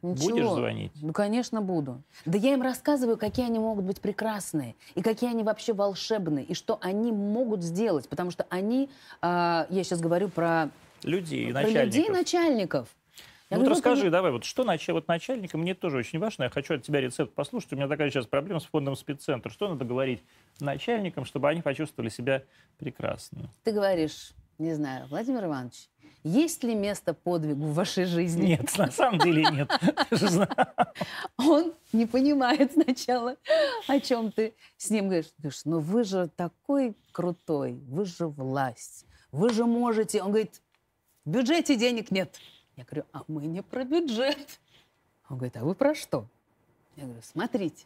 Ничего. 0.00 0.30
Будешь 0.30 0.48
звонить? 0.48 0.92
Ну, 1.02 1.12
конечно, 1.12 1.60
буду. 1.60 2.02
Да 2.24 2.38
я 2.38 2.54
им 2.54 2.62
рассказываю, 2.62 3.18
какие 3.18 3.44
они 3.44 3.58
могут 3.58 3.84
быть 3.84 4.00
прекрасные, 4.00 4.76
и 4.94 5.02
какие 5.02 5.28
они 5.28 5.42
вообще 5.42 5.74
волшебные, 5.74 6.46
и 6.46 6.54
что 6.54 6.78
они 6.80 7.12
могут 7.12 7.62
сделать. 7.62 8.08
Потому 8.08 8.30
что 8.30 8.46
они, 8.48 8.88
а, 9.20 9.66
я 9.68 9.84
сейчас 9.84 10.00
говорю 10.00 10.30
про, 10.30 10.70
Людей, 11.04 11.46
про 11.52 11.62
начальников. 11.62 11.84
людей, 11.96 12.08
начальников. 12.08 12.88
Я 13.50 13.58
Ну, 13.58 13.64
вот 13.64 13.70
расскажи, 13.72 14.02
они- 14.02 14.10
давай, 14.10 14.32
вот 14.32 14.44
что 14.44 14.64
начать, 14.64 14.94
вот 14.94 15.08
начальника, 15.08 15.58
мне 15.58 15.74
тоже 15.74 15.98
очень 15.98 16.18
важно, 16.18 16.44
я 16.44 16.50
хочу 16.50 16.74
от 16.74 16.82
тебя 16.84 17.00
рецепт 17.02 17.34
послушать, 17.34 17.72
у 17.74 17.76
меня 17.76 17.86
такая 17.88 18.10
сейчас 18.10 18.26
проблема 18.26 18.60
с 18.60 18.64
фондом 18.64 18.96
спеццентр. 18.96 19.50
Что 19.50 19.68
надо 19.68 19.84
говорить 19.84 20.22
начальникам, 20.58 21.24
чтобы 21.26 21.48
они 21.50 21.60
почувствовали 21.60 22.08
себя 22.08 22.44
прекрасно? 22.78 23.50
Ты 23.64 23.72
говоришь, 23.72 24.32
не 24.58 24.72
знаю, 24.74 25.06
Владимир 25.08 25.44
Иванович, 25.44 25.88
есть 26.24 26.62
ли 26.64 26.74
место 26.74 27.12
подвигу 27.14 27.66
в 27.66 27.74
вашей 27.74 28.04
жизни? 28.06 28.46
Нет, 28.46 28.78
на 28.78 28.90
самом 28.90 29.18
деле 29.18 29.44
нет. 29.50 29.70
Он 31.36 31.74
не 31.92 32.06
понимает 32.06 32.72
сначала, 32.72 33.36
о 33.88 34.00
чем 34.00 34.30
ты 34.32 34.54
с 34.76 34.88
ним 34.90 35.06
говоришь. 35.06 35.26
Ты 35.26 35.42
говоришь, 35.42 35.60
ну 35.64 35.80
вы 35.80 36.04
же 36.04 36.28
такой 36.36 36.94
крутой, 37.10 37.72
вы 37.88 38.04
же 38.04 38.28
власть, 38.28 39.04
вы 39.32 39.50
же 39.50 39.64
можете. 39.66 40.22
Он 40.22 40.28
говорит, 40.28 40.62
в 41.24 41.30
бюджете 41.30 41.76
денег 41.76 42.10
нет. 42.10 42.36
Я 42.76 42.84
говорю, 42.84 43.04
а 43.12 43.22
мы 43.28 43.46
не 43.46 43.62
про 43.62 43.84
бюджет. 43.84 44.60
Он 45.28 45.36
говорит, 45.36 45.56
а 45.56 45.64
вы 45.64 45.74
про 45.74 45.94
что? 45.94 46.26
Я 46.96 47.04
говорю, 47.04 47.20
смотрите. 47.22 47.84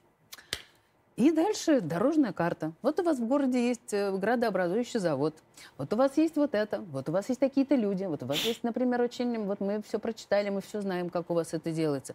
И 1.16 1.30
дальше 1.30 1.80
дорожная 1.80 2.32
карта. 2.32 2.72
Вот 2.82 3.00
у 3.00 3.02
вас 3.02 3.18
в 3.18 3.26
городе 3.26 3.68
есть 3.68 3.92
э, 3.92 4.14
градообразующий 4.16 5.00
завод. 5.00 5.34
Вот 5.78 5.90
у 5.92 5.96
вас 5.96 6.18
есть 6.18 6.36
вот 6.36 6.54
это. 6.54 6.80
Вот 6.80 7.08
у 7.08 7.12
вас 7.12 7.28
есть 7.30 7.40
такие-то 7.40 7.74
люди. 7.74 8.04
Вот 8.04 8.22
у 8.22 8.26
вас 8.26 8.38
есть, 8.44 8.62
например, 8.62 9.00
очень... 9.00 9.38
Вот 9.44 9.60
мы 9.60 9.82
все 9.82 9.98
прочитали, 9.98 10.50
мы 10.50 10.60
все 10.60 10.82
знаем, 10.82 11.08
как 11.08 11.30
у 11.30 11.34
вас 11.34 11.54
это 11.54 11.72
делается. 11.72 12.14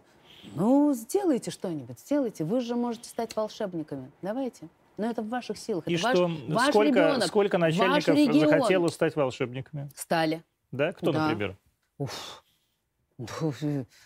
Ну, 0.54 0.92
сделайте 0.94 1.50
что-нибудь, 1.50 1.98
сделайте. 1.98 2.44
Вы 2.44 2.60
же 2.60 2.76
можете 2.76 3.08
стать 3.08 3.34
волшебниками. 3.34 4.10
Давайте. 4.22 4.68
Но 4.96 5.10
это 5.10 5.22
в 5.22 5.28
ваших 5.28 5.58
силах. 5.58 5.88
И 5.88 5.94
это 5.94 6.04
ваш, 6.04 6.16
что, 6.16 6.30
ваш 6.48 6.68
сколько, 6.68 6.88
ребенок, 6.88 7.24
сколько 7.24 7.58
ваш 7.58 7.76
начальников 7.76 8.14
регион. 8.14 8.50
захотело 8.50 8.88
стать 8.88 9.16
волшебниками? 9.16 9.90
Стали. 9.96 10.42
Да? 10.72 10.92
Кто, 10.92 11.12
Да. 11.12 11.28
например? 11.28 11.56
Уф. 11.98 12.42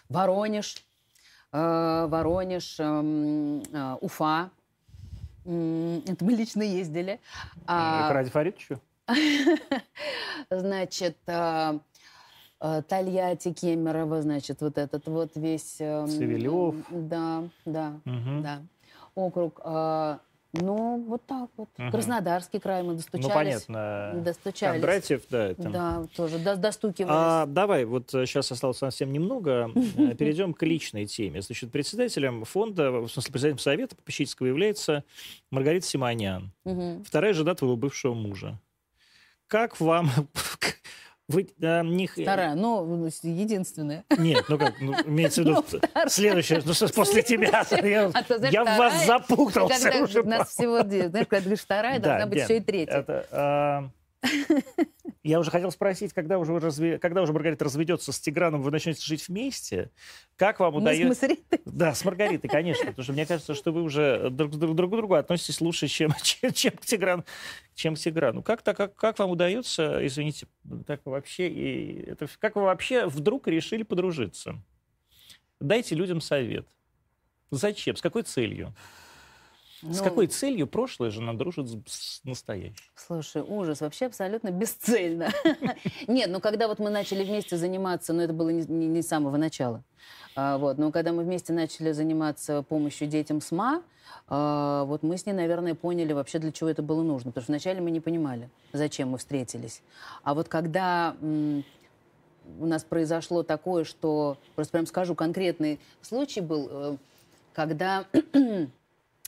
Воронеж, 0.09 0.85
э, 1.53 2.07
Воронеж, 2.09 2.79
эм, 2.81 3.63
э, 3.73 3.97
Уфа. 4.01 4.51
Это 5.45 6.25
мы 6.25 6.33
лично 6.33 6.63
ездили. 6.63 7.21
А, 7.67 8.09
К 8.09 8.11
Ради 8.13 8.31
Фаридовичу? 8.31 8.81
значит, 10.51 11.17
э, 11.29 11.79
Тольятти, 12.89 13.53
Кемерово, 13.53 14.23
значит, 14.23 14.61
вот 14.61 14.77
этот 14.77 15.07
вот 15.07 15.37
весь... 15.37 15.77
эм, 15.81 16.09
Савельев. 16.09 16.75
м, 16.91 17.09
Да, 17.09 17.45
да, 17.65 18.01
Мгм. 18.05 18.43
да. 18.43 18.63
Округ. 19.15 19.61
Э, 20.53 20.59
Ну, 20.63 21.05
вот 21.09 21.25
так 21.27 21.51
вот. 21.57 21.69
Мгм. 21.77 21.91
Краснодарский 21.91 22.61
край 22.61 22.83
мы 22.83 22.95
достучались. 22.95 23.29
Ну, 23.29 23.35
понятно. 23.35 24.13
Достучались. 24.25 24.81
Кондратьев, 24.81 25.23
да. 25.31 25.47
это- 25.49 25.69
Да, 25.71 26.07
тоже 26.17 26.39
до- 26.39 26.57
достукивались. 26.57 27.15
А, 27.15 27.47
давай, 27.47 27.85
вот 27.85 28.11
сейчас 28.11 28.51
осталось 28.53 28.79
совсем 28.79 29.13
немного. 29.13 29.71
Э, 29.97 30.15
Перейдем 30.15 30.55
к 30.55 30.63
личной 30.63 31.07
теме. 31.07 31.43
Значит, 31.43 31.71
председателем 31.73 32.45
фонда, 32.45 32.91
в 32.91 33.09
смысле, 33.09 33.33
председателем 33.33 33.59
совета 33.59 33.97
попечительского 33.97 34.47
является 34.47 35.05
Маргарита 35.51 35.87
Симонян, 35.87 36.53
Мгм. 36.65 37.05
вторая 37.05 37.33
жена 37.35 37.55
твоего 37.55 37.77
бывшего 37.77 38.15
мужа. 38.15 38.59
Как 39.49 39.79
вам... 39.81 40.11
Вы 41.29 41.49
э, 41.61 41.83
не... 41.83 42.07
х- 42.07 42.23
Вторая, 42.23 42.55
ну, 42.55 43.05
единственная. 43.23 44.05
Нет, 44.17 44.45
ну 44.49 44.59
как, 44.59 44.75
ну, 44.81 44.95
имеется 45.07 45.43
в 45.43 45.47
виду 45.47 45.65
следующее, 46.09 46.63
ну 46.65 46.73
что 46.73 46.87
ж, 46.87 46.93
после 46.93 47.23
тебя. 47.23 47.65
Я, 47.83 48.11
А 48.15 48.23
то, 48.23 48.39
знаешь, 48.39 48.55
я 48.55 48.63
в 48.63 48.79
вас 48.79 48.93
вторая, 48.95 49.07
запутался 49.07 49.91
Когда 49.91 50.05
уже. 50.05 50.23
нас 50.23 50.49
всего, 50.51 50.83
две, 50.85 51.09
знаешь, 51.09 51.27
когда 51.29 51.41
говоришь 51.45 51.61
вторая, 51.61 51.99
Да, 51.99 52.09
должна 52.11 52.27
быть 52.27 52.43
еще 52.43 52.57
и 52.59 52.61
третья. 52.61 52.93
это, 52.99 53.27
а, 53.33 53.89
я 55.23 55.41
уже 55.41 55.51
хотел 55.51 55.71
спросить, 55.71 56.13
когда 56.13 56.39
уже, 56.39 56.59
разве- 56.59 56.99
когда 56.99 57.23
уже 57.23 57.33
Маргарита 57.33 57.65
разведется 57.65 58.13
с 58.13 58.21
Тиграном, 58.21 58.63
вы 58.63 58.71
начнете 58.71 59.03
жить 59.03 59.29
вместе? 59.29 59.91
Как 60.37 60.61
вам 60.61 60.75
Мы 60.75 60.81
с 60.81 60.83
удается... 60.83 61.09
Масаритой. 61.09 61.61
Да, 61.65 61.95
с 61.95 62.05
Маргаритой, 62.05 62.49
конечно. 62.49 62.87
Потому 62.87 63.05
что 63.05 63.13
мне 63.13 63.27
кажется, 63.27 63.55
что 63.55 63.73
вы 63.73 63.83
уже 63.83 64.31
друг, 64.31 64.53
друг, 64.53 64.75
друг 64.75 64.93
к 64.93 64.97
другу 64.97 65.15
относитесь 65.15 65.61
лучше, 65.61 65.89
чем, 65.89 66.13
чем, 66.23 66.53
чем 66.53 66.73
к 66.73 66.85
Тиграну. 66.85 67.25
Чем 67.75 67.95
к 67.95 67.99
Тиграну. 67.99 68.43
Как, 68.43 68.63
так, 68.63 68.77
как, 68.77 68.95
как 68.95 69.19
вам 69.19 69.31
удается, 69.31 70.05
извините, 70.07 70.47
так 70.87 71.01
вообще, 71.05 71.49
и 71.49 72.11
это, 72.11 72.27
как 72.39 72.57
вы 72.57 72.63
вообще 72.63 73.07
вдруг 73.07 73.49
решили 73.49 73.83
подружиться? 73.83 74.63
Дайте 75.61 75.95
людям 75.95 76.21
совет. 76.21 76.67
Зачем? 77.51 77.97
С 77.97 78.03
какой 78.03 78.23
целью? 78.23 78.75
С 79.83 79.99
Ну, 79.99 80.05
какой 80.05 80.27
целью 80.27 80.67
прошлая 80.67 81.11
жена 81.11 81.35
дружит 81.35 81.69
с, 81.87 82.19
с 82.19 82.25
настоящей? 82.25 82.91
Слушай, 82.95 83.43
ужас, 83.43 83.83
вообще 83.83 84.07
абсолютно 84.07 84.51
бесцельно. 84.51 85.31
Нет, 86.07 86.31
ну 86.31 86.41
когда 86.41 86.67
вот 86.67 86.79
мы 86.79 86.89
начали 86.89 87.25
вместе 87.25 87.57
заниматься, 87.57 88.13
ну 88.13 88.23
это 88.23 88.33
было 88.33 88.49
не, 88.51 89.03
с 89.03 89.09
самого 89.09 89.37
начала, 89.37 89.85
А, 90.35 90.57
вот, 90.57 90.79
но 90.79 90.91
когда 90.91 91.13
мы 91.13 91.25
вместе 91.25 91.53
начали 91.53 91.93
заниматься 91.93 92.63
помощью 92.63 93.07
детям 93.07 93.43
СМА, 93.43 93.83
а, 94.29 94.85
вот 94.85 95.03
мы 95.03 95.19
с 95.19 95.27
ней, 95.27 95.33
наверное, 95.33 95.75
поняли 95.75 96.13
вообще, 96.13 96.39
для 96.39 96.53
чего 96.53 96.71
это 96.71 96.83
было 96.83 97.03
нужно. 97.03 97.31
Потому 97.31 97.43
что 97.43 97.53
вначале 97.53 97.81
мы 97.81 97.91
не 97.91 98.01
понимали, 98.01 98.49
зачем 98.73 99.11
мы 99.11 99.19
встретились. 99.19 99.83
А 100.23 100.35
вот 100.35 100.49
когда 100.49 101.15
у 101.21 102.67
нас 102.67 102.85
произошло 102.85 103.43
такое, 103.43 103.85
что, 103.85 104.39
просто 104.55 104.73
прям 104.73 104.87
скажу, 104.87 105.15
конкретный 105.15 105.81
случай 106.01 106.41
был, 106.41 106.69
э, 106.71 106.97
когда 107.53 108.07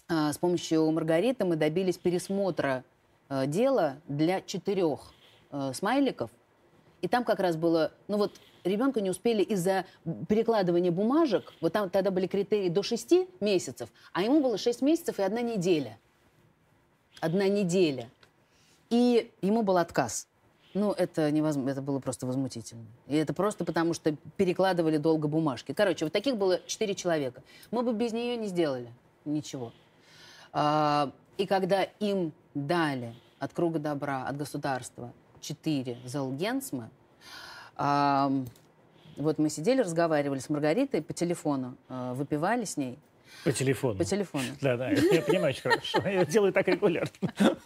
с 0.09 0.38
помощью 0.38 0.90
Маргариты 0.90 1.44
мы 1.44 1.56
добились 1.56 1.98
пересмотра 1.98 2.84
э, 3.28 3.46
дела 3.46 3.96
для 4.09 4.40
четырех 4.40 5.12
э, 5.50 5.72
смайликов. 5.74 6.30
И 7.02 7.09
там 7.09 7.24
как 7.24 7.40
раз 7.40 7.56
было, 7.56 7.92
ну 8.09 8.16
вот 8.16 8.32
ребенка 8.64 9.00
не 9.00 9.11
успели 9.11 9.42
из-за 9.42 9.84
перекладывания 10.28 10.90
бумажек, 10.90 11.52
вот 11.61 11.72
там 11.72 11.90
тогда 11.90 12.11
были 12.11 12.26
критерии 12.26 12.68
до 12.68 12.82
шести 12.82 13.28
месяцев, 13.40 13.90
а 14.12 14.22
ему 14.22 14.42
было 14.42 14.59
шесть 14.59 14.82
месяцев 14.82 15.18
и 15.18 15.22
одна 15.22 15.42
неделя. 15.42 15.98
Одна 17.20 17.48
неделя. 17.48 18.09
И 18.90 19.30
ему 19.42 19.62
был 19.62 19.76
отказ. 19.76 20.26
Ну, 20.74 20.92
это 20.92 21.30
невозможно, 21.30 21.70
это 21.70 21.82
было 21.82 21.98
просто 21.98 22.26
возмутительно. 22.26 22.84
И 23.09 23.16
это 23.16 23.32
просто 23.34 23.64
потому, 23.64 23.94
что 23.94 24.14
перекладывали 24.36 24.96
долго 24.96 25.26
бумажки. 25.26 25.72
Короче, 25.72 26.04
вот 26.04 26.12
таких 26.12 26.36
было 26.36 26.61
четыре 26.66 26.94
человека. 26.94 27.42
Мы 27.70 27.82
бы 27.82 27.92
без 27.92 28.12
нее 28.12 28.36
не 28.36 28.46
сделали 28.46 28.92
ничего. 29.24 29.72
А, 30.53 31.11
и 31.36 31.46
когда 31.46 31.82
им 31.82 32.32
дали 32.55 33.14
от 33.38 33.53
круга 33.53 33.78
добра, 33.78 34.26
от 34.26 34.36
государства 34.36 35.12
четыре 35.40 35.99
Золгенсмы, 36.05 36.90
а, 37.76 38.30
вот 39.16 39.38
мы 39.38 39.50
сидели, 39.50 39.80
разговаривали 39.80 40.38
с 40.38 40.49
Маргаритой 40.49 41.03
по 41.03 41.12
телефону, 41.12 41.76
а, 41.88 42.14
выпивали 42.14 42.64
с 42.64 42.76
ней 42.76 42.99
По 43.45 43.53
телефону. 43.53 43.99
по 43.99 44.04
телефону. 44.04 44.45
Да, 44.61 44.76
да, 44.76 44.91
я 44.91 45.22
понимаю 45.22 45.50
очень 45.50 45.62
хорошо. 45.62 45.99
Я 46.08 46.25
делаю 46.25 46.53
так 46.53 46.66
регулярно. 46.68 47.11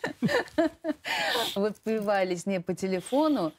выпивали 1.54 2.34
с 2.34 2.46
ней 2.46 2.60
по 2.60 2.74
телефону. 2.74 3.52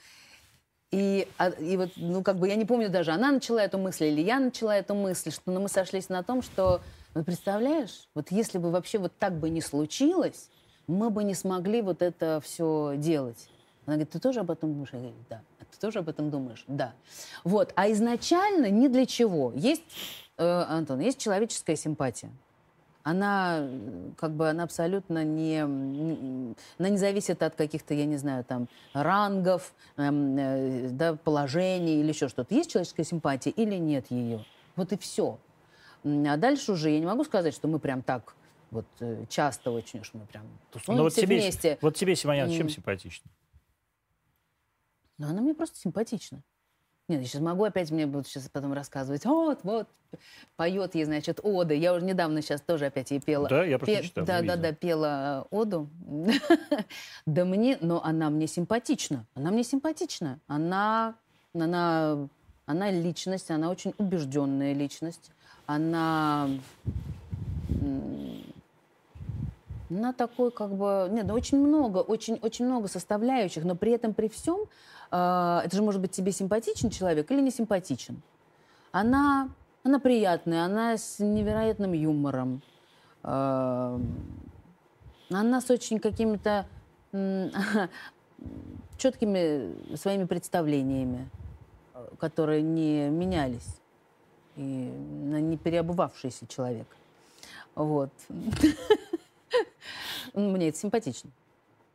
И, 0.91 1.27
а- 1.39 1.49
и 1.49 1.75
вот, 1.75 1.89
ну, 1.95 2.21
как 2.21 2.37
бы 2.37 2.47
я 2.47 2.55
не 2.55 2.65
помню 2.65 2.87
даже, 2.89 3.11
она 3.11 3.31
начала 3.31 3.59
эту 3.63 3.79
мысль 3.79 4.05
или 4.05 4.21
я 4.21 4.39
начала 4.39 4.75
эту 4.77 4.93
мысль, 4.93 5.31
что 5.31 5.51
ну, 5.51 5.61
мы 5.61 5.67
сошлись 5.67 6.07
на 6.09 6.21
том, 6.21 6.43
что, 6.43 6.81
ну, 7.15 7.23
представляешь, 7.23 8.07
вот 8.15 8.31
если 8.31 8.57
бы 8.57 8.71
вообще 8.71 8.97
вот 8.97 9.13
так 9.17 9.39
бы 9.39 9.49
не 9.49 9.61
случилось, 9.61 10.49
мы 10.87 11.09
бы 11.09 11.23
не 11.23 11.33
смогли 11.33 11.81
вот 11.81 12.01
это 12.01 12.41
все 12.43 12.95
делать. 12.97 13.49
Она 13.85 13.95
говорит, 13.95 14.11
ты 14.11 14.19
тоже 14.19 14.39
об 14.39 14.51
этом 14.51 14.71
думаешь? 14.73 14.89
Я 14.93 14.99
говорю, 14.99 15.15
да. 15.29 15.41
А 15.59 15.65
Ты 15.65 15.79
тоже 15.79 15.99
об 15.99 16.09
этом 16.09 16.29
думаешь? 16.29 16.63
Да. 16.67 16.93
Вот. 17.43 17.73
А 17.75 17.91
изначально 17.91 18.69
ни 18.69 18.87
для 18.87 19.05
чего. 19.05 19.51
Есть, 19.55 19.83
э, 20.37 20.45
Антон, 20.45 20.99
есть 21.01 21.19
человеческая 21.19 21.75
симпатия. 21.75 22.31
Она 23.03 23.67
как 24.17 24.31
бы 24.31 24.49
она 24.49 24.63
абсолютно 24.63 25.25
не, 25.25 25.59
она 25.59 26.89
не 26.89 26.97
зависит 26.97 27.43
от 27.43 27.53
каких-то, 27.55 27.93
я 27.93 28.05
не 28.05 28.15
знаю, 28.15 28.45
там 28.45 28.69
рангов, 28.93 29.73
эм, 29.97 30.37
э, 30.37 30.89
да, 30.89 31.15
положений 31.15 31.99
или 31.99 32.07
еще 32.07 32.29
что-то. 32.29 32.55
Есть 32.55 32.71
человеческая 32.71 33.03
симпатия 33.03 33.49
или 33.49 33.75
нет 33.75 34.05
ее? 34.09 34.45
Вот 34.77 34.93
и 34.93 34.97
все. 34.97 35.37
А 36.03 36.37
дальше 36.37 36.71
уже 36.73 36.89
я 36.89 36.99
не 36.99 37.05
могу 37.05 37.23
сказать, 37.23 37.53
что 37.53 37.67
мы 37.67 37.79
прям 37.79 38.01
так 38.01 38.35
вот 38.71 38.85
э, 38.99 39.25
часто 39.29 39.71
очень 39.71 39.99
уж 39.99 40.11
мы 40.13 40.25
прям 40.25 40.43
тусуемся 40.71 40.97
Ну 40.97 41.03
вот 41.03 41.13
тебе, 41.13 41.37
вместе. 41.37 41.77
вот 41.81 41.95
тебе 41.95 42.15
Симонян, 42.15 42.49
чем 42.49 42.69
симпатично? 42.69 43.29
Но 45.17 45.27
она 45.27 45.41
мне 45.41 45.53
просто 45.53 45.77
симпатична. 45.77 46.41
Нет, 47.07 47.21
я 47.21 47.27
сейчас 47.27 47.41
могу 47.41 47.65
опять 47.65 47.91
мне 47.91 48.07
будут 48.07 48.27
сейчас 48.27 48.49
потом 48.49 48.73
рассказывать, 48.73 49.25
вот, 49.25 49.59
вот, 49.63 49.87
поет 50.55 50.95
ей, 50.95 51.03
значит, 51.03 51.39
оды. 51.43 51.75
Я 51.75 51.93
уже 51.93 52.05
недавно 52.05 52.41
сейчас 52.41 52.61
тоже 52.61 52.85
опять 52.85 53.11
ей 53.11 53.19
пела. 53.19 53.47
Да, 53.49 53.63
я 53.63 53.77
просто 53.77 53.97
Пе- 53.97 54.03
читал, 54.03 54.25
Да, 54.25 54.41
да, 54.41 54.55
да, 54.55 54.71
пела 54.71 55.47
э, 55.51 55.55
оду. 55.55 55.89
Да 57.25 57.45
мне, 57.45 57.77
но 57.81 58.03
она 58.03 58.29
мне 58.29 58.47
симпатична. 58.47 59.25
Она 59.35 59.51
мне 59.51 59.63
симпатична. 59.63 60.39
Она, 60.47 61.15
она, 61.53 62.27
она 62.65 62.91
личность, 62.91 63.51
она 63.51 63.69
очень 63.69 63.93
убежденная 63.97 64.73
личность. 64.73 65.31
Она, 65.65 66.49
м, 67.69 68.43
она 69.89 70.13
такой 70.13 70.51
как 70.51 70.71
бы, 70.71 71.07
нет, 71.11 71.25
ну 71.25 71.33
очень 71.33 71.57
много, 71.57 71.99
очень, 71.99 72.39
очень 72.41 72.65
много 72.65 72.87
составляющих, 72.87 73.63
но 73.63 73.75
при 73.75 73.91
этом 73.91 74.13
при 74.13 74.27
всем, 74.27 74.61
э, 75.11 75.61
это 75.63 75.75
же 75.75 75.81
может 75.81 76.01
быть 76.01 76.11
тебе 76.11 76.31
симпатичен 76.31 76.89
человек 76.89 77.31
или 77.31 77.41
не 77.41 77.51
симпатичен. 77.51 78.21
Она, 78.91 79.49
она 79.83 79.99
приятная, 79.99 80.65
она 80.65 80.97
с 80.97 81.19
невероятным 81.19 81.93
юмором. 81.93 82.61
Э, 83.23 83.99
она 85.29 85.61
с 85.61 85.69
очень 85.69 85.99
какими-то 85.99 86.65
м, 87.13 87.51
четкими 88.97 89.95
своими 89.95 90.25
представлениями, 90.25 91.29
э, 91.93 92.07
которые 92.19 92.61
не 92.61 93.09
менялись. 93.09 93.82
И 94.55 94.61
не 94.61 95.57
переобувавшийся 95.57 96.47
человек. 96.47 96.87
Вот. 97.75 98.11
Ну, 100.33 100.49
Мне 100.49 100.69
это 100.69 100.77
симпатично. 100.79 101.29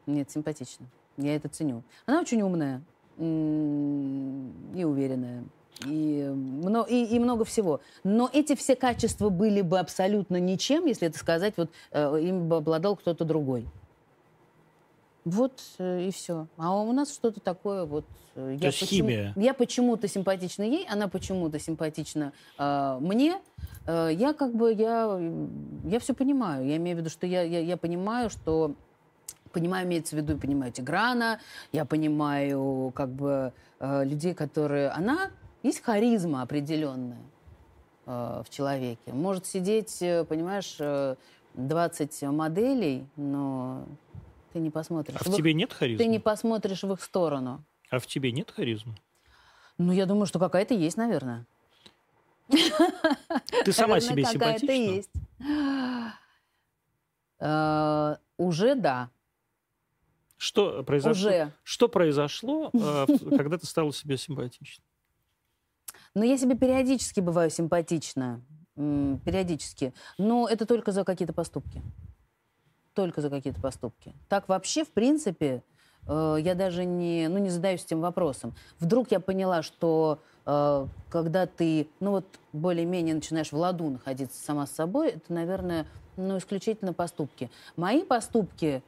Мне 0.06 0.22
это 0.22 0.30
симпатично. 0.30 0.86
Я 1.16 1.35
это 1.35 1.48
ценю. 1.48 1.82
Она 2.06 2.20
очень 2.20 2.40
умная 2.43 2.82
и 3.18 4.85
уверенная. 4.85 5.43
И, 5.86 6.32
и, 6.89 7.05
и 7.05 7.18
много 7.18 7.44
всего. 7.44 7.80
Но 8.05 8.30
эти 8.32 8.55
все 8.55 8.76
качества 8.76 9.28
были 9.28 9.60
бы 9.60 9.78
абсолютно 9.78 10.39
ничем, 10.39 10.86
если 10.86 11.09
это 11.09 11.18
сказать, 11.18 11.55
вот 11.56 11.70
э, 11.93 12.20
им 12.20 12.48
бы 12.48 12.56
обладал 12.56 12.97
кто-то 12.97 13.24
другой. 13.24 13.66
Вот 15.28 15.60
э, 15.78 16.06
и 16.09 16.10
все. 16.10 16.46
А 16.56 16.74
у 16.80 16.92
нас 16.92 17.12
что-то 17.14 17.40
такое 17.40 17.84
вот. 17.84 18.05
э, 18.34 18.56
То 18.60 18.66
есть 18.66 18.80
почему- 18.80 19.09
химия. 19.09 19.32
Я 19.36 19.55
почему-то 19.55 20.09
симпатична 20.09 20.62
ей, 20.62 20.86
она 20.88 21.09
почему-то 21.09 21.59
симпатична 21.59 22.32
э, 22.59 22.98
мне. 23.00 23.40
Э, 23.86 24.09
я 24.12 24.32
как 24.32 24.55
бы 24.55 24.72
я 24.72 25.18
я 25.84 25.98
все 26.00 26.14
понимаю. 26.14 26.66
Я 26.66 26.76
имею 26.76 26.96
в 26.96 27.00
виду, 27.00 27.10
что 27.10 27.26
я 27.26 27.42
я, 27.42 27.60
я 27.60 27.76
понимаю, 27.76 28.30
что 28.30 28.74
понимаю, 29.52 29.86
имеется 29.86 30.14
в 30.14 30.18
виду, 30.18 30.34
я 30.34 30.38
понимаю 30.38 30.72
Тиграна, 30.72 31.40
я 31.72 31.84
понимаю 31.84 32.92
как 32.94 33.09
бы 33.10 33.52
э, 33.80 34.05
людей, 34.05 34.34
которые 34.34 34.88
она 34.90 35.30
есть 35.62 35.82
харизма 35.82 36.42
определенная 36.42 37.18
э, 38.06 38.42
в 38.44 38.50
человеке. 38.50 39.12
Может 39.12 39.46
сидеть, 39.46 40.00
э, 40.00 40.24
понимаешь, 40.24 40.76
э, 40.78 41.16
20 41.55 42.22
моделей, 42.24 43.05
но 43.16 43.84
ты 44.52 44.58
не 44.60 44.70
посмотришь. 44.70 45.16
А 45.20 45.24
в 45.24 45.26
в 45.26 45.30
их- 45.30 45.36
тебе 45.36 45.54
нет 45.54 45.70
Ты 45.70 45.86
не 45.86 45.96
харизмы? 45.96 46.20
посмотришь 46.20 46.82
в 46.82 46.92
их 46.92 47.02
сторону. 47.02 47.64
А 47.90 47.98
в 47.98 48.06
тебе 48.06 48.32
нет 48.32 48.50
харизмы? 48.50 48.94
Ну, 49.78 49.92
я 49.92 50.06
думаю, 50.06 50.26
что 50.26 50.38
какая-то 50.38 50.74
есть, 50.74 50.96
наверное. 50.96 51.46
Ты 53.64 53.72
сама 53.72 54.00
себе 54.00 54.24
симпатична? 54.24 54.72
есть. 54.72 55.10
Э, 57.40 58.16
Уже 58.36 58.74
да. 58.74 59.10
Что 60.36 60.82
произошло? 60.84 61.28
Уже. 61.28 61.52
Что 61.64 61.88
произошло, 61.88 62.70
в- 62.72 63.36
когда 63.36 63.58
ты 63.58 63.66
стала 63.66 63.92
себе 63.92 64.16
симпатичной? 64.16 64.84
Но 66.14 66.24
я 66.24 66.38
себе 66.38 66.56
периодически 66.56 67.20
бываю 67.20 67.50
симпатична. 67.50 68.40
Периодически. 68.76 69.92
Но 70.16 70.48
это 70.48 70.64
только 70.64 70.92
за 70.92 71.04
какие-то 71.04 71.32
поступки. 71.32 71.82
Только 72.98 73.20
за 73.20 73.30
какие-то 73.30 73.60
поступки. 73.60 74.12
Так 74.28 74.48
вообще, 74.48 74.82
в 74.82 74.90
принципе, 74.90 75.62
э, 76.08 76.36
я 76.40 76.56
даже 76.56 76.84
не, 76.84 77.28
ну, 77.28 77.38
не 77.38 77.48
задаюсь 77.48 77.84
этим 77.84 78.00
вопросом. 78.00 78.56
Вдруг 78.80 79.12
я 79.12 79.20
поняла, 79.20 79.62
что 79.62 80.18
э, 80.44 80.86
когда 81.08 81.46
ты, 81.46 81.86
ну 82.00 82.10
вот, 82.10 82.24
более-менее 82.52 83.14
начинаешь 83.14 83.52
в 83.52 83.56
ладу 83.56 83.88
находиться 83.88 84.42
сама 84.42 84.66
с 84.66 84.72
собой, 84.72 85.10
это, 85.10 85.32
наверное, 85.32 85.86
ну, 86.16 86.38
исключительно 86.38 86.92
поступки. 86.92 87.52
Мои 87.76 88.02
поступки 88.02 88.82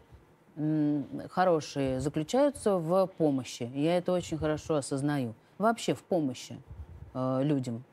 хорошие 1.30 2.00
заключаются 2.00 2.78
в 2.78 3.06
помощи. 3.16 3.70
Я 3.76 3.96
это 3.96 4.10
очень 4.10 4.38
хорошо 4.38 4.74
осознаю. 4.74 5.36
Вообще 5.56 5.94
в 5.94 6.02
помощи 6.02 6.60
э, 7.14 7.42
людям. 7.44 7.84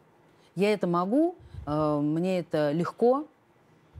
Я 0.56 0.74
это 0.74 0.88
могу, 0.88 1.36
э, 1.68 2.00
мне 2.02 2.40
это 2.40 2.72
легко, 2.72 3.28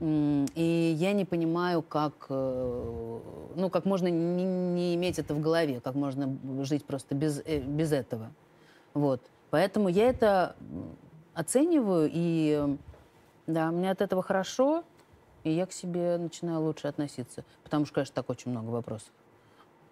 и 0.00 0.94
я 0.96 1.12
не 1.12 1.24
понимаю, 1.24 1.82
как, 1.82 2.26
э, 2.28 3.20
ну, 3.56 3.68
как 3.70 3.84
можно 3.84 4.06
не, 4.06 4.44
не 4.44 4.94
иметь 4.94 5.18
это 5.18 5.34
в 5.34 5.40
голове, 5.40 5.80
как 5.80 5.94
можно 5.94 6.38
жить 6.64 6.84
просто 6.84 7.14
без, 7.16 7.40
э, 7.44 7.58
без 7.60 7.92
этого. 7.92 8.30
Вот. 8.94 9.20
Поэтому 9.50 9.88
я 9.88 10.08
это 10.08 10.54
оцениваю, 11.34 12.08
и 12.12 12.76
да, 13.48 13.72
мне 13.72 13.90
от 13.90 14.00
этого 14.00 14.22
хорошо, 14.22 14.84
и 15.42 15.50
я 15.50 15.66
к 15.66 15.72
себе 15.72 16.16
начинаю 16.16 16.60
лучше 16.60 16.86
относиться. 16.86 17.44
Потому 17.64 17.84
что, 17.86 17.94
конечно, 17.94 18.14
так 18.14 18.30
очень 18.30 18.50
много 18.52 18.70
вопросов. 18.70 19.10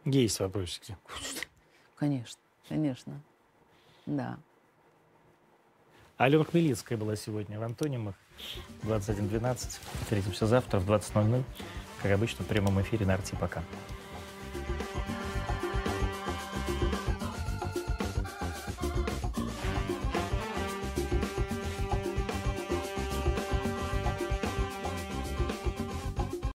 Есть 0.04 0.38
вопросики. 0.38 0.96
Конечно, 1.96 2.38
конечно. 2.68 3.20
Да. 4.04 4.38
Алена 6.16 6.44
Хмелицкая 6.44 6.96
была 6.96 7.16
сегодня 7.16 7.58
в 7.58 7.62
Антонимах. 7.62 8.14
21.12. 8.82 9.78
Встретимся 10.02 10.46
завтра 10.46 10.78
в 10.78 10.90
20.00. 10.90 11.42
Как 12.02 12.12
обычно, 12.12 12.44
в 12.44 12.48
прямом 12.48 12.80
эфире 12.82 13.06
на 13.06 13.14
Арти. 13.14 13.34
Пока. 13.40 13.62